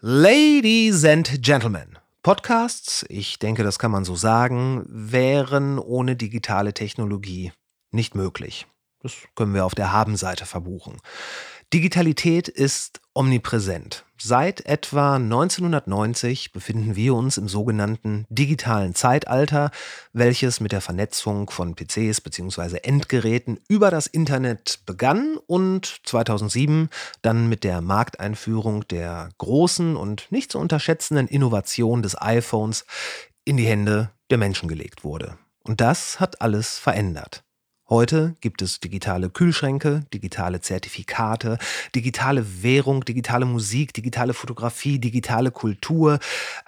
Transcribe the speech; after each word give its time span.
Ladies 0.00 1.04
and 1.04 1.42
Gentlemen, 1.42 1.98
Podcasts, 2.22 3.04
ich 3.08 3.40
denke, 3.40 3.64
das 3.64 3.80
kann 3.80 3.90
man 3.90 4.04
so 4.04 4.14
sagen, 4.14 4.84
wären 4.86 5.80
ohne 5.80 6.14
digitale 6.14 6.72
Technologie 6.72 7.50
nicht 7.90 8.14
möglich. 8.14 8.68
Das 9.02 9.14
können 9.34 9.54
wir 9.54 9.64
auf 9.64 9.74
der 9.74 9.90
Habenseite 9.90 10.46
verbuchen. 10.46 10.98
Digitalität 11.74 12.48
ist 12.48 13.02
omnipräsent. 13.12 14.06
Seit 14.16 14.64
etwa 14.64 15.16
1990 15.16 16.52
befinden 16.52 16.96
wir 16.96 17.14
uns 17.14 17.36
im 17.36 17.46
sogenannten 17.46 18.24
digitalen 18.30 18.94
Zeitalter, 18.94 19.70
welches 20.14 20.60
mit 20.60 20.72
der 20.72 20.80
Vernetzung 20.80 21.50
von 21.50 21.76
PCs 21.76 22.22
bzw. 22.22 22.78
Endgeräten 22.78 23.60
über 23.68 23.90
das 23.90 24.06
Internet 24.06 24.80
begann 24.86 25.36
und 25.46 26.00
2007 26.04 26.88
dann 27.20 27.50
mit 27.50 27.64
der 27.64 27.82
Markteinführung 27.82 28.88
der 28.88 29.28
großen 29.36 29.94
und 29.94 30.32
nicht 30.32 30.50
zu 30.50 30.58
unterschätzenden 30.58 31.28
Innovation 31.28 32.00
des 32.02 32.18
iPhones 32.18 32.86
in 33.44 33.58
die 33.58 33.66
Hände 33.66 34.10
der 34.30 34.38
Menschen 34.38 34.68
gelegt 34.70 35.04
wurde. 35.04 35.36
Und 35.64 35.82
das 35.82 36.18
hat 36.18 36.40
alles 36.40 36.78
verändert. 36.78 37.44
Heute 37.90 38.36
gibt 38.42 38.60
es 38.60 38.80
digitale 38.80 39.30
Kühlschränke, 39.30 40.04
digitale 40.12 40.60
Zertifikate, 40.60 41.56
digitale 41.94 42.62
Währung, 42.62 43.02
digitale 43.06 43.46
Musik, 43.46 43.94
digitale 43.94 44.34
Fotografie, 44.34 44.98
digitale 44.98 45.50
Kultur. 45.50 46.18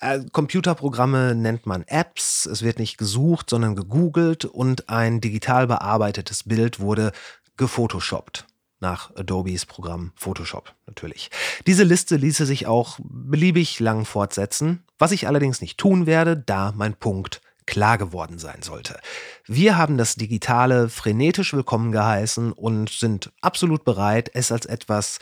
Äh, 0.01 0.21
Computerprogramme 0.33 1.35
nennt 1.35 1.67
man 1.67 1.83
Apps. 1.89 2.47
Es 2.47 2.63
wird 2.63 2.79
nicht 2.79 2.97
gesucht, 2.97 3.51
sondern 3.51 3.77
gegoogelt 3.77 4.47
und 4.47 4.89
ein 4.89 5.21
digital 5.21 5.67
bearbeitetes 5.67 6.45
Bild 6.45 6.81
wurde 6.81 7.13
gefotoshoppt 7.59 8.47
nach 8.81 9.15
Adobes 9.15 9.67
Programm 9.67 10.13
Photoshop 10.17 10.75
natürlich. 10.87 11.31
Diese 11.67 11.85
Liste 11.85 12.17
ließe 12.17 12.47
sich 12.47 12.67
auch 12.67 12.99
beliebig 13.03 13.79
lang 13.79 14.07
fortsetzen, 14.07 14.85
was 14.99 15.13
ich 15.13 15.27
allerdings 15.27 15.61
nicht 15.61 15.77
tun 15.77 16.07
werde, 16.07 16.39
da 16.39 16.73
mein 16.75 16.95
Punkt 16.95 17.43
klar 17.71 17.97
geworden 17.97 18.39
sein 18.39 18.63
sollte. 18.63 19.01
Wir 19.47 19.79
haben 19.79 19.97
das 19.97 20.17
Digitale 20.17 20.89
frenetisch 20.89 21.55
willkommen 21.55 21.93
geheißen 21.93 22.53
und 22.53 22.91
sind 22.91 23.33
absolut 23.41 23.85
bereit, 23.85 24.31
es 24.35 24.53
als 24.53 24.67
etwas 24.67 25.21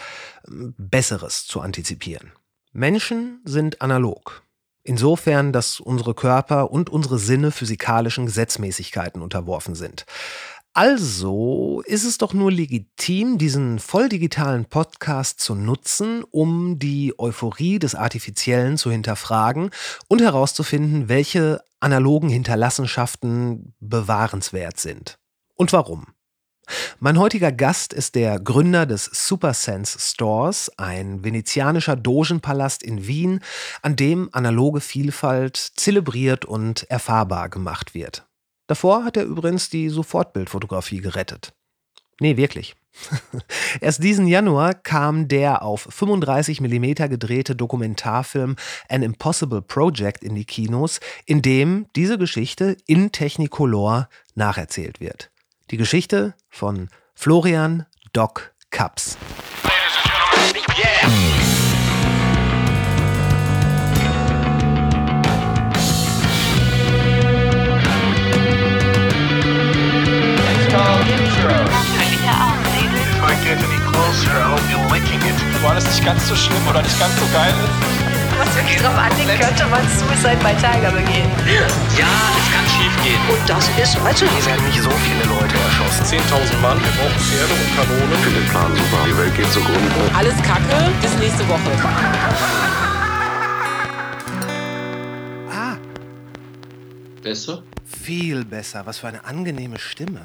ähm, 0.48 0.74
Besseres 0.78 1.46
zu 1.46 1.60
antizipieren. 1.60 2.32
Menschen 2.72 3.40
sind 3.44 3.82
analog. 3.82 4.42
Insofern, 4.82 5.52
dass 5.52 5.80
unsere 5.80 6.14
Körper 6.14 6.70
und 6.70 6.88
unsere 6.88 7.18
Sinne 7.18 7.50
physikalischen 7.50 8.24
Gesetzmäßigkeiten 8.24 9.20
unterworfen 9.20 9.74
sind. 9.74 10.06
Also 10.78 11.82
ist 11.86 12.04
es 12.04 12.18
doch 12.18 12.32
nur 12.32 12.52
legitim, 12.52 13.36
diesen 13.36 13.80
volldigitalen 13.80 14.64
Podcast 14.64 15.40
zu 15.40 15.56
nutzen, 15.56 16.22
um 16.30 16.78
die 16.78 17.18
Euphorie 17.18 17.80
des 17.80 17.96
Artifiziellen 17.96 18.78
zu 18.78 18.92
hinterfragen 18.92 19.70
und 20.06 20.20
herauszufinden, 20.20 21.08
welche 21.08 21.60
analogen 21.80 22.28
Hinterlassenschaften 22.28 23.74
bewahrenswert 23.80 24.78
sind. 24.78 25.18
Und 25.56 25.72
warum? 25.72 26.06
Mein 27.00 27.18
heutiger 27.18 27.50
Gast 27.50 27.92
ist 27.92 28.14
der 28.14 28.38
Gründer 28.38 28.86
des 28.86 29.06
Supersense 29.06 29.98
Stores, 29.98 30.70
ein 30.76 31.24
venezianischer 31.24 31.96
Dogenpalast 31.96 32.84
in 32.84 33.04
Wien, 33.04 33.40
an 33.82 33.96
dem 33.96 34.28
analoge 34.30 34.80
Vielfalt 34.80 35.56
zelebriert 35.56 36.44
und 36.44 36.88
erfahrbar 36.88 37.48
gemacht 37.48 37.94
wird. 37.94 38.27
Davor 38.68 39.04
hat 39.04 39.16
er 39.16 39.24
übrigens 39.24 39.70
die 39.70 39.88
Sofortbildfotografie 39.88 41.00
gerettet. 41.00 41.52
Nee, 42.20 42.36
wirklich. 42.36 42.76
Erst 43.80 44.02
diesen 44.02 44.26
Januar 44.26 44.74
kam 44.74 45.28
der 45.28 45.62
auf 45.62 45.86
35 45.90 46.60
mm 46.60 46.94
gedrehte 47.08 47.56
Dokumentarfilm 47.56 48.56
An 48.88 49.02
Impossible 49.02 49.62
Project 49.62 50.22
in 50.22 50.34
die 50.34 50.44
Kinos, 50.44 51.00
in 51.26 51.42
dem 51.42 51.86
diese 51.96 52.18
Geschichte 52.18 52.76
in 52.86 53.10
Technicolor 53.10 54.08
nacherzählt 54.34 55.00
wird. 55.00 55.30
Die 55.70 55.76
Geschichte 55.76 56.34
von 56.50 56.88
Florian 57.14 57.86
Doc 58.12 58.52
Cups. 58.70 59.16
War 75.62 75.74
das 75.74 75.84
nicht 75.86 76.04
ganz 76.04 76.28
so 76.28 76.36
schlimm 76.36 76.66
oder 76.68 76.82
nicht 76.82 76.98
ganz 76.98 77.14
so 77.18 77.26
geil 77.32 77.52
ist? 77.52 78.38
Was 78.38 78.54
wirklich 78.54 78.76
drauf 78.76 78.96
anlegt, 78.96 79.40
könnte 79.40 79.66
man 79.66 79.82
Suicide 79.88 80.38
bei 80.42 80.54
Tiger 80.54 80.92
begehen. 80.92 81.28
Ja, 81.98 82.06
das 82.06 82.46
kann 82.54 82.64
schief 82.70 82.94
gehen. 83.02 83.20
Und 83.28 83.42
das 83.48 83.68
ist, 83.76 84.02
weißt 84.04 84.22
du, 84.22 84.26
Es 84.38 84.46
werden 84.46 84.64
nicht 84.66 84.80
so 84.80 84.90
viele 84.90 85.24
Leute 85.24 85.56
erschossen. 85.58 86.04
10.000 86.04 86.60
Mann, 86.62 86.78
wir 86.78 86.92
brauchen 86.92 87.18
Pferde 87.18 87.52
und 87.52 87.76
Kanonen. 87.76 88.12
Ich 88.12 88.18
finde 88.20 88.40
den 88.40 88.48
Plan 88.48 88.70
super. 88.76 89.04
Die 89.06 89.16
Welt 89.18 89.36
geht 89.36 89.52
zugrunde. 89.52 89.90
Alles 90.16 90.36
Kacke, 90.42 90.92
bis 91.02 91.14
nächste 91.18 91.48
Woche. 91.48 91.70
Ah, 95.50 95.76
Besser? 97.22 97.62
viel 97.84 98.44
besser. 98.44 98.86
Was 98.86 98.98
für 98.98 99.08
eine 99.08 99.24
angenehme 99.24 99.78
Stimme. 99.78 100.22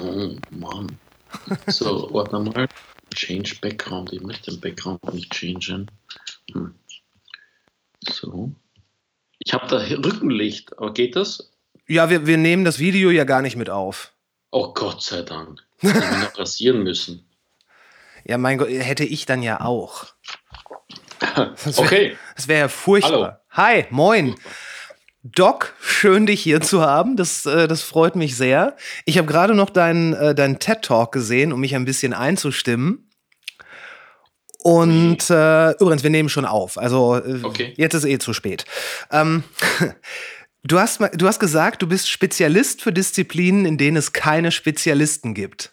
Oh 0.00 0.34
Mann. 0.50 0.98
So, 1.66 2.08
warte 2.12 2.38
mal. 2.38 2.68
Change 3.14 3.56
Background. 3.60 4.12
Ich 4.12 4.20
möchte 4.22 4.50
den 4.50 4.60
Background 4.60 5.02
nicht 5.14 5.32
changen. 5.32 5.90
Hm. 6.52 6.74
So. 8.08 8.52
Ich 9.38 9.52
habe 9.52 9.66
da 9.68 9.78
Rückenlicht, 9.78 10.76
aber 10.78 10.92
geht 10.94 11.16
das? 11.16 11.50
Ja, 11.88 12.10
wir, 12.10 12.26
wir 12.26 12.36
nehmen 12.38 12.64
das 12.64 12.78
Video 12.78 13.10
ja 13.10 13.24
gar 13.24 13.42
nicht 13.42 13.56
mit 13.56 13.70
auf. 13.70 14.12
Oh 14.50 14.72
Gott 14.72 15.02
sei 15.02 15.22
Dank. 15.22 15.60
Ich 15.80 15.92
hätte 15.92 16.18
noch 16.20 16.38
rasieren 16.38 16.82
müssen. 16.82 17.26
Ja, 18.24 18.38
mein 18.38 18.56
Gott, 18.56 18.68
hätte 18.68 19.02
ich 19.02 19.26
dann 19.26 19.42
ja 19.42 19.62
auch. 19.62 20.06
Das 21.34 21.76
wär- 21.76 21.84
Okay. 21.84 22.16
Das 22.36 22.46
wäre 22.46 22.60
ja 22.60 22.68
furchtbar. 22.68 23.40
Hi, 23.50 23.84
moin. 23.90 24.36
Doc, 25.24 25.74
schön 25.80 26.26
dich 26.26 26.42
hier 26.42 26.60
zu 26.60 26.82
haben. 26.82 27.16
Das, 27.16 27.46
äh, 27.46 27.68
das 27.68 27.82
freut 27.82 28.16
mich 28.16 28.36
sehr. 28.36 28.76
Ich 29.04 29.18
habe 29.18 29.28
gerade 29.28 29.54
noch 29.54 29.70
deinen 29.70 30.14
äh, 30.14 30.34
deinen 30.34 30.58
TED-Talk 30.58 31.12
gesehen, 31.12 31.52
um 31.52 31.60
mich 31.60 31.76
ein 31.76 31.84
bisschen 31.84 32.12
einzustimmen. 32.12 33.08
Und 34.64 35.30
äh, 35.30 35.72
übrigens, 35.72 36.02
wir 36.02 36.10
nehmen 36.10 36.28
schon 36.28 36.44
auf. 36.44 36.76
Also 36.76 37.16
äh, 37.16 37.40
Okay. 37.42 37.72
jetzt 37.76 37.94
ist 37.94 38.04
eh 38.04 38.18
zu 38.18 38.32
spät. 38.32 38.64
Ähm, 39.12 39.44
du, 40.64 40.80
hast, 40.80 41.00
du 41.14 41.26
hast 41.26 41.38
gesagt, 41.38 41.82
du 41.82 41.88
bist 41.88 42.10
Spezialist 42.10 42.82
für 42.82 42.92
Disziplinen, 42.92 43.64
in 43.64 43.78
denen 43.78 43.96
es 43.96 44.12
keine 44.12 44.50
Spezialisten 44.50 45.34
gibt. 45.34 45.72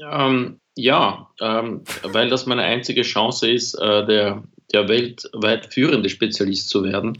Ähm, 0.00 0.60
ja, 0.76 1.30
ähm, 1.40 1.82
weil 2.02 2.28
das 2.28 2.46
meine 2.46 2.62
einzige 2.62 3.02
Chance 3.02 3.48
ist, 3.50 3.74
äh, 3.74 4.04
der, 4.06 4.42
der 4.72 4.88
weltweit 4.88 5.72
führende 5.72 6.08
Spezialist 6.08 6.68
zu 6.68 6.82
werden. 6.82 7.18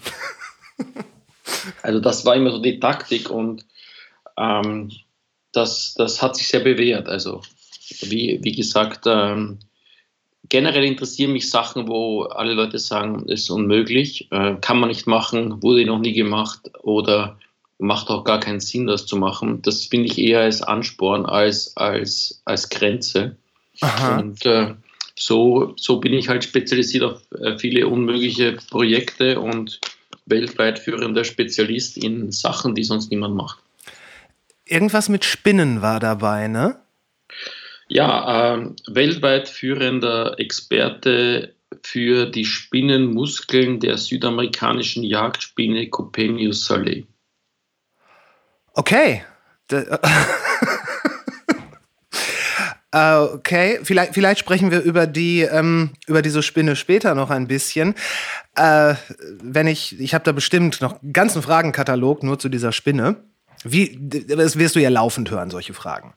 Also 1.83 2.01
das 2.01 2.25
war 2.25 2.37
immer 2.37 2.51
so 2.51 2.59
die 2.59 2.81
Taktik 2.81 3.31
und 3.31 3.65
ähm, 4.37 4.91
das, 5.53 5.95
das 5.95 6.23
hat 6.23 6.37
sich 6.37 6.49
sehr 6.49 6.61
bewährt. 6.61 7.09
Also 7.09 7.43
wie, 8.01 8.41
wie 8.43 8.53
gesagt, 8.53 9.05
ähm, 9.07 9.59
generell 10.49 10.85
interessieren 10.85 11.33
mich 11.33 11.51
Sachen, 11.51 11.89
wo 11.89 12.23
alle 12.23 12.55
Leute 12.55 12.79
sagen, 12.79 13.25
es 13.29 13.43
ist 13.43 13.51
unmöglich, 13.51 14.31
äh, 14.31 14.56
kann 14.61 14.79
man 14.79 14.89
nicht 14.89 15.06
machen, 15.06 15.62
wurde 15.62 15.87
noch 15.87 15.99
nie 15.99 16.12
gemacht 16.12 16.71
oder 16.83 17.39
macht 17.79 18.09
auch 18.09 18.25
gar 18.25 18.41
keinen 18.41 18.61
Sinn, 18.61 18.87
das 18.87 19.06
zu 19.06 19.17
machen. 19.17 19.62
Das 19.62 19.85
finde 19.85 20.06
ich 20.06 20.19
eher 20.19 20.41
als 20.41 20.62
Ansporn 20.62 21.27
als 21.27 21.77
als, 21.77 22.41
als 22.45 22.69
Grenze. 22.69 23.37
Aha. 23.81 24.19
Und 24.19 24.47
äh, 24.47 24.75
so, 25.19 25.75
so 25.77 25.99
bin 26.01 26.12
ich 26.12 26.29
halt 26.29 26.45
spezialisiert 26.45 27.05
auf 27.05 27.21
äh, 27.33 27.59
viele 27.59 27.87
unmögliche 27.87 28.56
Projekte 28.71 29.41
und 29.41 29.81
weltweit 30.26 30.78
führender 30.78 31.25
Spezialist 31.25 31.96
in 31.96 32.31
Sachen, 32.32 32.75
die 32.75 32.84
sonst 32.84 33.11
niemand 33.11 33.34
macht. 33.34 33.58
Irgendwas 34.64 35.08
mit 35.08 35.25
Spinnen 35.25 35.81
war 35.81 36.00
dabei, 36.00 36.49
ne? 36.49 36.81
Ja, 37.88 38.55
ähm, 38.55 38.75
weltweit 38.88 39.49
führender 39.49 40.38
Experte 40.38 41.55
für 41.82 42.26
die 42.26 42.44
Spinnenmuskeln 42.44 43.81
der 43.81 43.96
südamerikanischen 43.96 45.05
Jagdspinne 45.05 45.88
Copenius 45.88 46.67
salei. 46.67 47.05
Okay. 48.75 49.25
Äh, 52.93 53.17
okay, 53.17 53.81
vielleicht, 53.83 54.15
vielleicht 54.15 54.41
sprechen 54.41 54.71
wir 54.71 54.81
über 54.81 55.06
die 55.06 55.41
ähm, 55.41 55.91
über 56.06 56.23
diese 56.23 56.43
Spinne 56.43 56.77
später 56.77 57.15
noch 57.15 57.31
ein 57.31 57.49
bisschen. 57.49 57.94
Äh, 58.55 58.94
wenn 59.43 59.67
ich, 59.67 60.00
ich 60.00 60.15
habe 60.15 60.25
da 60.25 60.33
bestimmt 60.33 60.81
noch 60.81 61.03
einen 61.03 61.12
ganzen 61.12 61.43
Fragenkatalog 61.43 62.23
nur 62.23 62.38
zu 62.38 62.49
dieser 62.49 62.73
Spinne. 62.73 63.17
Wie, 63.65 63.99
das 64.00 64.59
wirst 64.59 64.77
du 64.77 64.81
ja 64.81 64.88
laufend 64.88 65.31
hören, 65.31 65.50
solche 65.50 65.75
Fragen. 65.75 66.15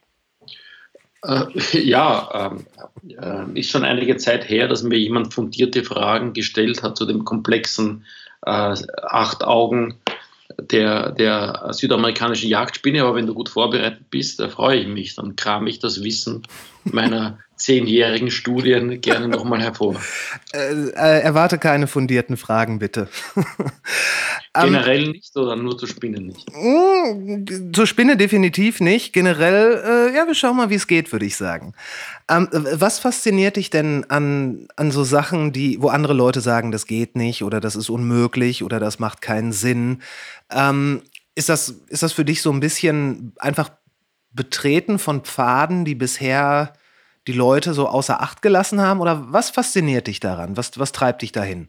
Äh, 1.24 1.46
ja, 1.80 2.56
äh, 3.04 3.60
ist 3.60 3.72
schon 3.72 3.84
einige 3.84 4.18
Zeit 4.18 4.48
her, 4.48 4.68
dass 4.68 4.84
mir 4.84 4.98
jemand 4.98 5.34
fundierte 5.34 5.84
Fragen 5.84 6.34
gestellt 6.34 6.84
hat 6.84 6.98
zu 6.98 7.06
dem 7.06 7.26
komplexen 7.26 8.06
äh, 8.46 8.76
Acht 9.04 9.44
Augen 9.44 10.00
der, 10.58 11.12
der 11.12 11.70
südamerikanischen 11.72 12.50
Jagdspinne. 12.50 13.02
Aber 13.02 13.16
wenn 13.16 13.28
du 13.28 13.34
gut 13.34 13.50
vorbereitet 13.50 14.10
bist, 14.10 14.40
da 14.40 14.50
freue 14.50 14.80
ich 14.80 14.88
mich. 14.88 15.16
Dann 15.16 15.36
kram 15.36 15.68
ich 15.68 15.80
das 15.80 16.04
Wissen 16.04 16.44
meiner 16.84 17.40
zehnjährigen 17.60 18.32
Studien 18.32 19.02
gerne 19.02 19.28
nochmal 19.28 19.62
hervor. 19.62 19.96
Äh, 20.52 20.90
äh, 20.96 21.22
erwarte 21.22 21.60
keine 21.60 21.86
fundierten 21.86 22.36
Fragen, 22.36 22.80
bitte. 22.80 23.08
Ähm, 24.56 24.74
Generell 24.74 25.06
um, 25.06 25.12
nicht 25.12 25.38
oder 25.38 25.56
nur 25.56 25.78
zur 25.78 25.88
Spinne 25.88 26.22
nicht? 26.22 26.50
Mm, 26.56 27.72
zur 27.72 27.86
Spinne 27.86 28.18
definitiv 28.18 28.80
nicht. 28.80 29.14
Generell, 29.14 30.10
äh, 30.12 30.16
ja, 30.16 30.26
wir 30.26 30.34
schauen 30.34 30.58
mal, 30.58 30.72
wie 30.72 30.76
es 30.76 30.88
geht, 30.88 31.12
würde 31.12 31.28
ich 31.28 31.38
sagen. 31.38 31.74
Ähm, 32.28 32.48
was 32.52 32.98
fasziniert 32.98 33.58
dich 33.58 33.70
denn 33.70 34.06
an, 34.10 34.68
an 34.76 34.90
so 34.90 35.04
Sachen, 35.04 35.54
die, 35.54 35.80
wo 35.82 35.90
andere 35.90 36.14
Leute 36.14 36.42
sagen, 36.42 36.72
das 36.72 36.88
geht 36.88 37.16
nicht 37.16 37.44
oder 37.44 37.60
das 37.60 37.76
ist 37.76 37.92
unmöglich 37.92 38.64
oder 38.64 38.80
das 38.80 38.98
macht 38.98 39.22
keinen 39.22 39.52
Sinn? 39.52 40.02
Ähm, 40.50 41.04
ist, 41.36 41.50
das, 41.50 41.70
ist 41.90 42.02
das 42.02 42.14
für 42.14 42.26
dich 42.26 42.42
so 42.42 42.52
ein 42.52 42.60
bisschen 42.60 43.34
einfach 43.38 43.70
Betreten 44.32 44.98
von 44.98 45.22
Pfaden, 45.22 45.86
die 45.86 45.96
bisher 45.96 46.74
die 47.30 47.38
Leute 47.38 47.76
so 47.76 47.88
außer 47.88 48.22
Acht 48.22 48.42
gelassen 48.42 48.82
haben? 48.82 49.02
Oder 49.02 49.32
was 49.32 49.52
fasziniert 49.52 50.08
dich 50.08 50.20
daran? 50.20 50.58
Was, 50.58 50.80
was 50.80 50.92
treibt 50.92 51.22
dich 51.22 51.32
dahin? 51.32 51.68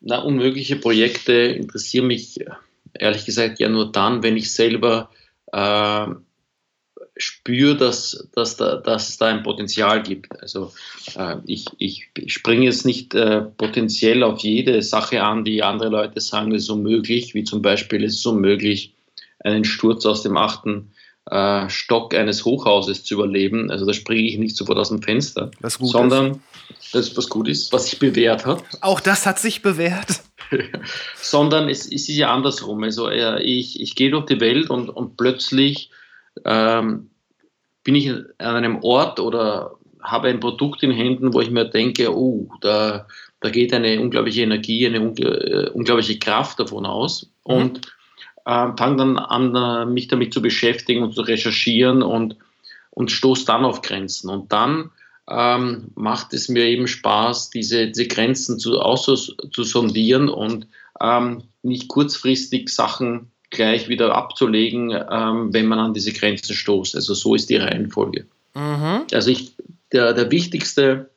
Na, 0.00 0.18
unmögliche 0.18 0.76
Projekte 0.76 1.32
interessieren 1.32 2.06
mich 2.06 2.38
ehrlich 2.92 3.24
gesagt 3.24 3.60
ja 3.60 3.70
nur 3.70 3.90
dann, 3.90 4.22
wenn 4.22 4.36
ich 4.36 4.52
selber 4.52 5.10
äh, 5.52 6.06
spüre, 7.16 7.76
dass, 7.76 8.28
dass, 8.34 8.56
da, 8.56 8.76
dass 8.76 9.08
es 9.08 9.16
da 9.16 9.28
ein 9.28 9.42
Potenzial 9.42 10.02
gibt. 10.02 10.38
Also 10.42 10.72
äh, 11.16 11.36
ich, 11.46 11.64
ich, 11.78 12.10
ich 12.18 12.32
springe 12.34 12.66
jetzt 12.66 12.84
nicht 12.84 13.14
äh, 13.14 13.40
potenziell 13.40 14.22
auf 14.22 14.40
jede 14.40 14.82
Sache 14.82 15.22
an, 15.22 15.44
die 15.44 15.62
andere 15.62 15.88
Leute 15.88 16.20
sagen, 16.20 16.52
es 16.54 16.64
ist 16.64 16.70
unmöglich, 16.70 17.34
wie 17.34 17.44
zum 17.44 17.62
Beispiel 17.62 18.04
es 18.04 18.16
ist 18.16 18.26
unmöglich, 18.26 18.94
einen 19.42 19.64
Sturz 19.64 20.04
aus 20.04 20.22
dem 20.22 20.36
achten 20.36 20.90
äh, 21.30 21.68
Stock 21.68 22.14
eines 22.14 22.44
Hochhauses 22.44 23.04
zu 23.04 23.14
überleben. 23.14 23.70
Also 23.70 23.86
da 23.86 23.92
springe 23.92 24.22
ich 24.22 24.38
nicht 24.38 24.56
sofort 24.56 24.78
aus 24.78 24.88
dem 24.88 25.02
Fenster, 25.02 25.50
sondern 25.62 26.32
ist. 26.32 26.94
das 26.94 27.08
ist 27.08 27.16
was 27.16 27.28
gut 27.28 27.48
ist, 27.48 27.72
was 27.72 27.86
sich 27.88 27.98
bewährt 27.98 28.46
hat. 28.46 28.62
Auch 28.80 29.00
das 29.00 29.26
hat 29.26 29.38
sich 29.38 29.62
bewährt. 29.62 30.22
sondern 31.14 31.68
es, 31.68 31.86
es, 31.86 32.08
ist 32.08 32.16
ja 32.16 32.34
andersrum. 32.34 32.82
Also 32.82 33.08
äh, 33.08 33.42
ich, 33.42 33.80
ich 33.80 33.94
gehe 33.94 34.10
durch 34.10 34.26
die 34.26 34.40
Welt 34.40 34.70
und, 34.70 34.88
und 34.88 35.16
plötzlich 35.16 35.90
ähm, 36.44 37.10
bin 37.84 37.94
ich 37.94 38.10
an 38.10 38.56
einem 38.56 38.82
Ort 38.82 39.20
oder 39.20 39.76
habe 40.02 40.28
ein 40.28 40.40
Produkt 40.40 40.82
in 40.82 40.90
Händen, 40.90 41.32
wo 41.32 41.40
ich 41.40 41.50
mir 41.50 41.66
denke, 41.66 42.14
oh, 42.14 42.48
da, 42.60 43.06
da 43.40 43.50
geht 43.50 43.72
eine 43.72 44.00
unglaubliche 44.00 44.42
Energie, 44.42 44.86
eine 44.86 44.98
äh, 44.98 45.70
unglaubliche 45.70 46.18
Kraft 46.18 46.58
davon 46.58 46.86
aus. 46.86 47.30
Mhm. 47.46 47.54
Und 47.54 47.78
äh, 47.78 47.90
fange 48.50 48.96
dann 48.96 49.18
an, 49.18 49.54
äh, 49.54 49.86
mich 49.86 50.08
damit 50.08 50.34
zu 50.34 50.42
beschäftigen 50.42 51.02
und 51.02 51.14
zu 51.14 51.22
recherchieren 51.22 52.02
und, 52.02 52.36
und 52.90 53.10
stoße 53.10 53.46
dann 53.46 53.64
auf 53.64 53.82
Grenzen. 53.82 54.28
Und 54.28 54.52
dann 54.52 54.90
ähm, 55.28 55.92
macht 55.94 56.34
es 56.34 56.48
mir 56.48 56.64
eben 56.64 56.88
Spaß, 56.88 57.50
diese, 57.50 57.86
diese 57.88 58.08
Grenzen 58.08 58.58
zu, 58.58 58.80
aus, 58.80 59.04
zu 59.52 59.62
sondieren 59.62 60.28
und 60.28 60.66
ähm, 61.00 61.44
nicht 61.62 61.88
kurzfristig 61.88 62.68
Sachen 62.68 63.30
gleich 63.50 63.88
wieder 63.88 64.14
abzulegen, 64.14 64.90
ähm, 64.90 65.52
wenn 65.52 65.66
man 65.66 65.78
an 65.78 65.94
diese 65.94 66.12
Grenzen 66.12 66.54
stoßt. 66.54 66.94
Also 66.94 67.14
so 67.14 67.34
ist 67.34 67.50
die 67.50 67.56
Reihenfolge. 67.56 68.26
Mhm. 68.54 69.02
Also 69.12 69.30
ich, 69.30 69.52
der, 69.92 70.12
der 70.12 70.30
wichtigste 70.30 71.10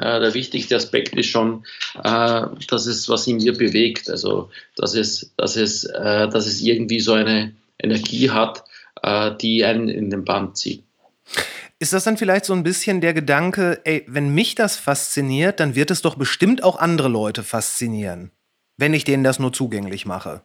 äh, 0.00 0.20
der 0.20 0.34
wichtigste 0.34 0.76
Aspekt 0.76 1.14
ist 1.14 1.26
schon, 1.26 1.64
äh, 2.02 2.42
dass 2.68 2.86
es 2.86 3.08
was 3.08 3.26
in 3.26 3.36
mir 3.36 3.56
bewegt. 3.56 4.08
Also, 4.10 4.50
dass 4.76 4.94
es, 4.94 5.32
dass 5.36 5.56
es, 5.56 5.84
äh, 5.84 6.28
dass 6.28 6.46
es 6.46 6.60
irgendwie 6.60 7.00
so 7.00 7.12
eine 7.12 7.54
Energie 7.78 8.30
hat, 8.30 8.64
äh, 9.02 9.32
die 9.40 9.64
einen 9.64 9.88
in 9.88 10.10
den 10.10 10.24
Band 10.24 10.56
zieht. 10.56 10.82
Ist 11.78 11.92
das 11.92 12.04
dann 12.04 12.16
vielleicht 12.16 12.46
so 12.46 12.54
ein 12.54 12.62
bisschen 12.62 13.00
der 13.02 13.12
Gedanke, 13.12 13.80
ey, 13.84 14.04
wenn 14.06 14.30
mich 14.34 14.54
das 14.54 14.76
fasziniert, 14.76 15.60
dann 15.60 15.74
wird 15.74 15.90
es 15.90 16.00
doch 16.00 16.14
bestimmt 16.14 16.64
auch 16.64 16.78
andere 16.78 17.08
Leute 17.08 17.42
faszinieren, 17.42 18.30
wenn 18.78 18.94
ich 18.94 19.04
denen 19.04 19.24
das 19.24 19.38
nur 19.38 19.52
zugänglich 19.52 20.06
mache? 20.06 20.40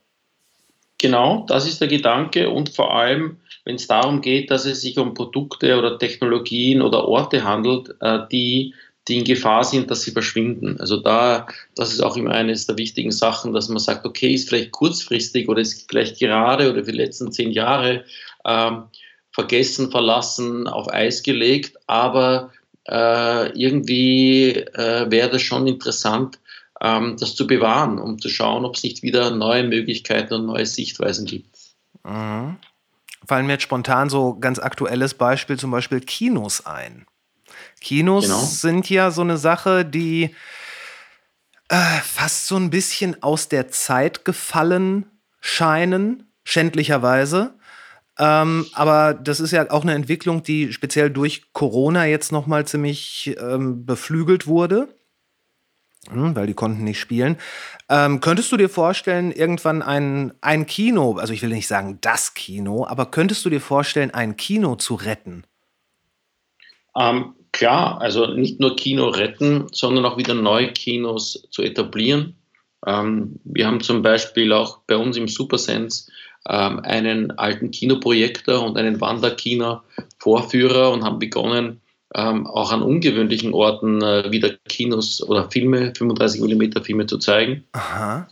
Genau, 0.98 1.46
das 1.48 1.68
ist 1.68 1.82
der 1.82 1.88
Gedanke 1.88 2.50
und 2.50 2.70
vor 2.70 2.94
allem, 2.94 3.38
wenn 3.64 3.76
es 3.76 3.88
darum 3.88 4.22
geht, 4.22 4.52
dass 4.52 4.66
es 4.66 4.82
sich 4.82 5.00
um 5.00 5.14
Produkte 5.14 5.78
oder 5.78 5.98
Technologien 5.98 6.82
oder 6.82 7.08
Orte 7.08 7.44
handelt, 7.44 7.96
äh, 8.02 8.20
die 8.32 8.76
die 9.08 9.18
in 9.18 9.24
Gefahr 9.24 9.64
sind, 9.64 9.90
dass 9.90 10.04
sie 10.04 10.12
verschwinden. 10.12 10.80
Also 10.80 10.98
da, 10.98 11.48
das 11.76 11.92
ist 11.92 12.02
auch 12.02 12.16
immer 12.18 12.32
eines 12.32 12.68
der 12.68 12.78
wichtigen 12.78 13.12
Sachen, 13.12 13.54
dass 13.54 13.68
man 13.68 13.80
sagt, 13.80 14.06
okay, 14.06 14.34
ist 14.34 14.50
vielleicht 14.50 14.72
kurzfristig 14.72 15.50
oder 15.50 15.62
ist 15.62 15.90
vielleicht 15.90 16.20
gerade 16.20 16.72
oder 16.72 16.86
für 16.86 16.92
die 16.92 16.98
letzten 16.98 17.32
zehn 17.32 17.52
Jahre 17.52 18.06
ähm, 18.46 18.84
vergessen, 19.32 19.92
verlassen, 19.92 20.68
auf 20.68 20.92
Eis 20.92 21.24
gelegt, 21.24 21.78
aber 21.88 22.52
äh, 22.88 23.50
irgendwie 23.58 24.52
äh, 24.52 25.10
wäre 25.10 25.30
das 25.30 25.42
schon 25.42 25.68
interessant, 25.68 26.40
ähm, 26.82 27.16
das 27.20 27.36
zu 27.36 27.48
bewahren, 27.48 28.00
um 28.00 28.20
zu 28.20 28.30
schauen, 28.30 28.66
ob 28.66 28.76
es 28.76 28.84
nicht 28.84 29.04
wieder 29.04 29.32
neue 29.32 29.64
Möglichkeiten 29.64 30.34
und 30.34 30.46
neue 30.48 30.66
Sichtweisen 30.66 31.26
gibt. 31.26 31.56
Mhm. 32.04 32.58
Fallen 33.26 33.46
mir 33.46 33.54
jetzt 33.54 33.64
spontan 33.64 34.10
so 34.10 34.38
ganz 34.40 34.60
aktuelles 34.60 35.14
Beispiel, 35.14 35.58
zum 35.58 35.72
Beispiel 35.72 36.02
Kinos 36.02 36.66
ein. 36.66 37.06
Kinos 37.82 38.26
genau. 38.26 38.40
sind 38.40 38.90
ja 38.90 39.12
so 39.12 39.22
eine 39.22 39.38
Sache, 39.38 39.84
die 39.84 40.36
äh, 41.68 42.00
fast 42.04 42.48
so 42.48 42.56
ein 42.56 42.70
bisschen 42.70 43.22
aus 43.22 43.50
der 43.50 43.70
Zeit 43.70 44.24
gefallen 44.24 45.06
scheinen, 45.42 46.32
schändlicherweise. 46.44 47.56
Ähm, 48.20 48.68
aber 48.74 49.14
das 49.14 49.40
ist 49.40 49.52
ja 49.52 49.70
auch 49.72 49.82
eine 49.82 49.94
Entwicklung, 49.94 50.44
die 50.44 50.72
speziell 50.74 51.10
durch 51.10 51.54
Corona 51.54 52.06
jetzt 52.06 52.32
noch 52.32 52.46
mal 52.46 52.68
ziemlich 52.68 53.36
ähm, 53.42 53.86
beflügelt 53.86 54.48
wurde, 54.48 54.94
hm, 56.10 56.36
weil 56.36 56.46
die 56.46 56.54
konnten 56.54 56.84
nicht 56.84 57.00
spielen. 57.00 57.38
Ähm, 57.90 58.20
könntest 58.20 58.52
du 58.52 58.58
dir 58.58 58.70
vorstellen, 58.70 59.32
irgendwann 59.32 59.82
ein, 59.82 60.34
ein 60.42 60.66
Kino, 60.66 61.18
also 61.18 61.34
ich 61.34 61.42
will 61.42 61.50
nicht 61.50 61.68
sagen 61.68 62.00
das 62.02 62.34
Kino, 62.34 62.86
aber 62.86 63.08
könntest 63.08 63.46
du 63.46 63.50
dir 63.50 63.62
vorstellen, 63.62 64.12
ein 64.12 64.38
Kino 64.38 64.76
zu 64.76 64.96
retten? 64.96 65.46
Ähm, 66.96 67.34
klar, 67.52 68.02
also 68.02 68.28
nicht 68.28 68.60
nur 68.60 68.76
Kino 68.76 69.10
retten, 69.10 69.68
sondern 69.72 70.06
auch 70.06 70.18
wieder 70.18 70.34
neue 70.34 70.72
Kinos 70.72 71.48
zu 71.52 71.62
etablieren. 71.64 72.36
Ähm, 72.86 73.40
wir 73.44 73.68
haben 73.68 73.82
zum 73.82 74.02
Beispiel 74.02 74.54
auch 74.54 74.80
bei 74.88 74.98
uns 74.98 75.18
im 75.18 75.28
Supersense 75.28 76.12
ähm, 76.48 76.80
einen 76.80 77.32
alten 77.32 77.72
Kinoprojektor 77.72 78.64
und 78.64 78.78
einen 78.78 79.00
Wanderkino-Vorführer 79.00 80.92
und 80.92 81.04
haben 81.04 81.20
begonnen, 81.20 81.82
ähm, 82.14 82.48
auch 82.48 82.72
an 82.72 82.82
ungewöhnlichen 82.82 83.54
Orten 83.54 84.02
äh, 84.02 84.32
wieder 84.32 84.50
Kinos 84.68 85.24
oder 85.24 85.50
Filme, 85.50 85.94
35 85.96 86.42
mm 86.42 86.84
Filme 86.84 87.06
zu 87.06 87.18
zeigen. 87.20 87.64
Aha. 87.72 88.28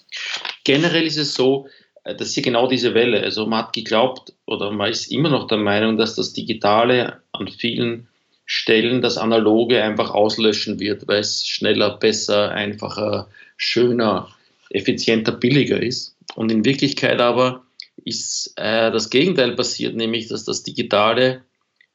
Generell 0.66 1.06
ist 1.06 1.18
es 1.18 1.34
so, 1.34 1.68
äh, 2.04 2.16
das 2.16 2.30
ist 2.30 2.36
ja 2.36 2.44
genau 2.44 2.68
diese 2.68 2.94
Welle. 2.94 3.22
Also 3.22 3.46
man 3.46 3.60
hat 3.60 3.74
geglaubt 3.74 4.34
oder 4.46 4.72
man 4.72 4.90
ist 4.90 5.12
immer 5.12 5.30
noch 5.30 5.48
der 5.48 5.60
Meinung, 5.60 5.98
dass 5.98 6.16
das 6.16 6.34
Digitale 6.34 7.22
an 7.32 7.48
vielen 7.48 8.09
Stellen 8.52 9.04
das 9.04 9.20
Analoge 9.20 9.84
einfach 9.84 10.10
auslöschen 10.10 10.80
wird, 10.80 11.08
weil 11.08 11.20
es 11.20 11.46
schneller, 11.46 11.98
besser, 11.98 12.50
einfacher, 12.50 13.30
schöner, 13.58 14.28
effizienter, 14.72 15.34
billiger 15.34 15.80
ist. 15.80 16.16
Und 16.34 16.52
in 16.52 16.66
Wirklichkeit 16.66 17.22
aber 17.22 17.64
ist 18.06 18.54
äh, 18.56 18.92
das 18.92 19.12
Gegenteil 19.12 19.56
passiert, 19.56 19.96
nämlich 19.96 20.30
dass 20.30 20.46
das 20.46 20.64
Digitale 20.64 21.44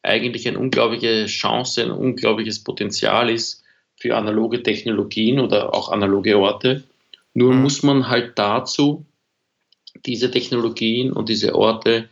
eigentlich 0.04 0.46
eine 0.46 0.60
unglaubliche 0.60 1.26
Chance, 1.26 1.82
ein 1.82 1.90
unglaubliches 1.90 2.62
Potenzial 2.62 3.30
ist 3.30 3.64
für 3.96 4.16
analoge 4.16 4.62
Technologien 4.62 5.40
oder 5.40 5.74
auch 5.74 5.90
analoge 5.90 6.38
Orte. 6.38 6.84
Nur 7.32 7.52
mhm. 7.52 7.62
muss 7.62 7.82
man 7.82 8.08
halt 8.08 8.38
dazu 8.38 9.04
diese 10.06 10.30
Technologien 10.30 11.10
und 11.10 11.28
diese 11.28 11.56
Orte 11.56 12.08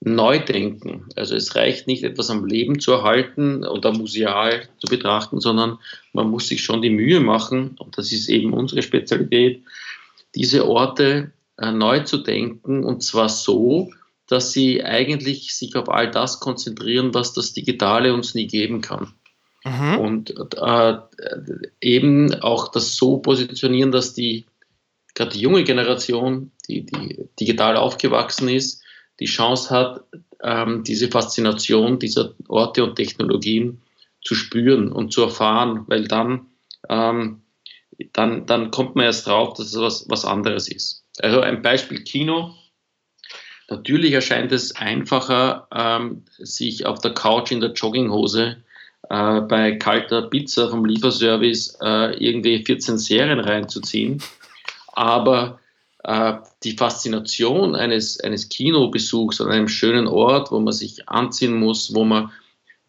neu 0.00 0.38
denken. 0.38 1.08
Also 1.16 1.34
es 1.34 1.54
reicht 1.56 1.86
nicht, 1.86 2.04
etwas 2.04 2.30
am 2.30 2.44
Leben 2.44 2.80
zu 2.80 2.92
erhalten 2.92 3.64
oder 3.64 3.92
museal 3.92 4.68
zu 4.78 4.88
betrachten, 4.88 5.40
sondern 5.40 5.78
man 6.12 6.30
muss 6.30 6.48
sich 6.48 6.62
schon 6.62 6.82
die 6.82 6.90
Mühe 6.90 7.20
machen, 7.20 7.76
und 7.78 7.96
das 7.98 8.12
ist 8.12 8.28
eben 8.28 8.52
unsere 8.52 8.82
Spezialität, 8.82 9.62
diese 10.34 10.68
Orte 10.68 11.32
äh, 11.58 11.72
neu 11.72 12.00
zu 12.00 12.18
denken 12.18 12.84
und 12.84 13.02
zwar 13.02 13.28
so, 13.28 13.90
dass 14.26 14.52
sie 14.52 14.84
eigentlich 14.84 15.54
sich 15.54 15.76
auf 15.76 15.88
all 15.88 16.10
das 16.10 16.40
konzentrieren, 16.40 17.14
was 17.14 17.32
das 17.32 17.52
Digitale 17.52 18.12
uns 18.12 18.34
nie 18.34 18.46
geben 18.46 18.80
kann. 18.80 19.14
Mhm. 19.64 19.98
Und 19.98 20.34
äh, 20.58 20.96
eben 21.80 22.34
auch 22.42 22.68
das 22.68 22.96
so 22.96 23.18
positionieren, 23.18 23.92
dass 23.92 24.14
die 24.14 24.44
gerade 25.14 25.32
die 25.32 25.40
junge 25.40 25.64
Generation, 25.64 26.52
die, 26.68 26.84
die 26.84 27.28
digital 27.40 27.76
aufgewachsen 27.76 28.48
ist, 28.48 28.82
die 29.20 29.26
Chance 29.26 29.70
hat, 29.70 30.04
ähm, 30.42 30.84
diese 30.84 31.08
Faszination 31.08 31.98
dieser 31.98 32.34
Orte 32.48 32.84
und 32.84 32.96
Technologien 32.96 33.82
zu 34.22 34.34
spüren 34.34 34.92
und 34.92 35.12
zu 35.12 35.22
erfahren, 35.22 35.84
weil 35.86 36.06
dann, 36.06 36.46
ähm, 36.88 37.42
dann, 38.12 38.46
dann 38.46 38.70
kommt 38.70 38.96
man 38.96 39.06
erst 39.06 39.26
drauf, 39.26 39.54
dass 39.54 39.68
es 39.68 39.80
was, 39.80 40.06
was 40.08 40.24
anderes 40.24 40.68
ist. 40.68 41.04
Also 41.20 41.40
ein 41.40 41.62
Beispiel 41.62 42.02
Kino. 42.02 42.54
Natürlich 43.68 44.12
erscheint 44.12 44.52
es 44.52 44.76
einfacher, 44.76 45.66
ähm, 45.74 46.24
sich 46.38 46.86
auf 46.86 47.00
der 47.00 47.14
Couch 47.14 47.50
in 47.50 47.60
der 47.60 47.72
Jogginghose 47.72 48.58
äh, 49.08 49.40
bei 49.40 49.76
kalter 49.76 50.22
Pizza 50.22 50.68
vom 50.68 50.84
Lieferservice 50.84 51.78
äh, 51.80 52.16
irgendwie 52.24 52.64
14 52.64 52.98
Serien 52.98 53.40
reinzuziehen. 53.40 54.22
Aber 54.92 55.58
äh, 56.06 56.34
die 56.62 56.76
Faszination 56.76 57.74
eines, 57.74 58.20
eines 58.20 58.48
Kinobesuchs 58.48 59.40
an 59.40 59.50
einem 59.50 59.66
schönen 59.66 60.06
Ort, 60.06 60.52
wo 60.52 60.60
man 60.60 60.72
sich 60.72 61.08
anziehen 61.08 61.54
muss, 61.54 61.94
wo 61.94 62.04
man 62.04 62.30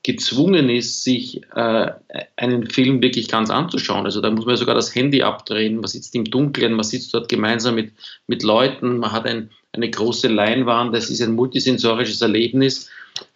gezwungen 0.03 0.69
ist, 0.69 1.03
sich 1.03 1.41
äh, 1.55 1.91
einen 2.35 2.69
Film 2.69 3.01
wirklich 3.01 3.27
ganz 3.27 3.49
anzuschauen. 3.49 4.05
Also 4.05 4.21
da 4.21 4.29
muss 4.29 4.45
man 4.45 4.55
sogar 4.55 4.75
das 4.75 4.93
Handy 4.93 5.23
abdrehen, 5.23 5.77
man 5.77 5.87
sitzt 5.87 6.13
im 6.13 6.25
Dunkeln, 6.25 6.73
man 6.73 6.83
sitzt 6.83 7.11
dort 7.13 7.27
gemeinsam 7.27 7.73
mit, 7.75 7.91
mit 8.27 8.43
Leuten, 8.43 8.99
man 8.99 9.11
hat 9.11 9.25
ein, 9.25 9.49
eine 9.73 9.89
große 9.89 10.27
Leinwand, 10.27 10.95
das 10.95 11.09
ist 11.09 11.21
ein 11.21 11.33
multisensorisches 11.33 12.21
Erlebnis. 12.21 12.87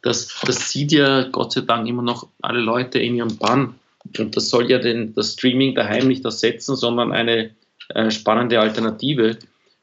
Das, 0.04 0.40
das 0.46 0.72
sieht 0.72 0.92
ja 0.92 1.24
Gott 1.24 1.54
sei 1.54 1.62
Dank 1.62 1.88
immer 1.88 2.04
noch 2.04 2.28
alle 2.44 2.60
Leute 2.60 3.00
in 3.00 3.16
ihrem 3.16 3.36
Bann. 3.36 3.74
Und 4.18 4.38
das 4.38 4.50
soll 4.50 4.70
ja 4.70 4.78
den, 4.78 5.16
das 5.16 5.34
Streaming 5.34 5.74
daheim 5.74 6.08
nicht 6.08 6.24
ersetzen, 6.24 6.76
sondern 6.76 7.12
eine 7.12 7.50
äh, 7.90 8.12
spannende 8.12 8.60
Alternative 8.60 9.38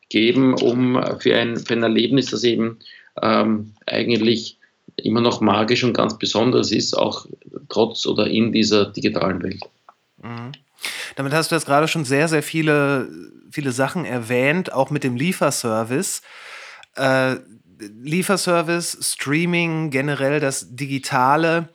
geben, 0.08 0.54
um 0.54 1.02
für 1.20 1.36
ein, 1.36 1.56
für 1.56 1.74
ein 1.74 1.82
Erlebnis, 1.82 2.30
das 2.30 2.44
eben 2.44 2.78
ähm, 3.22 3.74
eigentlich 3.86 4.58
immer 4.96 5.20
noch 5.20 5.40
magisch 5.40 5.84
und 5.84 5.92
ganz 5.92 6.18
besonders 6.18 6.72
ist, 6.72 6.94
auch 6.94 7.26
trotz 7.68 8.06
oder 8.06 8.26
in 8.26 8.52
dieser 8.52 8.86
digitalen 8.86 9.42
Welt. 9.42 9.62
Mhm. 10.22 10.52
Damit 11.16 11.32
hast 11.32 11.50
du 11.50 11.56
jetzt 11.56 11.66
gerade 11.66 11.88
schon 11.88 12.04
sehr, 12.04 12.28
sehr 12.28 12.42
viele, 12.42 13.08
viele 13.50 13.72
Sachen 13.72 14.04
erwähnt, 14.04 14.72
auch 14.72 14.90
mit 14.90 15.04
dem 15.04 15.16
Lieferservice. 15.16 16.22
Äh, 16.96 17.36
Lieferservice, 17.80 18.98
Streaming, 19.00 19.90
generell 19.90 20.40
das 20.40 20.74
Digitale, 20.74 21.68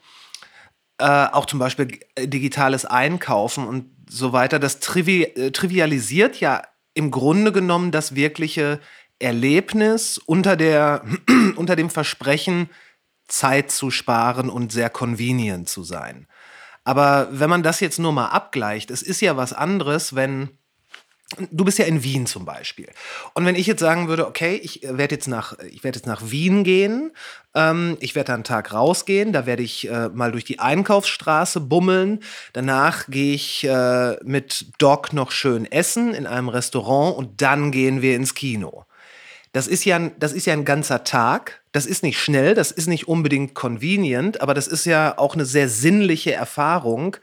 äh, 0.98 1.26
auch 1.32 1.46
zum 1.46 1.58
Beispiel 1.58 1.98
digitales 2.18 2.84
Einkaufen 2.84 3.66
und 3.66 3.86
so 4.08 4.32
weiter, 4.32 4.58
das 4.58 4.80
trivi 4.80 5.32
trivialisiert 5.52 6.40
ja 6.40 6.62
im 6.94 7.10
Grunde 7.10 7.52
genommen 7.52 7.90
das 7.90 8.14
wirkliche 8.14 8.80
Erlebnis 9.18 10.18
unter, 10.18 10.56
der, 10.56 11.04
unter 11.56 11.76
dem 11.76 11.90
Versprechen, 11.90 12.70
Zeit 13.26 13.70
zu 13.70 13.90
sparen 13.90 14.50
und 14.50 14.72
sehr 14.72 14.90
convenient 14.90 15.68
zu 15.68 15.82
sein. 15.82 16.26
Aber 16.84 17.28
wenn 17.30 17.48
man 17.48 17.62
das 17.62 17.80
jetzt 17.80 17.98
nur 17.98 18.12
mal 18.12 18.28
abgleicht, 18.28 18.90
es 18.90 19.02
ist 19.02 19.20
ja 19.22 19.36
was 19.36 19.52
anderes, 19.52 20.14
wenn 20.14 20.50
Du 21.50 21.64
bist 21.64 21.78
ja 21.78 21.84
in 21.84 22.02
Wien 22.02 22.26
zum 22.26 22.44
Beispiel. 22.44 22.88
Und 23.34 23.46
wenn 23.46 23.54
ich 23.54 23.66
jetzt 23.66 23.80
sagen 23.80 24.08
würde, 24.08 24.26
okay, 24.26 24.56
ich 24.62 24.82
werde 24.82 25.14
jetzt 25.14 25.28
nach, 25.28 25.58
ich 25.70 25.84
werde 25.84 25.98
jetzt 25.98 26.06
nach 26.06 26.30
Wien 26.30 26.64
gehen, 26.64 27.12
ähm, 27.54 27.96
ich 28.00 28.14
werde 28.14 28.28
da 28.28 28.34
einen 28.34 28.44
Tag 28.44 28.72
rausgehen, 28.72 29.32
da 29.32 29.46
werde 29.46 29.62
ich 29.62 29.88
äh, 29.88 30.08
mal 30.08 30.32
durch 30.32 30.44
die 30.44 30.58
Einkaufsstraße 30.58 31.60
bummeln, 31.60 32.20
danach 32.52 33.06
gehe 33.08 33.34
ich 33.34 33.64
äh, 33.64 34.16
mit 34.24 34.66
Doc 34.78 35.12
noch 35.12 35.30
schön 35.30 35.70
essen 35.70 36.14
in 36.14 36.26
einem 36.26 36.48
Restaurant 36.48 37.16
und 37.16 37.40
dann 37.42 37.70
gehen 37.70 38.02
wir 38.02 38.16
ins 38.16 38.34
Kino. 38.34 38.84
Das 39.52 39.68
ist 39.68 39.84
ja, 39.84 40.10
das 40.18 40.32
ist 40.32 40.46
ja 40.46 40.52
ein 40.52 40.64
ganzer 40.64 41.04
Tag. 41.04 41.62
Das 41.70 41.86
ist 41.86 42.02
nicht 42.02 42.18
schnell, 42.18 42.54
das 42.54 42.72
ist 42.72 42.88
nicht 42.88 43.06
unbedingt 43.06 43.54
convenient, 43.54 44.40
aber 44.40 44.52
das 44.52 44.66
ist 44.66 44.84
ja 44.84 45.16
auch 45.16 45.34
eine 45.34 45.44
sehr 45.44 45.68
sinnliche 45.68 46.32
Erfahrung, 46.32 47.16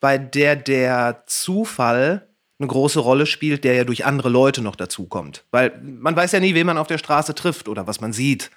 bei 0.00 0.16
der 0.18 0.56
der 0.56 1.24
Zufall 1.26 2.26
eine 2.58 2.68
große 2.68 3.00
Rolle 3.00 3.26
spielt, 3.26 3.64
der 3.64 3.74
ja 3.74 3.84
durch 3.84 4.04
andere 4.04 4.28
Leute 4.28 4.62
noch 4.62 4.76
dazukommt. 4.76 5.44
Weil 5.50 5.80
man 5.82 6.14
weiß 6.14 6.32
ja 6.32 6.40
nie, 6.40 6.54
wen 6.54 6.66
man 6.66 6.78
auf 6.78 6.86
der 6.86 6.98
Straße 6.98 7.34
trifft 7.34 7.68
oder 7.68 7.86
was 7.86 8.00
man 8.00 8.12
sieht, 8.12 8.50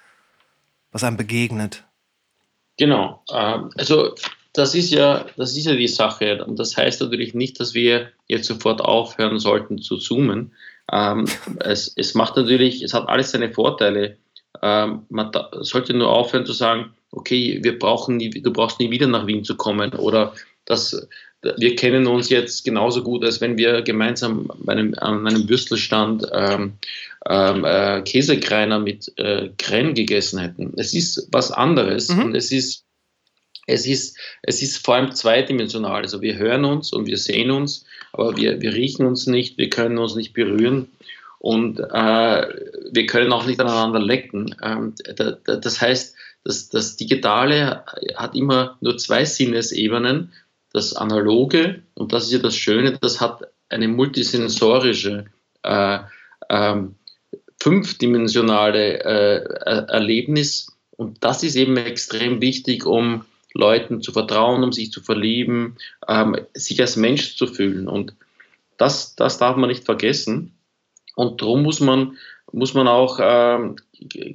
was 0.92 1.04
einem 1.04 1.16
begegnet. 1.16 1.84
Genau. 2.76 3.22
Ähm, 3.32 3.70
also 3.76 4.14
das 4.52 4.74
ist 4.74 4.90
ja, 4.90 5.26
das 5.36 5.56
ist 5.56 5.66
ja 5.66 5.74
die 5.74 5.88
Sache. 5.88 6.44
Und 6.44 6.58
das 6.58 6.76
heißt 6.76 7.00
natürlich 7.00 7.34
nicht, 7.34 7.60
dass 7.60 7.74
wir 7.74 8.08
jetzt 8.26 8.46
sofort 8.46 8.80
aufhören 8.80 9.38
sollten 9.38 9.78
zu 9.78 9.96
zoomen. 9.96 10.52
Ähm, 10.90 11.26
es, 11.60 11.92
es 11.96 12.14
macht 12.14 12.36
natürlich, 12.36 12.82
es 12.82 12.94
hat 12.94 13.08
alles 13.08 13.32
seine 13.32 13.52
Vorteile. 13.52 14.16
Ähm, 14.62 15.06
man 15.08 15.30
sollte 15.60 15.94
nur 15.94 16.08
aufhören 16.08 16.46
zu 16.46 16.52
sagen, 16.52 16.94
okay, 17.10 17.58
wir 17.62 17.78
brauchen 17.78 18.16
nie, 18.16 18.30
du 18.30 18.52
brauchst 18.52 18.80
nie 18.80 18.90
wieder 18.90 19.06
nach 19.06 19.26
Wien 19.26 19.44
zu 19.44 19.56
kommen 19.56 19.92
oder 19.94 20.34
das, 20.64 21.08
wir 21.42 21.76
kennen 21.76 22.06
uns 22.06 22.30
jetzt 22.30 22.64
genauso 22.64 23.02
gut, 23.02 23.24
als 23.24 23.40
wenn 23.40 23.56
wir 23.56 23.82
gemeinsam 23.82 24.50
einem, 24.66 24.94
an 24.98 25.26
einem 25.26 25.48
Würstelstand 25.48 26.26
ähm, 26.32 26.74
ähm, 27.28 27.64
äh, 27.64 28.02
Käsekreiner 28.02 28.80
mit 28.80 29.12
äh, 29.18 29.50
Kren 29.56 29.94
gegessen 29.94 30.40
hätten. 30.40 30.72
Es 30.76 30.94
ist 30.94 31.28
was 31.30 31.52
anderes 31.52 32.08
mhm. 32.08 32.24
und 32.24 32.34
es 32.34 32.50
ist, 32.50 32.84
es, 33.66 33.86
ist, 33.86 34.18
es 34.42 34.62
ist 34.62 34.84
vor 34.84 34.96
allem 34.96 35.12
zweidimensional. 35.12 36.02
Also 36.02 36.22
wir 36.22 36.36
hören 36.36 36.64
uns 36.64 36.92
und 36.92 37.06
wir 37.06 37.18
sehen 37.18 37.50
uns, 37.50 37.84
aber 38.12 38.36
wir, 38.36 38.60
wir 38.60 38.74
riechen 38.74 39.06
uns 39.06 39.26
nicht, 39.26 39.58
wir 39.58 39.70
können 39.70 39.98
uns 39.98 40.16
nicht 40.16 40.32
berühren 40.32 40.88
und 41.38 41.78
äh, 41.78 41.82
wir 42.90 43.06
können 43.06 43.32
auch 43.32 43.46
nicht 43.46 43.60
aneinander 43.60 44.00
lecken. 44.00 44.56
Ähm, 44.62 44.94
da, 45.14 45.38
da, 45.44 45.56
das 45.56 45.80
heißt, 45.80 46.16
das, 46.44 46.68
das 46.68 46.96
Digitale 46.96 47.84
hat 48.16 48.34
immer 48.34 48.76
nur 48.80 48.96
zwei 48.96 49.24
Sinnesebenen 49.24 50.32
das 50.78 50.94
Analoge, 50.94 51.82
und 51.94 52.12
das 52.12 52.24
ist 52.24 52.32
ja 52.32 52.38
das 52.38 52.56
Schöne, 52.56 52.96
das 53.00 53.20
hat 53.20 53.42
eine 53.68 53.88
multisensorische, 53.88 55.26
äh, 55.62 55.98
äh, 56.48 56.76
fünfdimensionale 57.60 59.00
äh, 59.04 59.84
Erlebnis. 59.88 60.78
Und 60.96 61.22
das 61.24 61.42
ist 61.42 61.56
eben 61.56 61.76
extrem 61.76 62.40
wichtig, 62.40 62.86
um 62.86 63.24
Leuten 63.54 64.00
zu 64.02 64.12
vertrauen, 64.12 64.62
um 64.62 64.72
sich 64.72 64.92
zu 64.92 65.00
verlieben, 65.02 65.76
ähm, 66.06 66.36
sich 66.54 66.80
als 66.80 66.96
Mensch 66.96 67.36
zu 67.36 67.46
fühlen. 67.46 67.88
Und 67.88 68.14
das, 68.76 69.16
das 69.16 69.38
darf 69.38 69.56
man 69.56 69.68
nicht 69.68 69.84
vergessen. 69.84 70.54
Und 71.16 71.42
darum 71.42 71.62
muss 71.64 71.80
man, 71.80 72.16
muss 72.52 72.74
man 72.74 72.86
auch 72.86 73.18
ähm, 73.20 73.76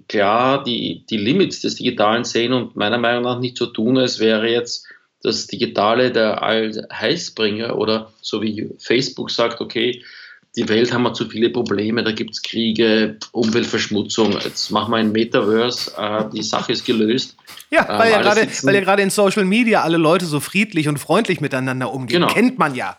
klar 0.09 0.63
die, 0.63 1.05
die 1.09 1.17
Limits 1.17 1.62
des 1.62 1.75
Digitalen 1.75 2.25
sehen 2.25 2.51
und 2.51 2.75
meiner 2.75 2.97
Meinung 2.97 3.23
nach 3.23 3.39
nicht 3.39 3.57
so 3.57 3.67
tun, 3.67 3.97
als 3.97 4.19
wäre 4.19 4.50
jetzt 4.50 4.85
das 5.23 5.47
Digitale 5.47 6.11
der 6.11 6.43
Allheilsbringer 6.43 7.77
oder 7.77 8.11
so 8.21 8.41
wie 8.41 8.69
Facebook 8.77 9.31
sagt, 9.31 9.61
okay, 9.61 10.03
die 10.55 10.69
Welt 10.69 10.93
haben 10.93 11.03
wir 11.03 11.13
zu 11.13 11.27
viele 11.27 11.49
Probleme, 11.49 12.03
da 12.03 12.11
gibt 12.11 12.31
es 12.31 12.41
Kriege, 12.41 13.17
Umweltverschmutzung, 13.31 14.33
jetzt 14.33 14.69
machen 14.69 14.91
wir 14.91 14.97
ein 14.97 15.11
Metaverse, 15.11 15.93
äh, 15.97 16.25
die 16.31 16.43
Sache 16.43 16.73
ist 16.73 16.85
gelöst. 16.85 17.35
Ja, 17.71 17.87
weil, 17.87 18.07
ähm, 18.07 18.13
ja 18.13 18.21
grade, 18.21 18.47
weil 18.61 18.75
ja 18.75 18.81
gerade 18.81 19.01
in 19.01 19.09
Social 19.09 19.45
Media 19.45 19.81
alle 19.81 19.97
Leute 19.97 20.25
so 20.25 20.39
friedlich 20.39 20.87
und 20.87 20.99
freundlich 20.99 21.41
miteinander 21.41 21.91
umgehen. 21.91 22.21
Genau. 22.21 22.31
Kennt 22.31 22.59
man 22.59 22.75
ja. 22.75 22.97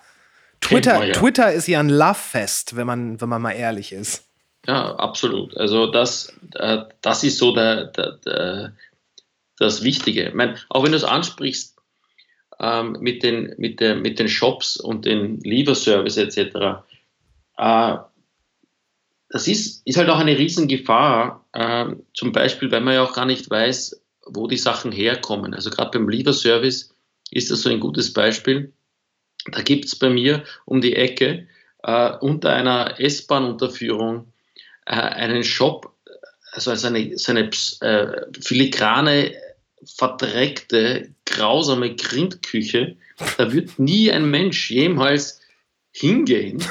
Twitter, 0.60 0.98
man 0.98 1.08
ja. 1.08 1.14
Twitter 1.14 1.52
ist 1.52 1.68
ja 1.68 1.78
ein 1.78 1.90
Love-Fest, 1.90 2.74
wenn 2.74 2.86
man, 2.86 3.20
wenn 3.20 3.28
man 3.28 3.40
mal 3.40 3.52
ehrlich 3.52 3.92
ist. 3.92 4.24
Ja, 4.66 4.96
absolut. 4.96 5.56
Also 5.56 5.86
das, 5.86 6.32
äh, 6.54 6.78
das 7.02 7.22
ist 7.22 7.38
so 7.38 7.54
der, 7.54 7.84
der, 7.84 8.12
der, 8.24 8.72
das 9.58 9.84
Wichtige. 9.84 10.28
Ich 10.28 10.34
meine, 10.34 10.56
auch 10.70 10.82
wenn 10.82 10.90
du 10.90 10.96
es 10.96 11.04
ansprichst, 11.04 11.73
ähm, 12.60 12.96
mit, 13.00 13.22
den, 13.22 13.54
mit, 13.58 13.80
der, 13.80 13.96
mit 13.96 14.18
den 14.18 14.28
Shops 14.28 14.76
und 14.76 15.04
den 15.04 15.40
Lieferservice 15.40 16.16
etc. 16.16 16.84
Äh, 17.56 17.96
das 19.30 19.48
ist, 19.48 19.86
ist 19.86 19.96
halt 19.98 20.08
auch 20.10 20.18
eine 20.18 20.38
Riesengefahr, 20.38 21.44
äh, 21.52 21.86
zum 22.14 22.32
Beispiel, 22.32 22.70
weil 22.70 22.82
man 22.82 22.94
ja 22.94 23.02
auch 23.02 23.14
gar 23.14 23.26
nicht 23.26 23.50
weiß, 23.50 24.00
wo 24.26 24.46
die 24.46 24.56
Sachen 24.56 24.92
herkommen. 24.92 25.54
Also 25.54 25.70
gerade 25.70 25.98
beim 25.98 26.08
Lieferservice 26.08 26.94
ist 27.30 27.50
das 27.50 27.62
so 27.62 27.70
ein 27.70 27.80
gutes 27.80 28.12
Beispiel. 28.12 28.72
Da 29.50 29.62
gibt 29.62 29.86
es 29.86 29.96
bei 29.96 30.08
mir 30.08 30.44
um 30.64 30.80
die 30.80 30.96
Ecke 30.96 31.48
äh, 31.82 32.12
unter 32.20 32.52
einer 32.52 32.98
S-Bahn-Unterführung 33.00 34.32
äh, 34.86 34.92
einen 34.94 35.44
Shop, 35.44 35.92
also 36.52 36.74
seine, 36.74 37.18
seine 37.18 37.50
äh, 37.80 38.22
filigrane 38.40 39.34
verdreckte, 39.86 41.10
grausame 41.26 41.94
Grindküche. 41.94 42.96
Da 43.38 43.52
wird 43.52 43.78
nie 43.78 44.10
ein 44.10 44.30
Mensch 44.30 44.70
jemals 44.70 45.40
hingehen. 45.92 46.62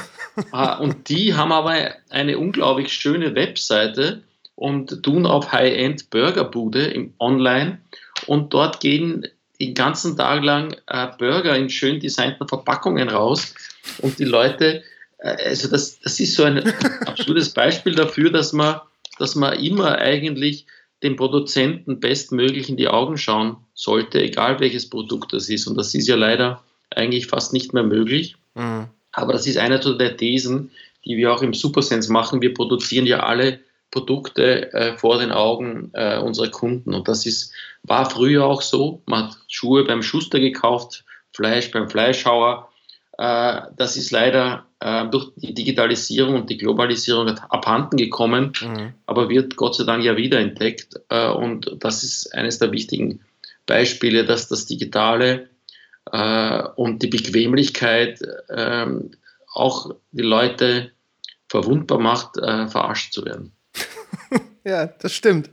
Ah, 0.50 0.74
und 0.78 1.08
die 1.08 1.34
haben 1.34 1.52
aber 1.52 1.94
eine 2.10 2.38
unglaublich 2.38 2.92
schöne 2.92 3.34
Webseite 3.34 4.22
und 4.56 5.02
tun 5.02 5.26
auf 5.26 5.52
High-End 5.52 6.10
Burgerbude 6.10 6.86
im 6.86 7.14
Online 7.18 7.78
und 8.26 8.52
dort 8.52 8.80
gehen 8.80 9.26
den 9.60 9.74
ganzen 9.74 10.16
Tag 10.16 10.42
lang 10.42 10.76
äh, 10.86 11.08
Burger 11.18 11.56
in 11.56 11.70
schön 11.70 12.00
designten 12.00 12.48
Verpackungen 12.48 13.08
raus 13.08 13.54
und 13.98 14.18
die 14.18 14.24
Leute, 14.24 14.82
äh, 15.18 15.48
also 15.48 15.68
das, 15.68 16.00
das 16.00 16.18
ist 16.20 16.34
so 16.34 16.44
ein 16.44 16.58
absolutes 17.06 17.50
Beispiel 17.50 17.94
dafür, 17.94 18.30
dass 18.30 18.52
man, 18.52 18.80
dass 19.18 19.34
man 19.34 19.58
immer 19.58 19.98
eigentlich 19.98 20.66
dem 21.04 21.16
Produzenten 21.16 22.00
bestmöglich 22.00 22.68
in 22.68 22.76
die 22.76 22.88
Augen 22.88 23.18
schauen 23.18 23.58
sollte, 23.74 24.20
egal 24.20 24.58
welches 24.58 24.88
Produkt 24.88 25.32
das 25.32 25.48
ist. 25.48 25.66
Und 25.66 25.76
das 25.76 25.94
ist 25.94 26.08
ja 26.08 26.16
leider 26.16 26.62
eigentlich 26.90 27.26
fast 27.26 27.52
nicht 27.52 27.74
mehr 27.74 27.82
möglich. 27.82 28.36
Mhm. 28.54 28.88
Aber 29.12 29.32
das 29.32 29.46
ist 29.46 29.58
eine 29.58 29.78
der 29.78 30.16
Thesen, 30.16 30.70
die 31.04 31.16
wir 31.16 31.32
auch 31.32 31.42
im 31.42 31.54
Supersense 31.54 32.10
machen. 32.10 32.42
Wir 32.42 32.54
produzieren 32.54 33.06
ja 33.06 33.20
alle 33.20 33.60
Produkte 33.90 34.72
äh, 34.72 34.96
vor 34.96 35.18
den 35.18 35.30
Augen 35.30 35.90
äh, 35.92 36.18
unserer 36.18 36.48
Kunden. 36.48 36.94
Und 36.94 37.06
das 37.06 37.26
ist, 37.26 37.52
war 37.82 38.10
früher 38.10 38.44
auch 38.44 38.62
so. 38.62 39.02
Man 39.06 39.28
hat 39.28 39.36
Schuhe 39.48 39.84
beim 39.84 40.02
Schuster 40.02 40.40
gekauft, 40.40 41.04
Fleisch 41.32 41.70
beim 41.70 41.88
Fleischhauer. 41.88 42.70
Äh, 43.18 43.60
das 43.76 43.96
ist 43.96 44.10
leider 44.10 44.66
äh, 44.84 45.08
durch 45.08 45.32
die 45.36 45.54
Digitalisierung 45.54 46.34
und 46.34 46.50
die 46.50 46.58
Globalisierung 46.58 47.28
abhanden 47.48 47.96
gekommen, 47.96 48.52
mhm. 48.60 48.92
aber 49.06 49.30
wird 49.30 49.56
Gott 49.56 49.76
sei 49.76 49.84
Dank 49.84 50.04
ja 50.04 50.18
wieder 50.18 50.38
entdeckt. 50.38 51.00
Äh, 51.08 51.30
und 51.30 51.74
das 51.80 52.04
ist 52.04 52.34
eines 52.34 52.58
der 52.58 52.70
wichtigen 52.70 53.20
Beispiele, 53.64 54.26
dass 54.26 54.48
das 54.48 54.66
Digitale 54.66 55.48
äh, 56.12 56.62
und 56.76 57.02
die 57.02 57.06
Bequemlichkeit 57.06 58.20
ähm, 58.54 59.12
auch 59.54 59.94
die 60.12 60.22
Leute 60.22 60.90
verwundbar 61.48 61.98
macht, 61.98 62.36
äh, 62.36 62.68
verarscht 62.68 63.12
zu 63.12 63.24
werden. 63.24 63.52
Ja, 64.66 64.86
das 64.86 65.12
stimmt. 65.12 65.50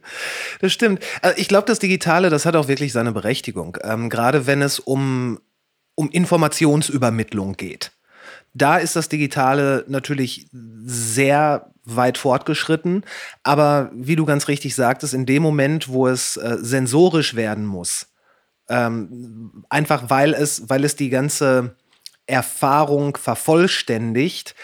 Das 0.61 0.71
stimmt. 0.71 1.03
Also 1.21 1.37
ich 1.37 1.49
glaube, 1.49 1.67
das 1.67 1.79
Digitale, 1.79 2.29
das 2.29 2.45
hat 2.45 2.55
auch 2.55 2.69
wirklich 2.69 2.93
seine 2.93 3.11
Berechtigung. 3.11 3.77
Ähm, 3.81 4.09
gerade 4.09 4.47
wenn 4.47 4.61
es 4.61 4.79
um, 4.79 5.41
um 5.95 6.09
Informationsübermittlung 6.09 7.57
geht. 7.57 7.91
Da 8.53 8.77
ist 8.77 8.95
das 8.95 9.09
Digitale 9.09 9.85
natürlich 9.87 10.47
sehr 10.51 11.71
weit 11.83 12.17
fortgeschritten. 12.17 13.03
Aber 13.43 13.91
wie 13.93 14.15
du 14.15 14.25
ganz 14.25 14.47
richtig 14.47 14.75
sagtest, 14.75 15.13
in 15.13 15.25
dem 15.25 15.41
Moment, 15.41 15.89
wo 15.89 16.07
es 16.07 16.37
äh, 16.37 16.57
sensorisch 16.59 17.35
werden 17.35 17.65
muss, 17.65 18.07
ähm, 18.69 19.63
einfach 19.69 20.09
weil 20.09 20.33
es, 20.33 20.69
weil 20.69 20.85
es 20.85 20.95
die 20.95 21.09
ganze 21.09 21.75
Erfahrung 22.27 23.17
vervollständigt, 23.17 24.55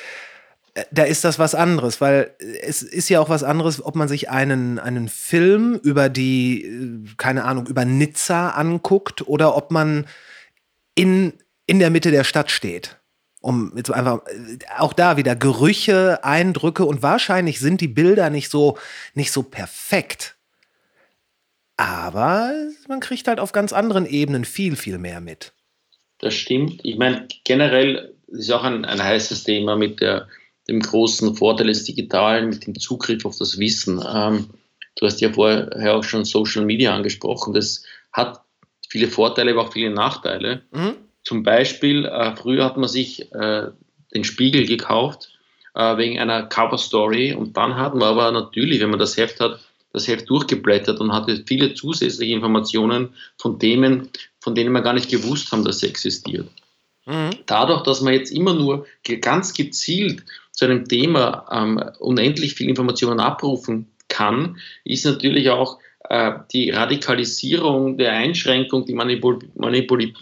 äh, 0.75 0.83
da 0.91 1.03
ist 1.03 1.23
das 1.23 1.39
was 1.39 1.55
anderes, 1.55 1.99
weil 2.01 2.35
es 2.61 2.81
ist 2.81 3.09
ja 3.09 3.19
auch 3.19 3.29
was 3.29 3.43
anderes, 3.43 3.83
ob 3.83 3.95
man 3.95 4.07
sich 4.07 4.29
einen, 4.29 4.79
einen 4.79 5.09
Film 5.09 5.79
über 5.83 6.09
die, 6.09 6.63
äh, 6.63 7.15
keine 7.17 7.43
Ahnung, 7.45 7.67
über 7.67 7.83
Nizza 7.85 8.51
anguckt 8.51 9.27
oder 9.27 9.55
ob 9.55 9.71
man 9.71 10.05
in, 10.95 11.33
in 11.65 11.79
der 11.79 11.89
Mitte 11.89 12.11
der 12.11 12.23
Stadt 12.23 12.51
steht. 12.51 12.97
Um 13.39 13.71
jetzt 13.75 13.91
einfach 13.91 14.25
äh, 14.27 14.57
auch 14.77 14.93
da 14.93 15.17
wieder 15.17 15.35
Gerüche, 15.35 16.23
Eindrücke 16.23 16.85
und 16.85 17.03
wahrscheinlich 17.03 17.59
sind 17.59 17.81
die 17.81 17.87
Bilder 17.87 18.29
nicht 18.29 18.49
so, 18.49 18.77
nicht 19.13 19.31
so 19.31 19.43
perfekt. 19.43 20.35
Aber 21.77 22.51
man 22.87 22.99
kriegt 22.99 23.27
halt 23.27 23.39
auf 23.39 23.51
ganz 23.51 23.71
anderen 23.71 24.07
Ebenen 24.07 24.45
viel, 24.45 24.75
viel 24.75 24.97
mehr 24.97 25.21
mit. 25.21 25.53
Das 26.19 26.33
stimmt. 26.33 26.81
Ich 26.83 26.97
meine, 26.97 27.27
generell 27.43 28.15
ist 28.27 28.51
auch 28.51 28.63
ein, 28.63 28.83
ein 28.83 29.03
heißes 29.03 29.43
Thema 29.43 29.75
mit 29.75 30.01
der, 30.01 30.27
dem 30.67 30.79
großen 30.79 31.35
Vorteil 31.35 31.67
des 31.67 31.83
Digitalen, 31.83 32.49
mit 32.49 32.65
dem 32.65 32.77
Zugriff 32.79 33.23
auf 33.25 33.37
das 33.37 33.59
Wissen. 33.59 34.03
Ähm, 34.11 34.49
du 34.95 35.05
hast 35.05 35.21
ja 35.21 35.31
vorher 35.31 35.95
auch 35.95 36.03
schon 36.03 36.25
Social 36.25 36.65
Media 36.65 36.95
angesprochen. 36.95 37.53
Das 37.53 37.83
hat 38.11 38.41
viele 38.89 39.07
Vorteile, 39.07 39.51
aber 39.51 39.67
auch 39.67 39.73
viele 39.73 39.91
Nachteile. 39.91 40.63
Mhm. 40.71 40.95
Zum 41.27 41.43
Beispiel, 41.43 42.05
äh, 42.05 42.37
früher 42.37 42.63
hat 42.63 42.77
man 42.77 42.87
sich 42.87 43.29
äh, 43.33 43.63
den 44.15 44.23
Spiegel 44.23 44.65
gekauft 44.65 45.37
äh, 45.75 45.97
wegen 45.97 46.17
einer 46.19 46.43
Cover 46.43 46.77
Story 46.77 47.33
und 47.33 47.57
dann 47.57 47.75
hat 47.75 47.95
man 47.95 48.07
aber 48.07 48.31
natürlich, 48.31 48.79
wenn 48.79 48.91
man 48.91 48.99
das 48.99 49.17
Heft 49.17 49.41
hat, 49.41 49.59
das 49.91 50.07
Heft 50.07 50.29
durchgeblättert 50.29 51.01
und 51.01 51.11
hatte 51.11 51.43
viele 51.45 51.73
zusätzliche 51.73 52.33
Informationen 52.33 53.09
von 53.37 53.59
Themen, 53.59 54.07
von 54.39 54.55
denen 54.55 54.71
wir 54.71 54.79
gar 54.79 54.93
nicht 54.93 55.09
gewusst 55.11 55.51
haben, 55.51 55.65
dass 55.65 55.79
sie 55.79 55.87
existiert. 55.87 56.47
Mhm. 57.05 57.31
Dadurch, 57.45 57.83
dass 57.83 57.99
man 57.99 58.13
jetzt 58.13 58.31
immer 58.31 58.53
nur 58.53 58.85
ganz 59.19 59.53
gezielt 59.53 60.23
zu 60.51 60.63
einem 60.63 60.87
Thema 60.87 61.45
ähm, 61.51 61.83
unendlich 61.99 62.53
viele 62.53 62.69
Informationen 62.69 63.19
abrufen 63.19 63.91
kann, 64.07 64.59
ist 64.85 65.05
natürlich 65.05 65.49
auch 65.49 65.77
die 66.53 66.69
Radikalisierung 66.69 67.97
der 67.97 68.13
Einschränkung, 68.13 68.85
die 68.85 68.93
Manipul 68.93 69.39
Manipul 69.55 70.13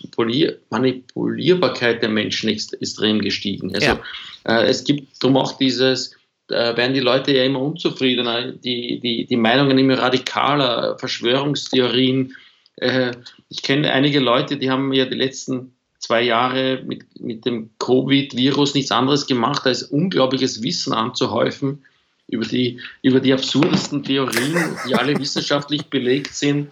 Manipulierbarkeit 0.69 2.01
der 2.01 2.09
Menschen 2.09 2.49
ist 2.49 2.73
extrem 2.81 3.21
gestiegen. 3.21 3.73
Also 3.75 3.87
ja. 3.87 3.99
äh, 4.45 4.65
es 4.65 4.83
gibt 4.83 5.23
darum 5.23 5.37
auch 5.37 5.57
dieses 5.57 6.15
da 6.47 6.77
werden 6.77 6.93
die 6.93 6.99
Leute 6.99 7.35
ja 7.35 7.43
immer 7.43 7.61
unzufriedener, 7.61 8.51
die, 8.51 8.99
die, 8.99 9.25
die 9.25 9.35
Meinungen 9.35 9.79
immer 9.79 9.97
radikaler, 9.97 10.97
Verschwörungstheorien. 10.99 12.35
Äh, 12.75 13.13
ich 13.49 13.63
kenne 13.63 13.91
einige 13.91 14.19
Leute, 14.19 14.57
die 14.57 14.69
haben 14.69 14.93
ja 14.93 15.05
die 15.05 15.15
letzten 15.15 15.73
zwei 15.97 16.21
Jahre 16.21 16.83
mit, 16.85 17.19
mit 17.19 17.45
dem 17.45 17.71
Covid-Virus 17.79 18.75
nichts 18.75 18.91
anderes 18.91 19.25
gemacht, 19.25 19.65
als 19.65 19.83
unglaubliches 19.83 20.61
Wissen 20.61 20.93
anzuhäufen 20.93 21.83
über 22.27 22.45
die, 22.45 22.79
über 23.01 23.19
die 23.19 23.33
absurdesten 23.33 24.03
Theorien, 24.03 24.77
die 24.87 24.95
alle 24.95 25.15
wissenschaftlich 25.19 25.87
belegt 25.89 26.33
sind. 26.33 26.71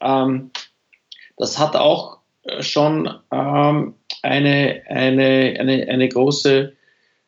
Ähm, 0.00 0.50
das 1.36 1.58
hat 1.58 1.76
auch 1.76 2.18
äh, 2.42 2.62
schon 2.62 3.12
ähm, 3.30 3.94
eine, 4.22 4.82
eine, 4.86 5.56
eine, 5.58 5.88
eine 5.88 6.08
große, 6.08 6.72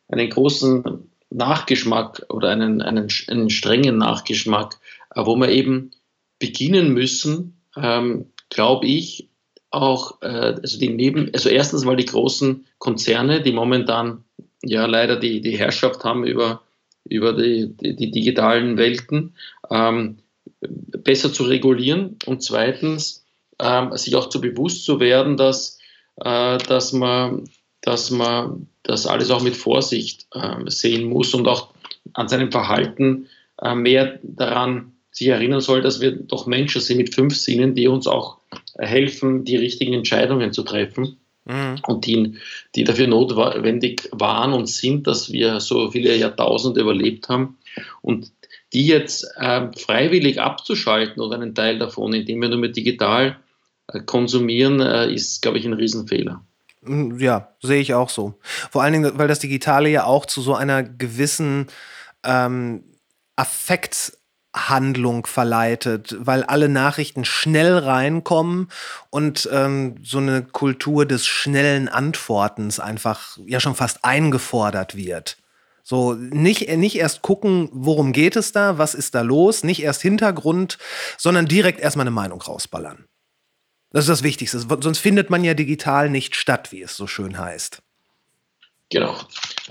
einen 0.07 0.29
großen 0.29 1.09
Nachgeschmack 1.29 2.25
oder 2.29 2.49
einen, 2.49 2.81
einen, 2.81 3.07
einen 3.27 3.49
strengen 3.49 3.97
Nachgeschmack, 3.97 4.79
äh, 5.15 5.25
wo 5.25 5.35
wir 5.35 5.49
eben 5.49 5.91
beginnen 6.39 6.93
müssen, 6.93 7.61
ähm, 7.75 8.27
glaube 8.49 8.87
ich, 8.87 9.29
auch, 9.69 10.21
äh, 10.21 10.27
also 10.61 10.79
die 10.79 10.89
Neben, 10.89 11.31
also 11.33 11.49
erstens 11.49 11.83
mal 11.83 11.97
die 11.97 12.05
großen 12.05 12.65
Konzerne, 12.77 13.41
die 13.41 13.51
momentan 13.51 14.23
ja 14.63 14.85
leider 14.85 15.17
die, 15.17 15.41
die 15.41 15.57
Herrschaft 15.57 16.03
haben 16.03 16.25
über, 16.25 16.61
über 17.09 17.33
die, 17.33 17.75
die, 17.75 17.95
die 17.95 18.11
digitalen 18.11 18.77
Welten, 18.77 19.35
ähm, 19.69 20.17
besser 20.61 21.31
zu 21.31 21.43
regulieren 21.43 22.17
und 22.25 22.43
zweitens 22.43 23.25
ähm, 23.59 23.95
sich 23.97 24.15
auch 24.15 24.29
zu 24.29 24.41
bewusst 24.41 24.85
zu 24.85 24.99
werden, 24.99 25.37
dass, 25.37 25.79
äh, 26.17 26.57
dass 26.57 26.93
man 26.93 27.49
dass 27.81 28.11
man 28.11 28.67
das 28.83 29.07
alles 29.07 29.31
auch 29.31 29.41
mit 29.41 29.55
Vorsicht 29.55 30.27
äh, 30.33 30.55
sehen 30.65 31.09
muss 31.09 31.33
und 31.33 31.47
auch 31.47 31.69
an 32.13 32.27
seinem 32.27 32.51
Verhalten 32.51 33.27
äh, 33.61 33.75
mehr 33.75 34.19
daran 34.23 34.93
sich 35.11 35.27
erinnern 35.27 35.61
soll, 35.61 35.81
dass 35.81 36.01
wir 36.01 36.11
doch 36.11 36.47
Menschen 36.47 36.81
sind 36.81 36.97
mit 36.97 37.13
fünf 37.13 37.35
Sinnen, 37.35 37.75
die 37.75 37.87
uns 37.87 38.05
auch 38.05 38.39
helfen, 38.77 39.45
die 39.45 39.55
richtigen 39.55 39.93
Entscheidungen 39.93 40.51
zu 40.53 40.63
treffen 40.63 41.17
mhm. 41.47 41.75
und 41.87 42.05
die, 42.05 42.37
die 42.75 42.83
dafür 42.83 43.07
notwendig 43.07 44.09
waren 44.11 44.53
und 44.53 44.67
sind, 44.67 45.07
dass 45.07 45.31
wir 45.31 45.59
so 45.59 45.91
viele 45.91 46.15
Jahrtausende 46.15 46.81
überlebt 46.81 47.29
haben. 47.29 47.57
Und 48.01 48.31
die 48.73 48.87
jetzt 48.87 49.25
äh, 49.37 49.67
freiwillig 49.77 50.41
abzuschalten 50.41 51.21
oder 51.21 51.35
einen 51.35 51.55
Teil 51.55 51.79
davon, 51.79 52.13
indem 52.13 52.41
wir 52.41 52.49
nur 52.49 52.59
mit 52.59 52.75
digital 52.75 53.37
äh, 53.87 54.01
konsumieren, 54.01 54.81
äh, 54.81 55.11
ist, 55.11 55.41
glaube 55.41 55.57
ich, 55.57 55.65
ein 55.65 55.73
Riesenfehler. 55.73 56.43
Hm, 56.83 57.19
ja, 57.19 57.49
sehe 57.61 57.79
ich 57.81 57.93
auch 57.93 58.09
so. 58.09 58.35
Vor 58.71 58.83
allen 58.83 58.93
Dingen, 58.93 59.11
weil 59.15 59.27
das 59.27 59.39
Digitale 59.39 59.89
ja 59.89 60.05
auch 60.05 60.25
zu 60.25 60.41
so 60.41 60.53
einer 60.53 60.83
gewissen 60.83 61.67
ähm, 62.23 62.83
Affekthandlung 64.57 65.25
verleitet, 65.25 66.15
weil 66.19 66.43
alle 66.43 66.69
Nachrichten 66.69 67.25
schnell 67.25 67.77
reinkommen 67.77 68.69
und 69.09 69.47
ähm, 69.51 69.95
so 70.03 70.17
eine 70.17 70.43
Kultur 70.43 71.05
des 71.05 71.25
schnellen 71.25 71.87
Antwortens 71.87 72.79
einfach 72.79 73.37
ja 73.45 73.59
schon 73.59 73.75
fast 73.75 74.03
eingefordert 74.03 74.95
wird. 74.95 75.37
So, 75.83 76.13
nicht, 76.13 76.67
nicht 76.75 76.97
erst 76.97 77.21
gucken, 77.21 77.69
worum 77.71 78.11
geht 78.11 78.35
es 78.35 78.51
da, 78.51 78.77
was 78.77 78.93
ist 78.93 79.15
da 79.15 79.21
los, 79.21 79.63
nicht 79.63 79.81
erst 79.81 80.01
Hintergrund, 80.01 80.77
sondern 81.17 81.45
direkt 81.45 81.79
erstmal 81.79 82.03
eine 82.03 82.11
Meinung 82.11 82.41
rausballern. 82.41 83.05
Das 83.91 84.03
ist 84.03 84.09
das 84.09 84.23
Wichtigste. 84.23 84.59
Sonst 84.59 84.99
findet 84.99 85.29
man 85.29 85.45
ja 85.45 85.53
digital 85.53 86.09
nicht 86.09 86.35
statt, 86.35 86.73
wie 86.73 86.81
es 86.81 86.97
so 86.97 87.07
schön 87.07 87.37
heißt. 87.37 87.81
Genau. 88.89 89.15